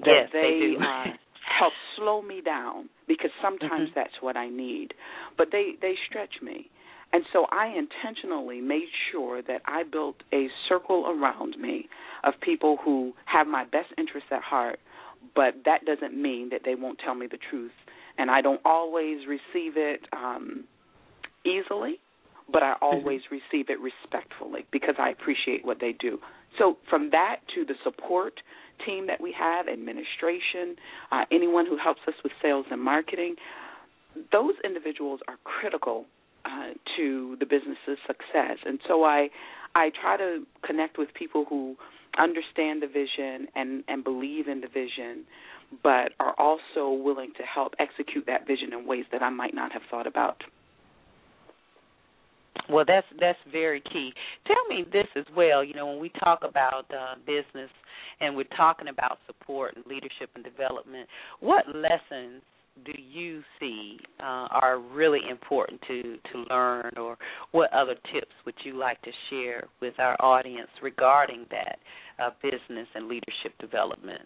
that 0.00 0.06
yes, 0.06 0.28
they, 0.32 0.74
they 0.78 0.84
uh, 0.84 1.16
help 1.58 1.72
slow 1.96 2.22
me 2.22 2.40
down 2.40 2.88
because 3.08 3.30
sometimes 3.42 3.88
mm-hmm. 3.90 3.94
that's 3.94 4.14
what 4.20 4.36
I 4.36 4.48
need. 4.48 4.94
But 5.36 5.48
they 5.52 5.72
they 5.80 5.94
stretch 6.08 6.42
me. 6.42 6.70
And 7.12 7.24
so 7.32 7.46
I 7.50 7.74
intentionally 7.76 8.60
made 8.60 8.88
sure 9.10 9.42
that 9.42 9.62
I 9.66 9.82
built 9.82 10.16
a 10.32 10.48
circle 10.68 11.06
around 11.08 11.58
me 11.58 11.88
of 12.22 12.34
people 12.40 12.78
who 12.84 13.12
have 13.24 13.46
my 13.46 13.64
best 13.64 13.88
interests 13.98 14.28
at 14.30 14.42
heart, 14.42 14.78
but 15.34 15.54
that 15.64 15.84
doesn't 15.84 16.20
mean 16.20 16.50
that 16.50 16.60
they 16.64 16.74
won't 16.74 17.00
tell 17.04 17.14
me 17.14 17.26
the 17.26 17.38
truth. 17.50 17.72
And 18.16 18.30
I 18.30 18.40
don't 18.40 18.60
always 18.64 19.26
receive 19.26 19.76
it 19.76 20.02
um, 20.12 20.64
easily, 21.44 21.98
but 22.52 22.62
I 22.62 22.74
mm-hmm. 22.74 22.84
always 22.84 23.22
mm-hmm. 23.22 23.36
receive 23.36 23.70
it 23.70 23.78
respectfully 23.80 24.66
because 24.70 24.94
I 24.98 25.10
appreciate 25.10 25.64
what 25.64 25.80
they 25.80 25.92
do. 25.92 26.18
So 26.58 26.76
from 26.88 27.10
that 27.10 27.36
to 27.54 27.64
the 27.64 27.74
support 27.82 28.34
team 28.86 29.06
that 29.08 29.20
we 29.20 29.34
have, 29.38 29.68
administration, 29.68 30.76
uh, 31.10 31.24
anyone 31.32 31.66
who 31.66 31.76
helps 31.76 32.00
us 32.06 32.14
with 32.22 32.32
sales 32.42 32.66
and 32.70 32.80
marketing, 32.80 33.36
those 34.32 34.54
individuals 34.64 35.20
are 35.28 35.36
critical 35.44 36.06
uh, 36.50 36.72
to 36.96 37.36
the 37.38 37.46
business's 37.46 37.98
success. 38.06 38.58
And 38.64 38.80
so 38.88 39.04
I 39.04 39.28
I 39.74 39.90
try 40.00 40.16
to 40.16 40.44
connect 40.64 40.98
with 40.98 41.08
people 41.14 41.44
who 41.48 41.76
understand 42.18 42.82
the 42.82 42.88
vision 42.88 43.48
and 43.54 43.84
and 43.88 44.02
believe 44.02 44.48
in 44.48 44.60
the 44.60 44.68
vision, 44.68 45.24
but 45.82 46.12
are 46.18 46.34
also 46.38 46.90
willing 46.90 47.32
to 47.36 47.42
help 47.42 47.74
execute 47.78 48.26
that 48.26 48.46
vision 48.46 48.72
in 48.72 48.86
ways 48.86 49.04
that 49.12 49.22
I 49.22 49.30
might 49.30 49.54
not 49.54 49.72
have 49.72 49.82
thought 49.90 50.06
about. 50.06 50.42
Well, 52.68 52.84
that's 52.86 53.06
that's 53.18 53.38
very 53.50 53.80
key. 53.80 54.12
Tell 54.46 54.64
me 54.68 54.84
this 54.92 55.06
as 55.16 55.24
well. 55.36 55.64
You 55.64 55.74
know, 55.74 55.86
when 55.86 56.00
we 56.00 56.10
talk 56.22 56.40
about 56.42 56.86
uh, 56.90 57.14
business 57.26 57.70
and 58.20 58.36
we're 58.36 58.44
talking 58.56 58.88
about 58.88 59.18
support 59.26 59.76
and 59.76 59.84
leadership 59.86 60.30
and 60.34 60.44
development, 60.44 61.08
what 61.40 61.64
lessons 61.68 62.42
do 62.84 62.92
you 63.00 63.42
see 63.58 63.98
uh, 64.20 64.48
are 64.50 64.78
really 64.78 65.20
important 65.30 65.80
to 65.88 66.16
to 66.32 66.44
learn, 66.50 66.92
or 66.96 67.16
what 67.52 67.72
other 67.72 67.94
tips 68.12 68.32
would 68.44 68.54
you 68.64 68.78
like 68.78 69.00
to 69.02 69.10
share 69.28 69.64
with 69.80 69.94
our 69.98 70.16
audience 70.20 70.70
regarding 70.82 71.46
that 71.50 71.78
uh, 72.22 72.30
business 72.42 72.88
and 72.94 73.08
leadership 73.08 73.56
development? 73.60 74.22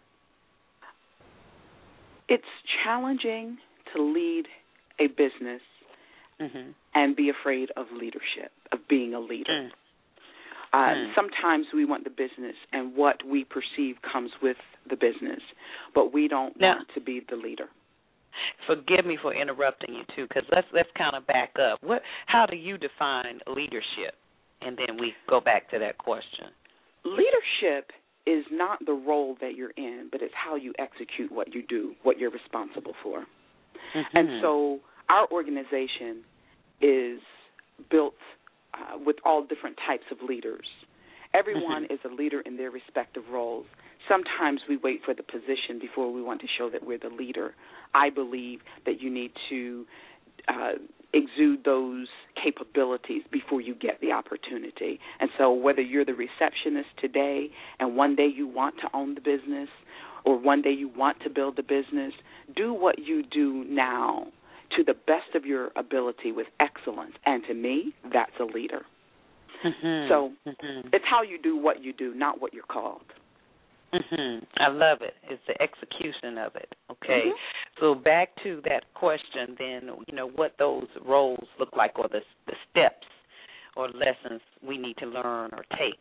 It's 2.29 2.43
challenging 2.85 3.59
to 3.95 4.03
lead 4.03 4.45
a 4.99 5.09
business 5.09 5.61
mm-hmm. 6.41 6.71
and 6.95 7.17
be 7.17 7.31
afraid 7.31 7.71
of 7.77 7.87
leadership, 7.93 8.51
of 8.73 8.81
being 8.89 9.15
a 9.15 9.21
leader. 9.21 9.53
Mm. 9.53 9.69
Uh, 10.73 10.77
mm. 10.77 11.15
Sometimes 11.15 11.67
we 11.73 11.85
want 11.85 12.05
the 12.05 12.11
business, 12.11 12.57
and 12.73 12.97
what 12.97 13.17
we 13.25 13.45
perceive 13.45 13.97
comes 14.11 14.31
with 14.43 14.57
the 14.89 14.97
business, 14.97 15.41
but 15.95 16.13
we 16.13 16.27
don't 16.27 16.59
now, 16.59 16.77
want 16.77 16.89
to 16.95 17.01
be 17.01 17.21
the 17.31 17.37
leader. 17.37 17.67
Forgive 18.67 19.07
me 19.07 19.19
for 19.21 19.35
interrupting 19.35 19.95
you 19.95 20.03
too, 20.17 20.27
because 20.29 20.45
let's 20.53 20.67
let's 20.73 20.89
kind 20.97 21.17
of 21.17 21.27
back 21.27 21.53
up. 21.59 21.79
What? 21.83 22.03
How 22.27 22.47
do 22.47 22.57
you 22.57 22.79
define 22.79 23.41
leadership? 23.47 24.15
And 24.63 24.79
then 24.79 24.97
we 24.99 25.13
go 25.29 25.41
back 25.41 25.71
to 25.71 25.79
that 25.79 25.99
question. 25.99 26.49
Leadership 27.05 27.91
is 28.27 28.45
not 28.51 28.79
the 28.87 28.93
role 28.93 29.37
that 29.41 29.55
you're 29.55 29.75
in, 29.77 30.09
but 30.11 30.23
it's 30.23 30.33
how 30.35 30.57
you 30.57 30.73
execute 30.79 31.31
what 31.31 31.55
you 31.55 31.63
do, 31.69 31.95
what 32.03 32.19
you're 32.19 32.31
responsible 32.31 32.95
for. 33.03 33.21
Mm-hmm. 33.95 34.17
And 34.17 34.41
so 34.41 34.81
our 35.11 35.29
organization 35.31 36.25
is 36.81 37.21
built 37.91 38.15
uh, 38.73 38.99
with 39.05 39.17
all 39.25 39.45
different 39.45 39.77
types 39.87 40.05
of 40.11 40.27
leaders. 40.27 40.67
Everyone 41.35 41.85
mm-hmm. 41.85 41.93
is 41.93 42.01
a 42.05 42.15
leader 42.15 42.41
in 42.41 42.57
their 42.57 42.71
respective 42.71 43.25
roles. 43.31 43.67
Sometimes 44.09 44.61
we 44.69 44.77
wait 44.77 45.01
for 45.05 45.15
the 45.15 45.23
position 45.23 45.79
before 45.81 46.13
we 46.13 46.23
want 46.23 46.41
to 46.41 46.47
show 46.59 46.69
that 46.71 46.87
we're 46.87 46.99
the 46.99 47.09
leader. 47.09 47.55
I 47.95 48.11
believe 48.11 48.61
that 48.87 49.01
you 49.01 49.11
need 49.11 49.33
to 49.51 49.87
uh, 50.49 50.73
exude 51.13 51.65
those 51.65 52.09
capabilities 52.43 53.23
before 53.31 53.61
you 53.61 53.75
get 53.75 54.01
the 54.01 54.13
opportunity. 54.13 54.99
And 55.21 55.31
so, 55.39 55.53
whether 55.53 55.81
you're 55.81 56.05
the 56.05 56.15
receptionist 56.15 56.89
today 57.01 57.49
and 57.79 57.97
one 57.97 58.17
day 58.17 58.29
you 58.35 58.47
want 58.47 58.77
to 58.83 58.89
own 58.93 59.15
the 59.15 59.21
business, 59.21 59.69
or 60.25 60.39
one 60.39 60.63
day 60.63 60.73
you 60.73 60.89
want 60.89 61.21
to 61.23 61.31
build 61.31 61.57
the 61.57 61.63
business, 61.63 62.13
do 62.57 62.73
what 62.73 62.99
you 62.99 63.23
do 63.23 63.65
now 63.69 64.27
to 64.77 64.83
the 64.83 64.95
best 64.95 65.35
of 65.35 65.45
your 65.45 65.71
ability 65.77 66.33
with 66.33 66.47
excellence. 66.61 67.13
And 67.25 67.43
to 67.47 67.55
me, 67.55 67.95
that's 68.13 68.33
a 68.41 68.45
leader. 68.45 68.83
Mm-hmm. 69.65 70.09
So 70.09 70.33
mm-hmm. 70.47 70.89
it's 70.93 71.05
how 71.09 71.23
you 71.23 71.41
do 71.41 71.57
what 71.57 71.83
you 71.83 71.93
do, 71.93 72.15
not 72.15 72.41
what 72.41 72.53
you're 72.53 72.65
called. 72.65 73.03
Mm-hmm. 73.95 74.45
I 74.59 74.69
love 74.69 74.99
it. 75.03 75.15
It's 75.31 75.43
the 75.47 75.61
execution 75.63 76.39
of 76.39 76.55
it. 76.57 76.75
Okay. 76.91 77.27
Mm-hmm. 77.27 77.81
So 77.81 77.95
back 77.95 78.31
to 78.43 78.61
that 78.65 78.85
question, 78.95 79.57
then 79.59 79.91
you 80.07 80.15
know 80.15 80.29
what 80.29 80.55
those 80.59 80.87
roles 81.07 81.47
look 81.59 81.71
like, 81.77 81.99
or 81.99 82.09
the 82.09 82.21
the 82.47 82.55
steps 82.71 83.07
or 83.77 83.89
lessons 83.89 84.41
we 84.67 84.79
need 84.79 84.97
to 84.99 85.07
learn 85.07 85.51
or 85.53 85.65
take 85.79 85.99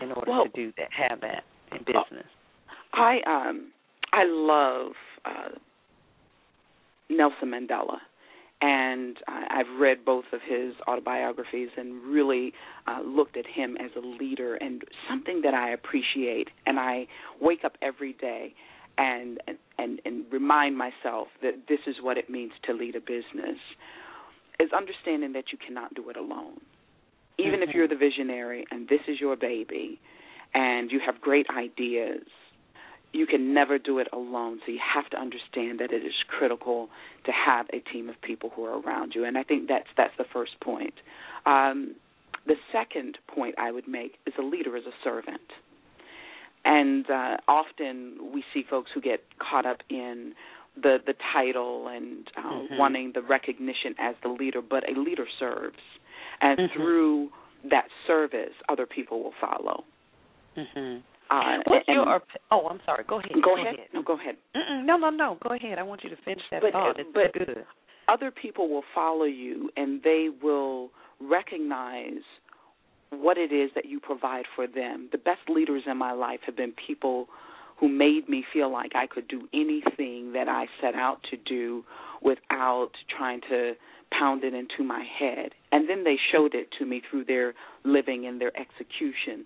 in 0.00 0.12
order 0.12 0.30
well, 0.30 0.44
to 0.44 0.50
do 0.54 0.72
that, 0.76 0.88
have 0.92 1.20
that 1.20 1.44
in 1.72 1.78
business. 1.78 2.26
I 2.92 3.18
um 3.26 3.72
I 4.12 4.24
love 4.26 4.92
uh, 5.24 5.58
Nelson 7.10 7.50
Mandela, 7.50 7.98
and 8.60 9.16
I, 9.28 9.60
I've 9.60 9.80
read 9.80 10.04
both 10.04 10.24
of 10.32 10.40
his 10.46 10.74
autobiographies 10.86 11.70
and 11.76 12.02
really 12.02 12.52
uh, 12.86 13.00
looked 13.02 13.36
at 13.36 13.46
him 13.46 13.76
as 13.78 13.90
a 13.96 14.00
leader 14.00 14.54
and 14.54 14.82
something 15.08 15.42
that 15.42 15.54
I 15.54 15.70
appreciate. 15.70 16.48
And 16.66 16.78
I 16.78 17.06
wake 17.40 17.64
up 17.64 17.76
every 17.82 18.12
day 18.14 18.54
and 18.96 19.40
and 19.78 20.00
and 20.04 20.24
remind 20.30 20.78
myself 20.78 21.28
that 21.42 21.66
this 21.68 21.80
is 21.86 21.96
what 22.00 22.16
it 22.16 22.30
means 22.30 22.52
to 22.64 22.72
lead 22.72 22.94
a 22.94 23.00
business 23.00 23.58
is 24.60 24.70
understanding 24.72 25.32
that 25.32 25.46
you 25.50 25.58
cannot 25.58 25.94
do 25.94 26.08
it 26.10 26.16
alone. 26.16 26.60
Even 27.38 27.54
mm-hmm. 27.54 27.68
if 27.68 27.74
you're 27.74 27.88
the 27.88 27.96
visionary 27.96 28.64
and 28.70 28.88
this 28.88 29.00
is 29.08 29.20
your 29.20 29.36
baby 29.36 29.98
and 30.54 30.92
you 30.92 31.00
have 31.04 31.20
great 31.20 31.46
ideas 31.50 32.22
you 33.14 33.26
can 33.26 33.54
never 33.54 33.78
do 33.78 33.98
it 33.98 34.08
alone. 34.12 34.60
So 34.66 34.72
you 34.72 34.80
have 34.94 35.08
to 35.10 35.16
understand 35.16 35.78
that 35.78 35.92
it 35.92 36.04
is 36.04 36.12
critical 36.28 36.88
to 37.24 37.32
have 37.32 37.66
a 37.72 37.78
team 37.78 38.08
of 38.08 38.20
people 38.20 38.50
who 38.54 38.64
are 38.64 38.80
around 38.80 39.12
you. 39.14 39.24
And 39.24 39.38
I 39.38 39.44
think 39.44 39.68
that's 39.68 39.86
that's 39.96 40.14
the 40.18 40.24
first 40.32 40.60
point. 40.60 40.94
Um, 41.46 41.94
the 42.46 42.56
second 42.72 43.18
point 43.28 43.54
I 43.56 43.70
would 43.70 43.88
make 43.88 44.16
is 44.26 44.34
a 44.38 44.42
leader 44.42 44.76
is 44.76 44.84
a 44.84 44.94
servant. 45.02 45.40
And 46.64 47.08
uh, 47.08 47.36
often 47.46 48.18
we 48.32 48.42
see 48.52 48.64
folks 48.68 48.90
who 48.92 49.00
get 49.00 49.22
caught 49.38 49.64
up 49.64 49.78
in 49.88 50.34
the 50.76 50.98
the 51.06 51.14
title 51.32 51.86
and 51.88 52.28
uh, 52.36 52.40
mm-hmm. 52.40 52.78
wanting 52.78 53.12
the 53.14 53.22
recognition 53.22 53.94
as 53.98 54.16
the 54.22 54.28
leader, 54.28 54.60
but 54.60 54.82
a 54.88 54.98
leader 54.98 55.26
serves, 55.38 55.78
and 56.40 56.58
mm-hmm. 56.58 56.76
through 56.76 57.28
that 57.70 57.86
service, 58.06 58.54
other 58.68 58.86
people 58.86 59.22
will 59.22 59.34
follow. 59.40 59.84
Mm-hmm. 60.56 60.98
Uh, 61.30 61.58
What's 61.66 61.84
and, 61.88 61.94
your? 61.96 62.20
Oh, 62.50 62.68
I'm 62.68 62.80
sorry. 62.84 63.04
Go 63.08 63.18
ahead. 63.18 63.32
Go, 63.34 63.40
go 63.40 63.54
ahead. 63.56 63.74
ahead. 63.74 63.88
No, 63.94 64.02
go 64.02 64.18
ahead. 64.18 64.36
Mm-mm, 64.54 64.84
no, 64.84 64.96
no, 64.96 65.10
no. 65.10 65.38
Go 65.46 65.54
ahead. 65.54 65.78
I 65.78 65.82
want 65.82 66.04
you 66.04 66.10
to 66.10 66.16
finish 66.24 66.42
that 66.50 66.62
but, 66.62 66.72
thought. 66.72 66.98
It's 66.98 67.08
but 67.12 67.32
good. 67.32 67.64
Other 68.08 68.30
people 68.30 68.68
will 68.68 68.84
follow 68.94 69.24
you, 69.24 69.70
and 69.76 70.02
they 70.02 70.28
will 70.42 70.90
recognize 71.20 72.22
what 73.10 73.38
it 73.38 73.52
is 73.52 73.70
that 73.74 73.86
you 73.86 74.00
provide 74.00 74.44
for 74.54 74.66
them. 74.66 75.08
The 75.12 75.18
best 75.18 75.48
leaders 75.48 75.82
in 75.86 75.96
my 75.96 76.12
life 76.12 76.40
have 76.46 76.56
been 76.56 76.74
people 76.86 77.28
who 77.78 77.88
made 77.88 78.28
me 78.28 78.44
feel 78.52 78.70
like 78.70 78.92
I 78.94 79.06
could 79.06 79.28
do 79.28 79.48
anything 79.52 80.32
that 80.32 80.48
I 80.48 80.66
set 80.80 80.94
out 80.94 81.18
to 81.30 81.36
do 81.36 81.84
without 82.22 82.90
trying 83.16 83.40
to 83.50 83.72
pound 84.18 84.44
it 84.44 84.54
into 84.54 84.84
my 84.84 85.04
head. 85.18 85.50
And 85.72 85.88
then 85.88 86.04
they 86.04 86.16
showed 86.32 86.54
it 86.54 86.68
to 86.78 86.86
me 86.86 87.02
through 87.08 87.24
their 87.24 87.54
living 87.84 88.26
and 88.26 88.40
their 88.40 88.52
execution. 88.56 89.44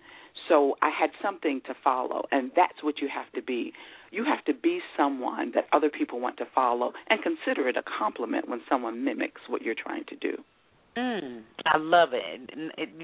So 0.49 0.77
I 0.83 0.91
had 0.91 1.11
something 1.23 1.61
to 1.67 1.75
follow, 1.83 2.25
and 2.31 2.51
that's 2.55 2.83
what 2.83 3.01
you 3.01 3.09
have 3.13 3.31
to 3.35 3.43
be. 3.43 3.73
You 4.11 4.25
have 4.25 4.45
to 4.47 4.55
be 4.55 4.81
someone 4.97 5.53
that 5.55 5.65
other 5.73 5.91
people 5.91 6.21
want 6.21 6.39
to 6.39 6.47
follow 6.55 6.93
and 7.11 7.21
consider 7.23 7.69
it 7.69 7.77
a 7.77 7.83
compliment 7.99 8.49
when 8.49 8.61
someone 8.69 9.05
mimics 9.05 9.43
what 9.49 9.63
you're 9.63 9.75
trying 9.75 10.05
to 10.09 10.17
do. 10.17 10.43
Mm, 10.97 11.43
I 11.67 11.77
love 11.77 12.11
it. 12.13 12.51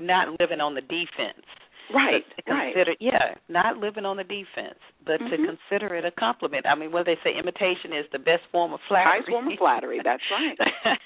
Not 0.01 0.41
living 0.41 0.61
on 0.61 0.75
the 0.75 0.81
defense. 0.81 1.47
Right. 1.93 2.25
consider, 2.47 2.91
right. 2.91 2.97
Yeah, 3.01 3.35
not 3.49 3.77
living 3.77 4.05
on 4.05 4.17
the 4.17 4.25
defense, 4.25 4.79
but 5.05 5.21
mm-hmm. 5.21 5.31
to 5.31 5.37
consider 5.37 5.95
it 5.95 6.05
a 6.05 6.11
compliment. 6.13 6.67
I 6.67 6.75
mean, 6.75 6.93
what 6.93 7.07
they 7.07 7.17
say, 7.23 7.31
imitation 7.39 7.93
is 7.93 8.07
the 8.13 8.19
best 8.19 8.43
form 8.51 8.73
of 8.73 8.81
flattery. 8.89 9.21
Best 9.21 9.31
form 9.31 9.49
of 9.49 9.59
flattery. 9.59 10.01
That's 10.03 10.23
right. 10.31 10.59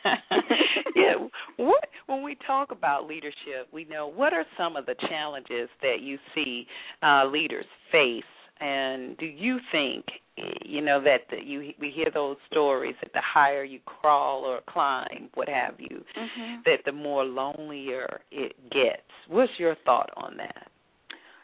yeah. 0.97 1.14
What 1.57 1.89
when 2.07 2.22
we 2.22 2.37
talk 2.47 2.70
about 2.70 3.07
leadership, 3.07 3.68
we 3.72 3.85
know 3.85 4.07
what 4.07 4.33
are 4.33 4.45
some 4.57 4.76
of 4.76 4.87
the 4.87 4.95
challenges 5.09 5.68
that 5.83 6.01
you 6.01 6.18
see 6.35 6.66
uh, 7.03 7.26
leaders 7.26 7.66
face, 7.91 8.22
and 8.61 9.17
do 9.19 9.27
you 9.27 9.59
think 9.71 10.05
you 10.65 10.81
know 10.81 11.03
that 11.03 11.23
the, 11.31 11.37
you 11.45 11.73
we 11.81 11.91
hear 11.91 12.11
those 12.13 12.37
stories 12.51 12.95
that 13.03 13.13
the 13.13 13.23
higher 13.23 13.65
you 13.65 13.81
crawl 13.85 14.45
or 14.45 14.61
climb, 14.69 15.29
what 15.35 15.49
have 15.49 15.75
you, 15.79 16.05
mm-hmm. 16.17 16.61
that 16.65 16.79
the 16.85 16.93
more 16.93 17.25
lonelier 17.25 18.21
it 18.31 18.55
gets. 18.71 19.03
What's 19.29 19.53
your 19.59 19.77
thought 19.85 20.11
on 20.17 20.37
that? 20.37 20.69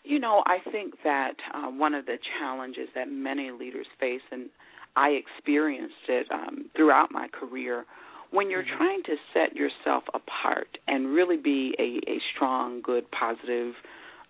You 0.04 0.18
know, 0.20 0.42
I 0.46 0.58
think 0.70 0.94
that 1.02 1.34
uh, 1.54 1.70
one 1.70 1.94
of 1.94 2.06
the 2.06 2.18
challenges 2.38 2.88
that 2.94 3.10
many 3.10 3.50
leaders 3.50 3.86
face, 3.98 4.20
and 4.30 4.50
I 4.96 5.10
experienced 5.10 5.94
it 6.08 6.26
um, 6.30 6.70
throughout 6.76 7.10
my 7.10 7.28
career, 7.28 7.86
when 8.30 8.50
you're 8.50 8.62
mm-hmm. 8.62 8.76
trying 8.76 9.02
to 9.04 9.16
set 9.32 9.56
yourself 9.56 10.04
apart 10.12 10.68
and 10.86 11.08
really 11.08 11.38
be 11.38 11.74
a, 11.78 12.10
a 12.10 12.18
strong, 12.34 12.82
good, 12.82 13.04
positive 13.12 13.72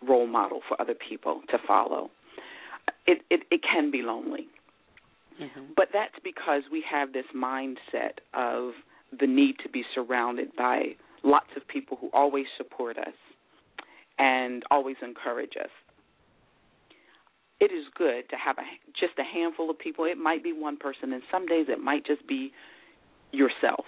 role 0.07 0.27
model 0.27 0.61
for 0.69 0.81
other 0.81 0.95
people 0.95 1.41
to 1.51 1.59
follow, 1.67 2.11
it, 3.07 3.23
it, 3.31 3.43
it 3.51 3.61
can 3.63 3.91
be 3.91 4.03
lonely. 4.03 4.49
Mm-hmm. 5.41 5.73
But 5.77 5.89
that's 5.93 6.15
because 6.23 6.63
we 6.71 6.85
have 6.91 7.13
this 7.13 7.27
mindset 7.35 8.19
of 8.33 8.73
the 9.19 9.27
need 9.27 9.57
to 9.63 9.69
be 9.69 9.85
surrounded 9.95 10.55
by 10.57 10.97
lots 11.23 11.49
of 11.57 11.67
people 11.67 11.97
who 12.01 12.11
always 12.13 12.47
support 12.57 12.99
us 12.99 13.15
and 14.19 14.63
always 14.71 14.97
encourage 15.03 15.55
us. 15.61 15.71
It 17.61 17.73
is 17.73 17.85
good 17.97 18.29
to 18.31 18.37
have 18.37 18.59
a, 18.59 18.63
just 18.99 19.19
a 19.19 19.25
handful 19.25 19.71
of 19.71 19.79
people. 19.79 20.05
It 20.05 20.19
might 20.19 20.43
be 20.45 20.53
one 20.53 20.77
person, 20.77 21.13
and 21.13 21.23
some 21.33 21.47
days 21.47 21.67
it 21.69 21.81
might 21.81 22.05
just 22.05 22.27
be 22.27 22.53
yourself 23.33 23.87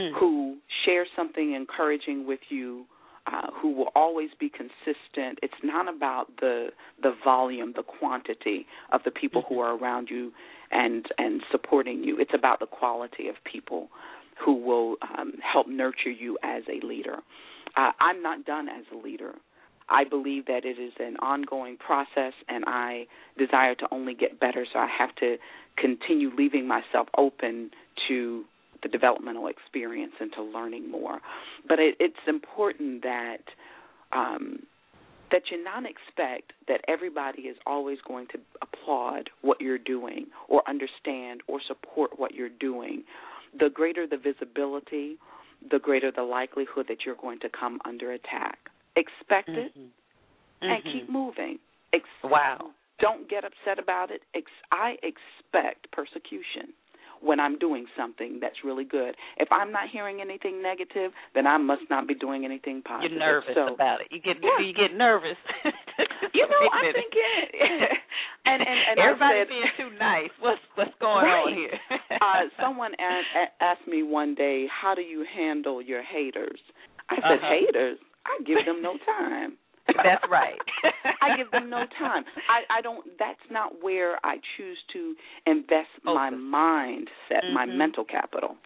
mm-hmm. 0.00 0.16
who 0.18 0.56
share 0.84 1.06
something 1.16 1.52
encouraging 1.54 2.26
with 2.26 2.40
you, 2.48 2.84
uh, 3.26 3.48
who 3.60 3.72
will 3.72 3.90
always 3.94 4.30
be 4.38 4.50
consistent. 4.50 5.38
It's 5.42 5.54
not 5.62 5.92
about 5.94 6.28
the 6.40 6.68
the 7.02 7.14
volume, 7.24 7.72
the 7.76 7.82
quantity 7.82 8.66
of 8.92 9.02
the 9.04 9.10
people 9.10 9.44
who 9.48 9.60
are 9.60 9.76
around 9.76 10.08
you 10.10 10.32
and 10.70 11.06
and 11.18 11.42
supporting 11.50 12.02
you. 12.02 12.18
It's 12.18 12.34
about 12.34 12.60
the 12.60 12.66
quality 12.66 13.28
of 13.28 13.36
people 13.44 13.88
who 14.44 14.54
will 14.54 14.96
um, 15.16 15.34
help 15.40 15.68
nurture 15.68 16.10
you 16.10 16.38
as 16.42 16.62
a 16.68 16.84
leader. 16.84 17.18
Uh, 17.76 17.92
I'm 18.00 18.22
not 18.22 18.44
done 18.44 18.68
as 18.68 18.84
a 18.92 18.96
leader. 18.96 19.34
I 19.88 20.04
believe 20.04 20.46
that 20.46 20.64
it 20.64 20.78
is 20.78 20.92
an 20.98 21.16
ongoing 21.18 21.76
process, 21.76 22.32
and 22.48 22.64
I 22.66 23.06
desire 23.36 23.74
to 23.76 23.86
only 23.90 24.14
get 24.14 24.40
better. 24.40 24.66
So 24.72 24.78
I 24.78 24.88
have 24.98 25.14
to 25.16 25.36
continue 25.76 26.30
leaving 26.36 26.66
myself 26.66 27.08
open 27.16 27.70
to 28.08 28.44
the 28.82 28.88
developmental 28.88 29.46
experience 29.46 30.12
into 30.20 30.42
learning 30.42 30.90
more. 30.90 31.20
But 31.68 31.78
it, 31.78 31.96
it's 32.00 32.16
important 32.26 33.02
that 33.02 33.42
um, 34.12 34.60
that 35.30 35.42
you 35.50 35.62
not 35.64 35.84
expect 35.84 36.52
that 36.68 36.82
everybody 36.86 37.42
is 37.42 37.56
always 37.66 37.98
going 38.06 38.26
to 38.28 38.38
applaud 38.60 39.30
what 39.40 39.60
you're 39.60 39.78
doing 39.78 40.26
or 40.48 40.62
understand 40.68 41.40
or 41.48 41.58
support 41.66 42.18
what 42.18 42.34
you're 42.34 42.50
doing. 42.60 43.02
The 43.58 43.70
greater 43.70 44.06
the 44.06 44.18
visibility, 44.18 45.16
the 45.70 45.78
greater 45.78 46.12
the 46.14 46.22
likelihood 46.22 46.86
that 46.88 46.98
you're 47.06 47.16
going 47.16 47.40
to 47.40 47.48
come 47.48 47.78
under 47.84 48.12
attack. 48.12 48.58
Expect 48.94 49.48
mm-hmm. 49.48 49.58
it 49.60 49.72
and 50.60 50.84
mm-hmm. 50.84 50.92
keep 50.92 51.10
moving. 51.10 51.58
Ex- 51.94 52.04
wow. 52.22 52.70
Don't 53.00 53.28
get 53.28 53.42
upset 53.44 53.82
about 53.82 54.10
it. 54.10 54.20
Ex- 54.34 54.50
I 54.70 54.96
expect 55.02 55.90
persecution 55.92 56.74
when 57.22 57.38
I'm 57.38 57.58
doing 57.58 57.86
something 57.96 58.38
that's 58.40 58.64
really 58.64 58.84
good. 58.84 59.14
If 59.38 59.48
I'm 59.50 59.70
not 59.70 59.88
hearing 59.90 60.20
anything 60.20 60.62
negative, 60.62 61.12
then 61.34 61.46
I 61.46 61.56
must 61.56 61.82
not 61.88 62.08
be 62.08 62.14
doing 62.14 62.44
anything 62.44 62.82
positive. 62.82 63.12
You're 63.12 63.20
nervous 63.20 63.54
so, 63.54 63.74
about 63.74 64.00
it. 64.02 64.08
You 64.10 64.20
get 64.20 64.42
yeah. 64.42 64.58
you 64.58 64.74
get 64.74 64.96
nervous. 64.96 65.38
you 66.34 66.46
know, 66.46 66.62
I 66.72 66.92
think 66.92 67.12
it. 67.14 67.48
and 68.46 68.60
and, 68.60 68.78
and 68.90 68.98
everybody 68.98 69.40
said, 69.40 69.48
being 69.48 69.70
too 69.78 69.90
nice. 69.98 70.34
What's 70.40 70.60
what's 70.74 70.94
going 71.00 71.24
right. 71.24 71.46
on 71.46 71.54
here? 71.54 71.78
uh, 72.20 72.50
someone 72.62 72.92
asked, 72.98 73.54
asked 73.60 73.88
me 73.88 74.02
one 74.02 74.34
day, 74.34 74.66
"How 74.66 74.94
do 74.94 75.02
you 75.02 75.24
handle 75.24 75.80
your 75.80 76.02
haters?" 76.02 76.60
I 77.08 77.16
said, 77.16 77.38
uh-huh. 77.38 77.54
"Haters, 77.54 77.98
I 78.26 78.42
give 78.44 78.66
them 78.66 78.82
no 78.82 78.98
time." 79.06 79.58
That's 79.88 80.24
right. 80.30 80.58
I 81.22 81.36
give 81.36 81.50
them 81.50 81.68
no 81.70 81.84
time. 81.98 82.24
I 82.48 82.78
I 82.78 82.80
don't. 82.80 83.04
That's 83.18 83.40
not 83.50 83.82
where 83.82 84.18
I 84.24 84.36
choose 84.56 84.78
to 84.92 85.14
invest 85.46 85.90
Focus. 86.04 86.14
my 86.14 86.30
mindset, 86.30 87.44
mm-hmm. 87.44 87.54
my 87.54 87.66
mental 87.66 88.04
capital. 88.04 88.56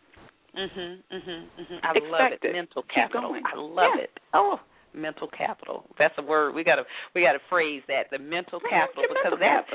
Mhm. 0.57 1.03
Mhm. 1.13 1.47
Mhm. 1.59 1.81
I 1.83 1.91
Expect 1.91 2.05
love 2.11 2.33
it. 2.33 2.45
it. 2.45 2.53
Mental 2.53 2.83
Keep 2.83 2.95
capital. 2.95 3.31
going. 3.31 3.43
I 3.47 3.57
love 3.59 3.91
yeah. 3.97 4.03
it. 4.05 4.11
Oh, 4.35 4.61
mental 4.97 5.29
capital. 5.29 5.85
That's 5.99 6.15
a 6.19 6.23
word. 6.23 6.55
We 6.55 6.65
gotta 6.65 6.83
we 7.15 7.23
gotta 7.23 7.39
phrase 7.49 7.83
that 7.89 8.11
the 8.11 8.19
mental 8.19 8.61
capital 8.61 9.05
because 9.09 9.39
that's 9.39 9.69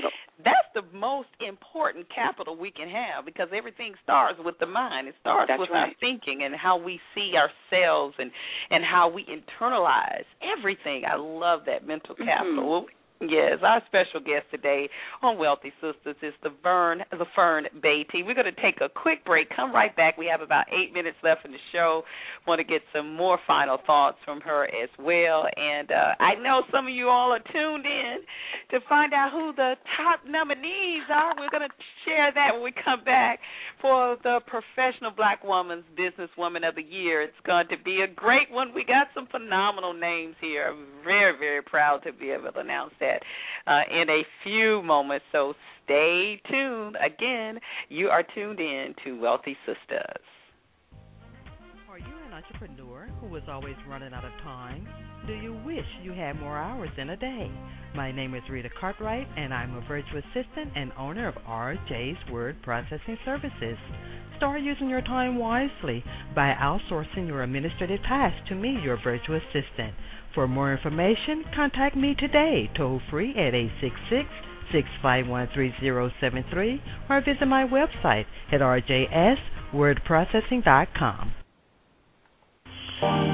that's 0.44 0.70
the 0.74 0.84
most 0.98 1.30
important 1.40 2.08
capital 2.14 2.58
we 2.58 2.72
can 2.72 2.90
have 2.90 3.26
because 3.26 3.48
everything 3.56 3.94
starts 4.04 4.40
with 4.44 4.58
the 4.60 4.66
mind. 4.66 5.08
It 5.08 5.16
starts 5.22 5.48
that's 5.48 5.60
with 5.60 5.70
right. 5.70 5.90
our 5.90 5.94
thinking 6.00 6.44
and 6.44 6.56
how 6.56 6.78
we 6.78 7.00
see 7.16 7.34
ourselves 7.36 8.16
and 8.18 8.32
and 8.70 8.84
how 8.84 9.10
we 9.10 9.26
internalize 9.26 10.26
everything. 10.42 11.04
I 11.06 11.16
love 11.16 11.62
that 11.68 11.86
mental 11.86 12.16
capital. 12.16 12.52
Mm-hmm. 12.52 12.68
Well, 12.68 12.86
Yes, 13.22 13.60
our 13.62 13.84
special 13.86 14.20
guest 14.20 14.50
today 14.50 14.90
on 15.22 15.38
Wealthy 15.38 15.72
Sistas 15.78 16.18
is 16.24 16.34
the 16.42 16.50
Vern 16.64 17.04
the 17.12 17.26
Fern 17.36 17.68
Batie. 17.80 18.24
We're 18.26 18.34
going 18.34 18.50
to 18.50 18.62
take 18.64 18.82
a 18.82 18.90
quick 18.90 19.24
break. 19.26 19.48
Come 19.56 19.72
right 19.72 19.96
back. 19.96 20.18
We 20.18 20.26
have 20.26 20.42
about 20.42 20.66
eight 20.74 20.92
minutes 20.92 21.18
left 21.22 21.46
in 21.46 21.52
the 21.52 21.62
show. 21.72 22.02
Want 22.48 22.58
to 22.58 22.64
get 22.64 22.82
some 22.92 23.16
more 23.16 23.38
final 23.46 23.78
thoughts 23.86 24.18
from 24.26 24.42
her 24.42 24.66
as 24.66 24.90
well. 24.98 25.46
And 25.56 25.92
uh, 25.92 26.18
I 26.20 26.34
know 26.42 26.64
some 26.74 26.88
of 26.88 26.94
you 26.94 27.10
all 27.10 27.32
are 27.32 27.44
tuned 27.54 27.86
in 27.86 28.26
to 28.72 28.80
find 28.90 29.14
out 29.14 29.30
who 29.32 29.54
the 29.56 29.76
top 29.98 30.22
nominees 30.26 31.06
are. 31.14 31.36
We're 31.38 31.54
going 31.54 31.70
to 31.70 31.76
share 32.10 32.32
that 32.34 32.56
when 32.56 32.64
we 32.64 32.74
come 32.74 33.04
back 33.04 33.38
for 33.82 34.18
the 34.24 34.40
Professional 34.48 35.12
Black 35.12 35.44
Woman's 35.44 35.86
Businesswoman 35.94 36.68
of 36.68 36.74
the 36.74 36.82
Year. 36.82 37.22
It's 37.22 37.38
going 37.46 37.68
to 37.70 37.78
be 37.86 38.02
a 38.02 38.12
great 38.12 38.50
one. 38.50 38.74
We 38.74 38.84
got 38.84 39.14
some 39.14 39.28
phenomenal 39.28 39.94
names 39.94 40.34
here. 40.42 40.74
I'm 40.74 40.88
very, 41.06 41.38
very 41.38 41.62
proud 41.62 42.02
to 42.06 42.14
be 42.14 42.32
able 42.32 42.52
to 42.52 42.60
announce 42.60 42.94
that 43.00 43.11
uh, 43.68 43.82
in 43.91 44.09
a 44.09 44.22
few 44.43 44.82
moments. 44.84 45.26
So 45.32 45.53
stay 45.86 46.41
tuned. 46.49 46.97
Again, 47.03 47.59
you 47.89 48.07
are 48.07 48.24
tuned 48.36 48.59
in 48.59 48.93
to 49.05 49.20
Wealthy 49.20 49.57
Sistas. 49.68 50.22
Are 51.89 51.99
you 51.99 52.14
an 52.26 52.32
entrepreneur 52.32 53.09
who 53.20 53.36
is 53.36 53.43
always 53.49 53.76
running 53.89 54.14
out 54.14 54.24
of 54.24 54.32
time? 54.43 54.88
Do 55.28 55.34
you 55.34 55.59
wish 55.66 55.86
you 56.01 56.14
had 56.14 56.39
more 56.39 56.57
hours 56.57 56.89
in 56.97 57.09
a 57.09 57.18
day? 57.18 57.51
My 57.93 58.14
name 58.14 58.34
is 58.34 58.43
Rita 58.49 58.70
Cartwright, 58.80 59.28
and 59.36 59.53
I'm 59.53 59.76
a 59.76 59.82
virtual 59.82 60.20
assistant 60.20 60.72
and 60.78 60.93
owner 60.97 61.28
of 61.28 61.36
RJ's 61.45 62.32
Word 62.32 62.55
Processing 62.64 63.18
Services. 63.26 63.78
Start 64.38 64.62
using 64.62 64.88
your 64.88 65.01
time 65.01 65.38
wisely 65.38 66.01
by 66.34 66.53
outsourcing 66.53 67.28
your 67.28 67.43
administrative 67.43 67.99
tasks 68.03 68.39
to 68.47 68.55
me, 68.55 68.80
your 68.82 68.97
virtual 69.03 69.36
assistant. 69.36 69.93
For 70.34 70.48
more 70.48 70.72
information, 70.72 71.44
contact 71.54 71.98
me 71.98 72.16
today, 72.18 72.72
toll 72.78 73.02
free 73.10 73.32
at 73.32 73.54
866 73.54 74.30
651 74.72 75.50
3073 75.54 76.82
or 77.10 77.20
visit 77.20 77.46
my 77.46 77.66
website 77.68 78.24
at 78.52 78.62
rjswordprocessing.com. 78.62 81.34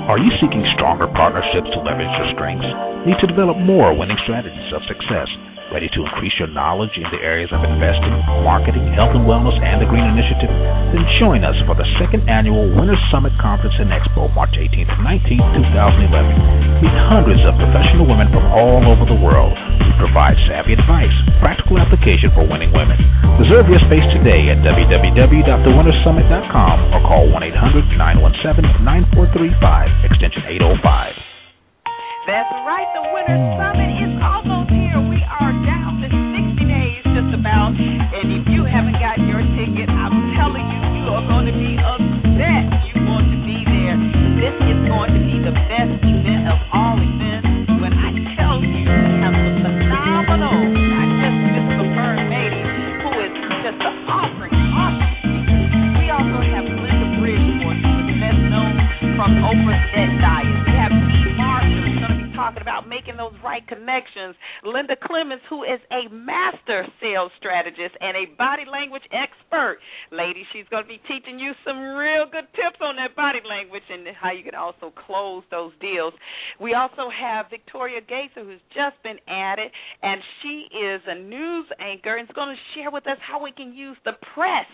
Are 0.08 0.18
you 0.18 0.32
seeking 0.42 0.66
stronger 0.74 1.06
partnerships 1.14 1.70
to 1.76 1.80
leverage 1.84 2.08
your 2.18 2.32
strengths? 2.34 2.66
Need 3.06 3.20
to 3.22 3.28
develop 3.28 3.58
more 3.58 3.94
winning 3.94 4.18
strategies 4.24 4.74
of 4.74 4.82
success? 4.88 5.28
Ready 5.68 5.92
to 5.92 6.00
increase 6.00 6.32
your 6.40 6.48
knowledge 6.48 6.96
in 6.96 7.04
the 7.12 7.20
areas 7.20 7.52
of 7.52 7.60
investing, 7.60 8.16
marketing, 8.48 8.88
health 8.96 9.12
and 9.12 9.28
wellness, 9.28 9.52
and 9.60 9.84
the 9.84 9.90
Green 9.92 10.08
Initiative? 10.08 10.48
Then 10.96 11.04
join 11.20 11.44
us 11.44 11.60
for 11.68 11.76
the 11.76 11.84
second 12.00 12.24
annual 12.32 12.72
Winners 12.72 13.04
Summit 13.12 13.36
Conference 13.36 13.76
and 13.76 13.92
Expo, 13.92 14.32
March 14.32 14.56
18th 14.56 14.88
and 14.88 15.04
19th, 15.04 15.44
2011. 16.08 16.88
Meet 16.88 16.96
hundreds 17.12 17.44
of 17.44 17.60
professional 17.60 18.08
women 18.08 18.32
from 18.32 18.48
all 18.48 18.80
over 18.88 19.04
the 19.12 19.20
world. 19.20 19.60
We 19.84 19.92
provide 20.00 20.40
savvy 20.48 20.72
advice, 20.72 21.12
practical 21.44 21.84
application 21.84 22.32
for 22.32 22.48
winning 22.48 22.72
women. 22.72 22.96
Reserve 23.36 23.68
your 23.68 23.84
space 23.92 24.08
today 24.16 24.48
at 24.48 24.64
www.thewinnersummit.com 24.64 26.76
or 26.96 27.00
call 27.04 27.28
1 27.28 27.44
800 27.44 27.92
917 28.00 28.88
9435, 28.88 30.16
extension 30.16 30.48
805. 30.48 30.80
That's 32.24 32.56
right, 32.64 32.88
the 32.96 33.04
Winners 33.12 33.44
Summit 33.60 33.92
is 34.00 34.16
almost 34.24 34.72
here. 34.72 34.87
Are 35.38 35.54
down 35.54 36.02
to 36.02 36.10
60 36.10 36.66
days 36.66 37.06
just 37.14 37.30
about. 37.30 37.78
And 37.78 38.26
if 38.34 38.50
you 38.50 38.66
haven't 38.66 38.98
gotten 38.98 39.30
your 39.30 39.46
ticket, 39.54 39.86
I'm 39.86 40.34
telling 40.34 40.66
you, 40.66 40.82
you 40.98 41.14
are 41.14 41.22
going 41.30 41.46
to 41.46 41.54
be 41.54 41.78
upset. 41.78 42.66
You 42.90 43.06
want 43.06 43.30
to 43.30 43.38
be 43.46 43.62
there. 43.62 44.02
This 44.42 44.58
is 44.66 44.80
going 44.90 45.14
to 45.14 45.22
be 45.22 45.38
the 45.38 45.54
best 45.70 45.94
event 46.02 46.50
of 46.50 46.58
all 46.74 46.98
events. 46.98 47.70
When 47.70 47.94
I 47.94 48.18
tell 48.34 48.66
you, 48.66 48.82
we 48.82 49.12
have 49.22 49.38
a 49.38 49.50
phenomenal, 49.62 50.58
not 50.74 51.10
just 51.22 51.38
Miss 51.54 51.68
LaFern 51.86 52.18
Batie, 52.34 52.66
who 53.06 53.12
is 53.22 53.34
just 53.62 53.78
an 53.78 53.94
awesome, 54.10 54.58
awesome. 54.74 56.02
We 56.02 56.06
also 56.10 56.40
have 56.50 56.66
Linda 56.66 57.14
is 57.14 58.10
best 58.26 58.42
known 58.50 58.74
from 59.14 59.38
Oprah's 59.46 59.86
Dead 59.94 60.18
Diet. 60.18 60.50
We 60.66 60.74
have 60.82 60.94
talking 62.48 62.64
about 62.64 62.88
making 62.88 63.18
those 63.18 63.36
right 63.44 63.68
connections. 63.68 64.32
Linda 64.64 64.96
Clemens, 64.96 65.44
who 65.50 65.68
is 65.68 65.84
a 65.92 66.08
master 66.08 66.88
sales 67.04 67.32
strategist 67.38 67.92
and 68.00 68.16
a 68.16 68.24
body 68.40 68.64
language 68.64 69.04
expert. 69.12 69.80
Lady, 70.16 70.48
she's 70.56 70.64
going 70.72 70.84
to 70.84 70.88
be 70.88 71.02
teaching 71.12 71.40
you 71.40 71.52
some 71.68 71.76
real 72.00 72.24
good 72.24 72.48
tips 72.56 72.80
on 72.80 72.96
that 72.96 73.20
body 73.20 73.44
language 73.44 73.84
and 73.92 74.08
how 74.16 74.32
you 74.32 74.48
can 74.48 74.56
also 74.56 74.96
close 74.96 75.44
those 75.52 75.76
deals. 75.84 76.14
We 76.56 76.72
also 76.72 77.12
have 77.12 77.52
Victoria 77.52 78.00
Gaither, 78.00 78.48
who's 78.48 78.64
just 78.72 78.96
been 79.04 79.20
added, 79.28 79.68
and 80.02 80.24
she 80.40 80.72
is 80.72 81.02
a 81.04 81.20
news 81.20 81.68
anchor 81.84 82.16
and 82.16 82.30
is 82.30 82.36
going 82.36 82.56
to 82.56 82.62
share 82.80 82.92
with 82.96 83.04
us 83.12 83.20
how 83.20 83.44
we 83.44 83.52
can 83.52 83.76
use 83.76 83.98
the 84.08 84.16
press. 84.32 84.72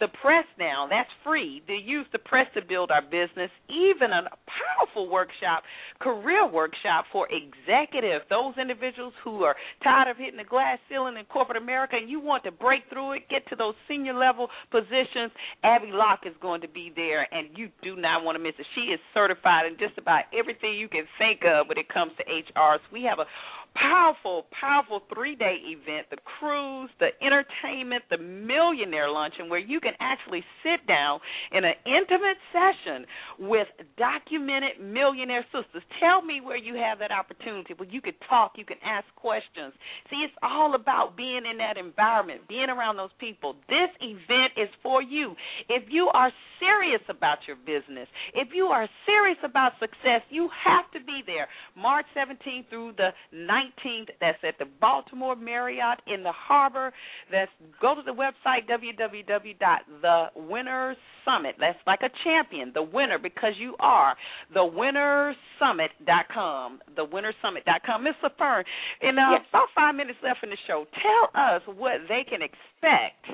The 0.00 0.08
press 0.22 0.44
now, 0.58 0.86
that's 0.88 1.10
free. 1.22 1.62
To 1.66 1.72
use 1.72 2.06
the 2.12 2.18
press 2.18 2.46
to 2.54 2.62
build 2.62 2.90
our 2.90 3.02
business, 3.02 3.50
even 3.68 4.10
a 4.10 4.28
powerful 4.46 5.10
workshop, 5.10 5.62
career 6.00 6.46
workshop 6.46 7.06
for 7.12 7.28
executives, 7.30 8.24
those 8.30 8.54
individuals 8.60 9.12
who 9.22 9.42
are 9.42 9.56
tired 9.82 10.08
of 10.08 10.16
hitting 10.16 10.36
the 10.36 10.44
glass 10.44 10.78
ceiling 10.88 11.16
in 11.16 11.24
corporate 11.26 11.60
America 11.60 11.96
and 11.96 12.10
you 12.10 12.20
want 12.20 12.44
to 12.44 12.50
break 12.50 12.82
through 12.90 13.12
it, 13.12 13.28
get 13.28 13.46
to 13.48 13.56
those 13.56 13.74
senior 13.88 14.14
level 14.14 14.48
positions. 14.70 15.32
Abby 15.62 15.90
Locke 15.92 16.26
is 16.26 16.34
going 16.40 16.60
to 16.60 16.68
be 16.68 16.92
there, 16.94 17.26
and 17.32 17.48
you 17.56 17.68
do 17.82 17.96
not 17.96 18.24
want 18.24 18.36
to 18.36 18.42
miss 18.42 18.54
it. 18.58 18.66
She 18.74 18.92
is 18.92 19.00
certified 19.12 19.66
in 19.66 19.78
just 19.78 19.98
about 19.98 20.24
everything 20.36 20.74
you 20.74 20.88
can 20.88 21.06
think 21.18 21.42
of 21.46 21.68
when 21.68 21.78
it 21.78 21.88
comes 21.88 22.12
to 22.18 22.24
HR. 22.24 22.78
So 22.78 22.88
we 22.92 23.02
have 23.04 23.18
a 23.18 23.26
powerful, 23.74 24.46
powerful 24.58 25.02
three 25.12 25.34
day 25.36 25.56
event 25.66 26.06
the 26.10 26.16
cruise, 26.38 26.90
the 27.00 27.10
entertainment, 27.22 28.04
the 28.10 28.18
millionaire 28.18 29.10
luncheon, 29.10 29.48
where 29.48 29.60
you 29.60 29.80
can 29.80 29.92
actually 30.00 30.44
sit 30.62 30.86
down 30.86 31.20
in 31.52 31.64
an 31.64 31.74
intimate 31.86 32.38
session 32.52 33.06
with 33.38 33.68
documented 33.98 34.80
millionaire 34.80 35.44
sisters. 35.52 35.82
Tell 36.00 36.22
me 36.22 36.40
where 36.40 36.56
you 36.56 36.74
have 36.76 36.98
that 37.00 37.10
opportunity 37.10 37.74
where 37.76 37.88
you 37.88 38.00
can 38.00 38.14
talk, 38.28 38.52
you 38.56 38.64
can 38.64 38.78
ask 38.84 39.06
questions. 39.16 39.72
See, 40.10 40.22
it's 40.24 40.34
all 40.42 40.74
about 40.74 41.16
being 41.16 41.42
in 41.50 41.58
that 41.58 41.76
environment, 41.76 42.42
being 42.48 42.68
around 42.68 42.96
those 42.96 43.14
people. 43.18 43.56
This 43.68 43.90
event 44.00 44.52
is 44.56 44.68
for 44.82 45.02
you. 45.02 45.34
If 45.68 45.84
you 45.90 46.10
are 46.12 46.30
serious 46.60 47.02
about 47.08 47.38
your 47.46 47.56
business, 47.56 48.08
if 48.34 48.48
you 48.54 48.66
are 48.66 48.88
serious 49.06 49.38
about 49.44 49.72
success, 49.80 50.22
you 50.30 50.48
have 50.64 50.90
to 50.92 51.04
be 51.04 51.22
there. 51.26 51.48
March 51.76 52.06
17th 52.16 52.68
through 52.70 52.92
the 52.96 53.10
19th. 53.34 53.63
That's 54.20 54.38
at 54.46 54.58
the 54.58 54.66
Baltimore 54.80 55.34
Marriott 55.36 56.00
in 56.06 56.22
the 56.22 56.32
Harbor. 56.32 56.92
That's 57.30 57.50
go 57.80 57.94
to 57.94 58.02
the 58.02 58.12
website 58.12 58.68
www.thewinnersummit. 58.68 61.52
That's 61.58 61.78
like 61.86 62.00
a 62.02 62.10
champion, 62.24 62.72
the 62.74 62.82
winner, 62.82 63.18
because 63.18 63.54
you 63.58 63.74
are 63.80 64.14
thewinnersummit.com. 64.54 66.80
Thewinnersummit.com. 66.96 68.04
Miss 68.04 68.14
Fern, 68.38 68.64
in 69.02 69.18
uh, 69.18 69.32
yes. 69.32 69.40
about 69.50 69.68
five 69.74 69.94
minutes 69.94 70.18
left 70.22 70.42
in 70.42 70.48
the 70.50 70.56
show, 70.66 70.86
tell 71.02 71.30
us 71.40 71.62
what 71.66 72.00
they 72.08 72.24
can 72.28 72.42
expect 72.42 73.26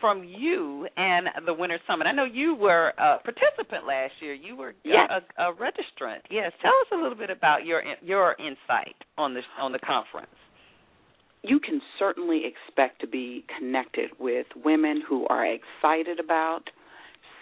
from 0.00 0.24
you 0.24 0.86
and 0.96 1.28
the 1.46 1.54
Winner 1.54 1.78
Summit. 1.86 2.06
I 2.06 2.12
know 2.12 2.24
you 2.24 2.54
were 2.54 2.92
a 2.98 3.18
participant 3.18 3.86
last 3.86 4.12
year. 4.20 4.34
You 4.34 4.56
were 4.56 4.74
yes. 4.84 5.10
a, 5.10 5.42
a, 5.42 5.54
registrant. 5.54 6.20
Yes, 6.30 6.52
tell 6.60 6.70
us 6.70 6.88
a 6.92 6.96
little 6.96 7.16
bit 7.16 7.30
about 7.30 7.64
your 7.64 7.82
your 8.02 8.36
insight 8.38 8.96
on 9.16 9.34
the 9.34 9.40
on 9.60 9.72
the 9.72 9.78
conference. 9.78 10.28
You 11.42 11.60
can 11.60 11.80
certainly 11.98 12.42
expect 12.46 13.00
to 13.02 13.06
be 13.06 13.44
connected 13.58 14.10
with 14.18 14.46
women 14.56 15.02
who 15.06 15.26
are 15.26 15.44
excited 15.44 16.18
about, 16.18 16.70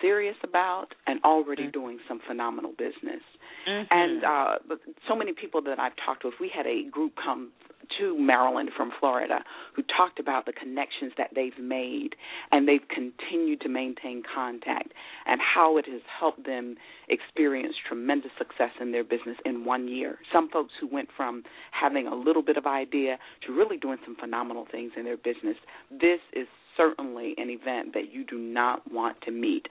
serious 0.00 0.34
about, 0.42 0.88
and 1.06 1.20
already 1.22 1.64
mm-hmm. 1.64 1.70
doing 1.70 1.98
some 2.08 2.20
phenomenal 2.26 2.72
business. 2.72 3.22
Mm-hmm. 3.68 3.84
And 3.90 4.24
uh, 4.24 4.76
so 5.08 5.14
many 5.14 5.32
people 5.32 5.62
that 5.62 5.78
I've 5.78 5.92
talked 6.04 6.24
with, 6.24 6.34
we 6.40 6.50
had 6.52 6.66
a 6.66 6.90
group 6.90 7.12
come 7.14 7.52
to 7.98 8.18
Maryland 8.18 8.70
from 8.76 8.90
Florida 8.98 9.40
who 9.74 9.82
talked 9.82 10.18
about 10.18 10.46
the 10.46 10.52
connections 10.52 11.12
that 11.18 11.30
they've 11.34 11.58
made 11.58 12.10
and 12.50 12.68
they've 12.68 12.86
continued 12.88 13.60
to 13.60 13.68
maintain 13.68 14.22
contact 14.22 14.92
and 15.26 15.40
how 15.40 15.76
it 15.76 15.86
has 15.86 16.02
helped 16.20 16.44
them 16.44 16.76
experience 17.08 17.74
tremendous 17.86 18.30
success 18.38 18.70
in 18.80 18.92
their 18.92 19.04
business 19.04 19.36
in 19.44 19.64
one 19.64 19.88
year. 19.88 20.18
Some 20.32 20.48
folks 20.50 20.72
who 20.80 20.86
went 20.86 21.08
from 21.16 21.42
having 21.70 22.06
a 22.06 22.14
little 22.14 22.42
bit 22.42 22.56
of 22.56 22.66
idea 22.66 23.18
to 23.46 23.52
really 23.52 23.76
doing 23.76 23.98
some 24.04 24.16
phenomenal 24.16 24.66
things 24.70 24.92
in 24.96 25.04
their 25.04 25.16
business. 25.16 25.56
This 25.90 26.20
is 26.32 26.46
certainly 26.76 27.34
an 27.36 27.50
event 27.50 27.94
that 27.94 28.12
you 28.12 28.24
do 28.24 28.38
not 28.38 28.90
want 28.90 29.20
to 29.22 29.30
meet. 29.30 29.66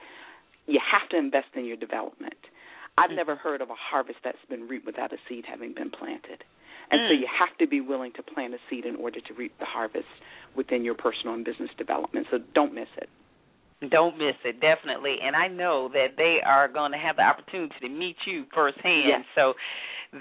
You 0.68 0.80
have 0.92 1.10
to 1.10 1.18
invest 1.18 1.48
in 1.56 1.66
your 1.66 1.78
development. 1.78 2.36
I've 2.98 3.12
mm. 3.12 3.16
never 3.16 3.36
heard 3.36 3.62
of 3.62 3.70
a 3.70 3.76
harvest 3.76 4.20
that's 4.24 4.38
been 4.50 4.68
reaped 4.68 4.86
without 4.86 5.14
a 5.14 5.18
seed 5.28 5.46
having 5.50 5.74
been 5.74 5.90
planted. 5.90 6.44
And 6.92 7.02
mm. 7.02 7.10
so 7.10 7.14
you 7.14 7.28
have 7.28 7.58
to 7.58 7.68
be 7.68 7.82
willing 7.82 8.12
to 8.18 8.24
plant 8.24 8.54
a 8.54 8.58
seed 8.70 8.86
in 8.86 8.96
order 8.98 9.20
to 9.22 9.34
reap 9.34 9.58
the 9.60 9.66
harvest 9.66 10.06
within 10.56 10.84
your 10.84 10.96
personal 10.96 11.34
and 11.34 11.46
business 11.46 11.70
development. 11.78 12.28
So 12.30 12.40
don't 12.54 12.74
miss 12.74 12.90
it. 12.98 13.10
Don't 13.90 14.18
miss 14.18 14.36
it, 14.46 14.62
definitely. 14.62 15.18
And 15.24 15.36
I 15.36 15.48
know 15.48 15.90
that 15.94 16.10
they 16.16 16.38
are 16.46 16.68
going 16.68 16.92
to 16.92 17.00
have 17.00 17.16
the 17.16 17.24
opportunity 17.24 17.74
to 17.82 17.90
meet 17.90 18.16
you 18.28 18.46
firsthand. 18.54 19.08
Yes. 19.08 19.26
So 19.34 19.54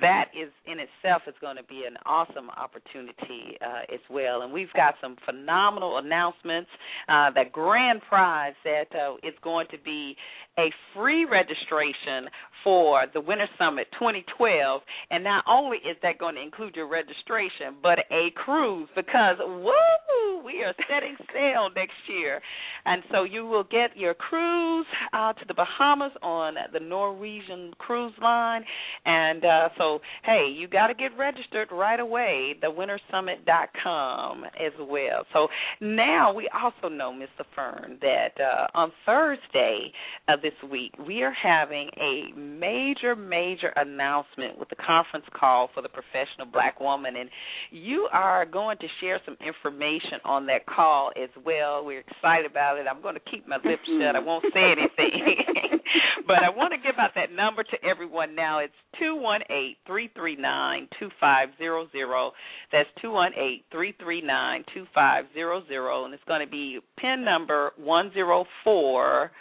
that 0.01 0.27
is 0.41 0.51
in 0.67 0.79
itself 0.79 1.23
is 1.27 1.35
going 1.41 1.57
to 1.57 1.65
be 1.65 1.83
an 1.87 1.97
awesome 2.07 2.49
opportunity 2.51 3.59
uh, 3.61 3.93
as 3.93 4.01
well. 4.09 4.43
And 4.43 4.53
we've 4.53 4.73
got 4.73 4.95
some 5.01 5.17
phenomenal 5.27 5.99
announcements. 5.99 6.71
Uh, 7.09 7.31
that 7.35 7.51
grand 7.53 8.01
prize 8.09 8.55
that 8.65 8.87
uh, 8.95 9.17
is 9.27 9.35
going 9.43 9.67
to 9.73 9.79
be 9.85 10.17
a 10.61 10.71
free 10.95 11.25
registration 11.25 12.29
for 12.63 13.05
the 13.15 13.21
Winner 13.21 13.49
Summit 13.59 13.87
2012. 13.99 14.83
And 15.11 15.25
not 15.25 15.45
only 15.49 15.79
is 15.79 15.97
that 16.03 16.19
going 16.19 16.35
to 16.35 16.43
include 16.43 16.77
your 16.77 16.89
registration, 16.89 17.81
but 17.83 18.01
a 18.11 18.29
cruise 18.35 18.89
because 18.95 19.37
woo, 19.41 20.45
we 20.45 20.63
are 20.63 20.75
setting 20.89 21.17
sail 21.33 21.69
next 21.75 21.97
year, 22.09 22.41
and 22.85 23.03
so 23.11 23.25
you 23.25 23.47
will 23.47 23.65
get 23.65 23.97
your 23.97 24.15
cruise 24.15 24.87
uh, 25.13 25.33
to 25.35 25.45
the 25.47 25.55
Bahamas 25.55 26.13
on 26.23 26.55
the 26.73 26.81
Norwegian 26.81 27.73
Cruise 27.79 28.13
Line, 28.23 28.65
and 29.05 29.45
uh, 29.45 29.69
so, 29.79 30.01
hey, 30.25 30.53
you 30.55 30.69
got 30.69 30.89
to 30.89 30.95
get 30.95 31.17
registered 31.19 31.69
right 31.73 32.01
away, 32.01 32.55
TheWinnerSummit.com 32.63 34.45
as 34.45 34.73
well. 34.81 35.25
So 35.33 35.49
now 35.81 36.33
we 36.33 36.49
also 36.55 36.93
know, 36.93 37.13
Mr. 37.13 37.45
Fern, 37.55 37.99
that 38.01 38.33
uh, 38.41 38.67
on 38.75 38.93
Thursday 39.07 39.93
of 40.29 40.43
this 40.43 40.50
week, 40.71 40.93
we 41.07 41.23
are 41.23 41.33
having 41.33 41.89
a 42.01 42.33
major, 42.39 43.17
major 43.17 43.73
announcement 43.77 44.59
with 44.59 44.69
the 44.69 44.77
conference 44.77 45.27
call 45.39 45.69
for 45.75 45.83
the 45.83 45.89
professional 45.89 46.47
black 46.53 46.81
woman. 46.81 47.17
And 47.17 47.31
you 47.71 48.09
are 48.13 48.47
going 48.47 48.79
to 48.79 48.87
share 49.01 49.21
some 49.25 49.37
information 49.45 50.19
on 50.25 50.47
that 50.47 50.67
call 50.67 51.13
as 51.17 51.31
well. 51.45 51.85
We're 51.85 52.01
excited 52.01 52.51
about 52.51 52.79
it. 52.79 52.87
I'm 52.91 53.03
going 53.03 53.15
to 53.15 53.31
keep 53.31 53.47
my 53.47 53.57
lips 53.57 53.83
mm-hmm. 53.89 54.01
shut. 54.03 54.17
I 54.17 54.21
won't 54.21 54.45
say 54.53 54.73
anything. 54.73 55.81
but 56.27 56.45
I 56.45 56.51
want 56.51 56.73
to 56.73 56.79
give 56.79 56.99
out 56.99 57.11
that 57.17 57.33
number 57.33 57.63
to 57.63 57.85
everyone 57.85 58.35
now. 58.35 58.59
It's 58.61 58.73
two 58.99 59.17
one 59.17 59.41
eight 59.51 59.77
three 59.87 60.11
three 60.15 60.37
nine 60.37 60.89
two 60.99 61.09
five 61.21 61.49
zero 61.59 61.87
zero. 61.93 62.33
That's 62.73 62.89
two 63.03 63.11
one 63.11 63.33
eight 63.37 63.65
three 63.73 63.95
three 64.01 64.23
nine 64.23 64.65
two 64.75 64.87
five 64.95 65.25
zero 65.35 65.63
zero, 65.67 66.05
and 66.05 66.15
it's 66.15 66.23
going 66.29 66.45
to 66.45 66.51
be 66.51 66.79
pin 66.99 67.25
number 67.25 67.73
one 67.77 68.13
zero 68.13 68.45
four 68.65 69.33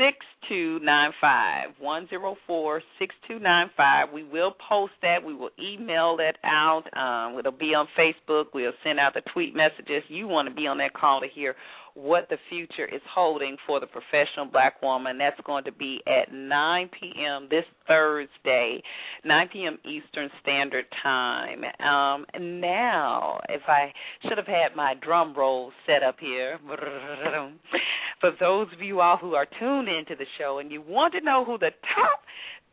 six 0.00 0.16
two 0.48 0.78
nine 0.82 1.10
five 1.20 1.68
one 1.78 2.08
zero 2.08 2.34
four 2.46 2.82
six 2.98 3.14
two 3.28 3.38
nine 3.38 3.68
five. 3.76 4.08
We 4.12 4.24
will 4.24 4.54
post 4.68 4.92
that. 5.02 5.18
We 5.24 5.34
will 5.34 5.50
email 5.62 6.16
that 6.16 6.38
out. 6.42 6.84
Um, 6.96 7.38
it'll 7.38 7.52
be 7.52 7.74
on 7.74 7.86
Facebook. 7.98 8.46
We'll 8.54 8.72
send 8.82 8.98
out 8.98 9.12
the 9.12 9.22
tweet 9.32 9.54
messages. 9.54 10.02
You 10.08 10.26
want 10.26 10.48
to 10.48 10.54
be 10.54 10.66
on 10.66 10.78
that 10.78 10.94
call 10.94 11.20
to 11.20 11.26
hear 11.28 11.54
what 11.94 12.28
the 12.28 12.36
future 12.48 12.86
is 12.86 13.00
holding 13.12 13.56
for 13.66 13.80
the 13.80 13.86
professional 13.86 14.46
black 14.50 14.82
woman. 14.82 15.18
That's 15.18 15.40
going 15.44 15.64
to 15.64 15.72
be 15.72 16.00
at 16.06 16.32
9 16.32 16.90
p.m. 16.98 17.48
this 17.50 17.64
Thursday, 17.86 18.82
9 19.24 19.48
p.m. 19.52 19.78
Eastern 19.84 20.30
Standard 20.42 20.84
Time. 21.02 21.64
Um, 21.80 22.26
now, 22.60 23.40
if 23.48 23.62
I 23.66 23.92
should 24.22 24.38
have 24.38 24.46
had 24.46 24.76
my 24.76 24.94
drum 25.02 25.34
roll 25.36 25.72
set 25.86 26.02
up 26.02 26.16
here, 26.20 26.58
for 28.20 28.30
those 28.38 28.68
of 28.72 28.80
you 28.80 29.00
all 29.00 29.16
who 29.16 29.34
are 29.34 29.46
tuned 29.58 29.88
into 29.88 30.14
the 30.16 30.26
show 30.38 30.58
and 30.58 30.70
you 30.70 30.82
want 30.82 31.12
to 31.14 31.20
know 31.20 31.44
who 31.44 31.58
the 31.58 31.70
top 31.94 32.20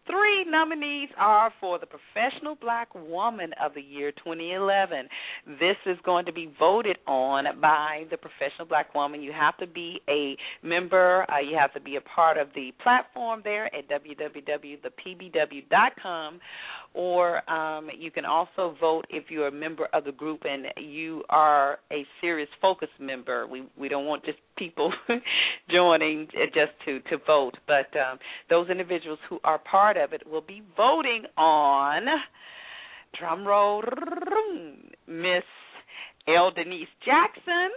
Three 0.07 0.45
nominees 0.47 1.09
are 1.17 1.51
for 1.59 1.77
the 1.79 1.85
Professional 1.85 2.55
Black 2.55 2.87
Woman 2.95 3.51
of 3.61 3.73
the 3.73 3.81
Year 3.81 4.13
2011. 4.13 5.09
This 5.59 5.75
is 5.85 5.97
going 6.05 6.25
to 6.25 6.33
be 6.33 6.49
voted 6.57 6.97
on 7.05 7.59
by 7.59 8.05
the 8.09 8.15
Professional 8.15 8.65
Black 8.67 8.95
Woman. 8.95 9.21
You 9.21 9.33
have 9.33 9.57
to 9.57 9.67
be 9.67 10.01
a 10.07 10.37
member, 10.65 11.29
uh, 11.29 11.39
you 11.39 11.57
have 11.57 11.73
to 11.73 11.81
be 11.81 11.97
a 11.97 12.01
part 12.01 12.37
of 12.37 12.47
the 12.55 12.71
platform 12.81 13.41
there 13.43 13.65
at 13.65 13.89
www.thepbw.com 13.89 14.79
or 16.93 17.49
um, 17.49 17.89
you 17.97 18.11
can 18.11 18.25
also 18.25 18.75
vote 18.79 19.05
if 19.09 19.25
you're 19.29 19.47
a 19.47 19.51
member 19.51 19.87
of 19.93 20.03
the 20.03 20.11
group 20.11 20.41
and 20.45 20.65
you 20.77 21.23
are 21.29 21.79
a 21.91 22.05
serious 22.21 22.49
focus 22.61 22.89
member. 22.99 23.45
We 23.47 23.63
we 23.77 23.87
don't 23.87 24.05
want 24.05 24.25
just 24.25 24.39
people 24.57 24.91
joining 25.69 26.27
just 26.53 26.71
to 26.85 26.99
to 27.11 27.17
vote, 27.25 27.53
but 27.67 27.95
um, 27.97 28.17
those 28.49 28.69
individuals 28.69 29.19
who 29.29 29.39
are 29.43 29.59
part 29.59 29.96
of 30.03 30.13
it 30.13 30.27
will 30.27 30.41
be 30.41 30.63
voting 30.75 31.23
on 31.37 32.05
drum 33.17 33.47
roll 33.47 33.83
Miss 35.07 35.43
L. 36.27 36.51
Denise 36.51 36.87
Jackson 37.05 37.71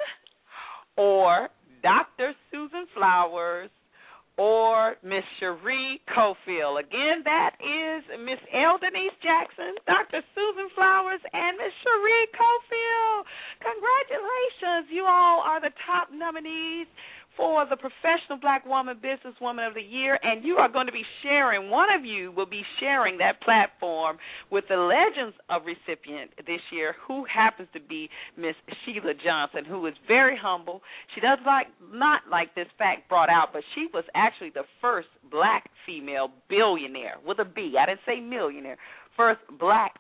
or 0.97 1.49
Dr. 1.83 2.33
Susan 2.51 2.87
Flowers 2.95 3.71
or 4.37 4.97
Miss 5.05 5.25
Cherie 5.39 6.01
Cofield. 6.09 6.81
Again, 6.81 7.21
that 7.29 7.61
is 7.61 8.01
Miss 8.25 8.41
L. 8.57 8.81
Denise 8.81 9.13
Jackson, 9.21 9.77
Dr. 9.85 10.25
Susan 10.33 10.73
Flowers, 10.75 11.21
and 11.33 11.61
Miss 11.61 11.75
Cherie 11.85 12.29
Cofield. 12.33 13.29
Congratulations. 13.61 14.89
You 14.89 15.05
all 15.05 15.45
are 15.45 15.61
the 15.61 15.77
top 15.85 16.09
nominees 16.09 16.89
for 17.37 17.67
the 17.67 17.77
Professional 17.77 18.39
Black 18.41 18.67
Woman 18.67 18.99
Businesswoman 19.03 19.67
of 19.67 19.75
the 19.75 19.83
Year, 19.83 20.19
and 20.23 20.45
you 20.45 20.57
are 20.57 20.69
going 20.69 20.87
to 20.87 20.93
be 20.93 21.05
sharing, 21.23 21.71
one 21.71 21.89
of 21.93 22.05
you 22.05 22.33
will 22.33 22.47
be 22.47 22.63
sharing 22.79 23.19
that 23.19 23.41
platform 23.43 24.19
with 24.51 24.65
the 24.69 24.77
Legends 24.77 25.37
of 25.49 25.63
recipient 25.65 26.31
this 26.47 26.61
year, 26.73 26.95
who 27.07 27.25
happens 27.33 27.69
to 27.73 27.81
be 27.81 28.09
Miss 28.37 28.55
Sheila 28.85 29.15
Johnson, 29.25 29.65
who 29.65 29.87
is 29.87 29.95
very 30.07 30.37
humble. 30.37 30.83
She 31.15 31.21
does 31.21 31.39
like 31.47 31.69
not 31.93 32.23
like 32.31 32.55
this 32.55 32.69
fact 32.79 33.09
brought 33.09 33.31
out, 33.31 33.49
but 33.53 33.63
she 33.75 33.87
was 33.93 34.05
actually 34.15 34.51
the 34.51 34.65
first 34.81 35.09
black 35.31 35.71
female 35.87 36.29
billionaire 36.49 37.17
with 37.27 37.39
a 37.39 37.45
B. 37.45 37.75
I 37.79 37.87
didn't 37.87 38.01
say 38.07 38.21
millionaire. 38.21 38.77
First 39.17 39.41
black 39.59 39.95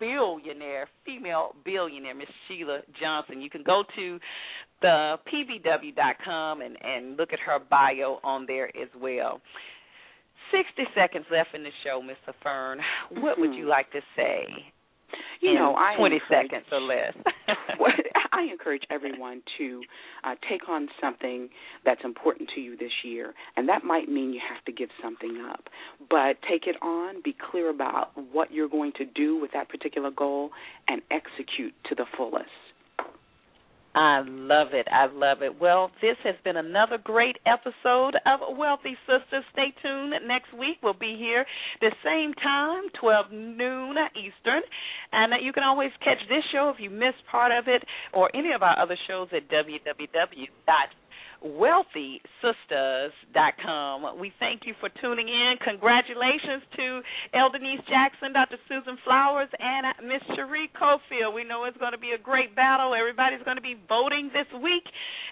billionaire, 0.00 0.88
female 1.04 1.54
billionaire, 1.64 2.14
Miss 2.14 2.28
Sheila 2.48 2.80
Johnson. 3.00 3.40
You 3.40 3.50
can 3.50 3.62
go 3.62 3.84
to 3.94 4.18
the 4.82 5.16
pbw.com 5.32 6.62
and 6.62 6.76
and 6.82 7.16
look 7.16 7.32
at 7.32 7.38
her 7.40 7.58
bio 7.70 8.18
on 8.24 8.46
there 8.46 8.68
as 8.68 8.88
well. 9.00 9.40
60 10.50 10.82
seconds 10.96 11.26
left 11.30 11.54
in 11.54 11.62
the 11.62 11.70
show, 11.84 12.02
Mr. 12.02 12.34
Fern. 12.42 12.80
What 13.22 13.38
would 13.38 13.54
you 13.54 13.60
mm-hmm. 13.60 13.68
like 13.68 13.92
to 13.92 14.00
say? 14.16 14.46
You 15.40 15.54
know, 15.54 15.74
I 15.74 15.96
20 15.96 16.20
seconds 16.28 16.66
or 16.70 16.80
less. 16.80 17.14
I 18.32 18.42
encourage 18.50 18.82
everyone 18.90 19.42
to 19.58 19.82
uh, 20.24 20.34
take 20.48 20.68
on 20.68 20.88
something 21.00 21.48
that's 21.84 22.00
important 22.04 22.50
to 22.54 22.60
you 22.60 22.76
this 22.76 22.92
year, 23.04 23.34
and 23.56 23.68
that 23.68 23.84
might 23.84 24.08
mean 24.08 24.32
you 24.32 24.40
have 24.48 24.64
to 24.66 24.72
give 24.72 24.88
something 25.02 25.44
up. 25.50 25.64
But 26.08 26.36
take 26.48 26.66
it 26.66 26.76
on, 26.82 27.22
be 27.22 27.34
clear 27.50 27.70
about 27.70 28.10
what 28.32 28.52
you're 28.52 28.68
going 28.68 28.92
to 28.98 29.04
do 29.04 29.40
with 29.40 29.52
that 29.52 29.68
particular 29.68 30.10
goal, 30.10 30.50
and 30.88 31.02
execute 31.10 31.74
to 31.88 31.94
the 31.94 32.04
fullest. 32.16 32.48
I 33.94 34.22
love 34.24 34.68
it. 34.72 34.86
I 34.90 35.06
love 35.12 35.42
it. 35.42 35.60
Well, 35.60 35.90
this 36.00 36.16
has 36.22 36.36
been 36.44 36.56
another 36.56 36.96
great 37.02 37.36
episode 37.44 38.14
of 38.24 38.56
Wealthy 38.56 38.96
Sistas. 39.08 39.42
Stay 39.52 39.74
tuned. 39.82 40.14
Next 40.28 40.52
week 40.52 40.78
we'll 40.82 40.94
be 40.94 41.16
here 41.18 41.44
the 41.80 41.90
same 42.04 42.32
time, 42.34 42.84
12 43.00 43.32
noon 43.32 43.96
Eastern. 44.14 44.62
And 45.12 45.32
you 45.44 45.52
can 45.52 45.64
always 45.64 45.90
catch 46.04 46.18
this 46.28 46.44
show 46.52 46.72
if 46.74 46.80
you 46.80 46.88
missed 46.88 47.26
part 47.30 47.50
of 47.50 47.66
it 47.66 47.82
or 48.12 48.30
any 48.34 48.52
of 48.52 48.62
our 48.62 48.78
other 48.78 48.96
shows 49.08 49.28
at 49.32 49.50
www 49.50 50.99
wealthysistas.com. 51.44 54.20
We 54.20 54.32
thank 54.38 54.62
you 54.66 54.74
for 54.80 54.88
tuning 55.00 55.28
in. 55.28 55.54
Congratulations 55.64 56.62
to 56.76 57.00
L. 57.34 57.50
Denise 57.50 57.80
Jackson, 57.88 58.32
Dr. 58.32 58.56
Susan 58.68 58.96
Flowers, 59.04 59.48
and 59.58 59.86
uh, 59.86 59.92
Miss 60.02 60.22
Cherie 60.36 60.70
Cofield. 60.76 61.34
We 61.34 61.42
know 61.44 61.64
it's 61.64 61.76
going 61.78 61.92
to 61.92 61.98
be 61.98 62.12
a 62.12 62.18
great 62.18 62.54
battle. 62.54 62.94
Everybody's 62.94 63.42
going 63.44 63.56
to 63.56 63.62
be 63.62 63.74
voting 63.88 64.30
this 64.32 64.46
week, 64.62 64.84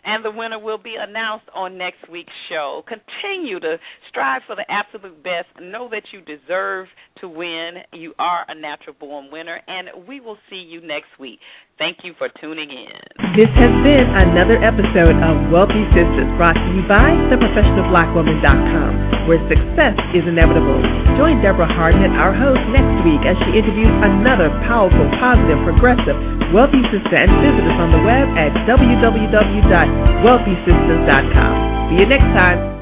and 0.05 0.25
the 0.25 0.31
winner 0.31 0.59
will 0.59 0.79
be 0.79 0.97
announced 0.99 1.47
on 1.55 1.79
next 1.79 2.09
week's 2.11 2.33
show. 2.49 2.83
Continue 2.89 3.61
to 3.61 3.79
strive 4.09 4.43
for 4.47 4.57
the 4.57 4.65
absolute 4.69 5.23
best. 5.23 5.47
Know 5.61 5.89
that 5.91 6.03
you 6.13 6.23
deserve 6.23 6.89
to 7.21 7.29
win. 7.29 7.85
You 7.93 8.15
are 8.19 8.45
a 8.49 8.55
natural 8.55 8.97
born 8.99 9.31
winner, 9.31 9.61
and 9.67 10.07
we 10.07 10.21
will 10.21 10.39
see 10.51 10.57
you 10.57 10.81
next 10.81 11.19
week. 11.19 11.41
Thank 11.79 12.03
you 12.03 12.11
for 12.19 12.27
tuning 12.43 12.75
in. 12.75 12.91
This 13.39 13.47
has 13.55 13.71
been 13.87 14.03
another 14.19 14.59
episode 14.59 15.15
of 15.23 15.47
Wealthy 15.55 15.87
Sistas 15.95 16.27
brought 16.35 16.59
to 16.59 16.69
you 16.75 16.83
by 16.91 17.07
TheProfessionalBlackWoman.com, 17.31 19.31
where 19.31 19.39
success 19.47 19.95
is 20.11 20.27
inevitable. 20.27 20.83
Join 21.23 21.39
Deborah 21.39 21.71
Hardnett, 21.71 22.11
our 22.19 22.35
host, 22.35 22.59
next 22.75 22.99
week 23.07 23.23
as 23.23 23.39
she 23.47 23.63
interviews 23.63 23.95
another 24.03 24.51
powerful, 24.67 25.07
positive, 25.23 25.63
progressive, 25.63 26.19
wealthy 26.51 26.83
sister 26.91 27.15
and 27.15 27.31
visit 27.47 27.63
us 27.63 27.79
on 27.79 27.95
the 27.95 28.03
web 28.03 28.27
at 28.35 28.51
www.wealthysistas.com. 28.67 31.53
See 31.95 32.03
you 32.03 32.11
next 32.11 32.27
time. 32.35 32.78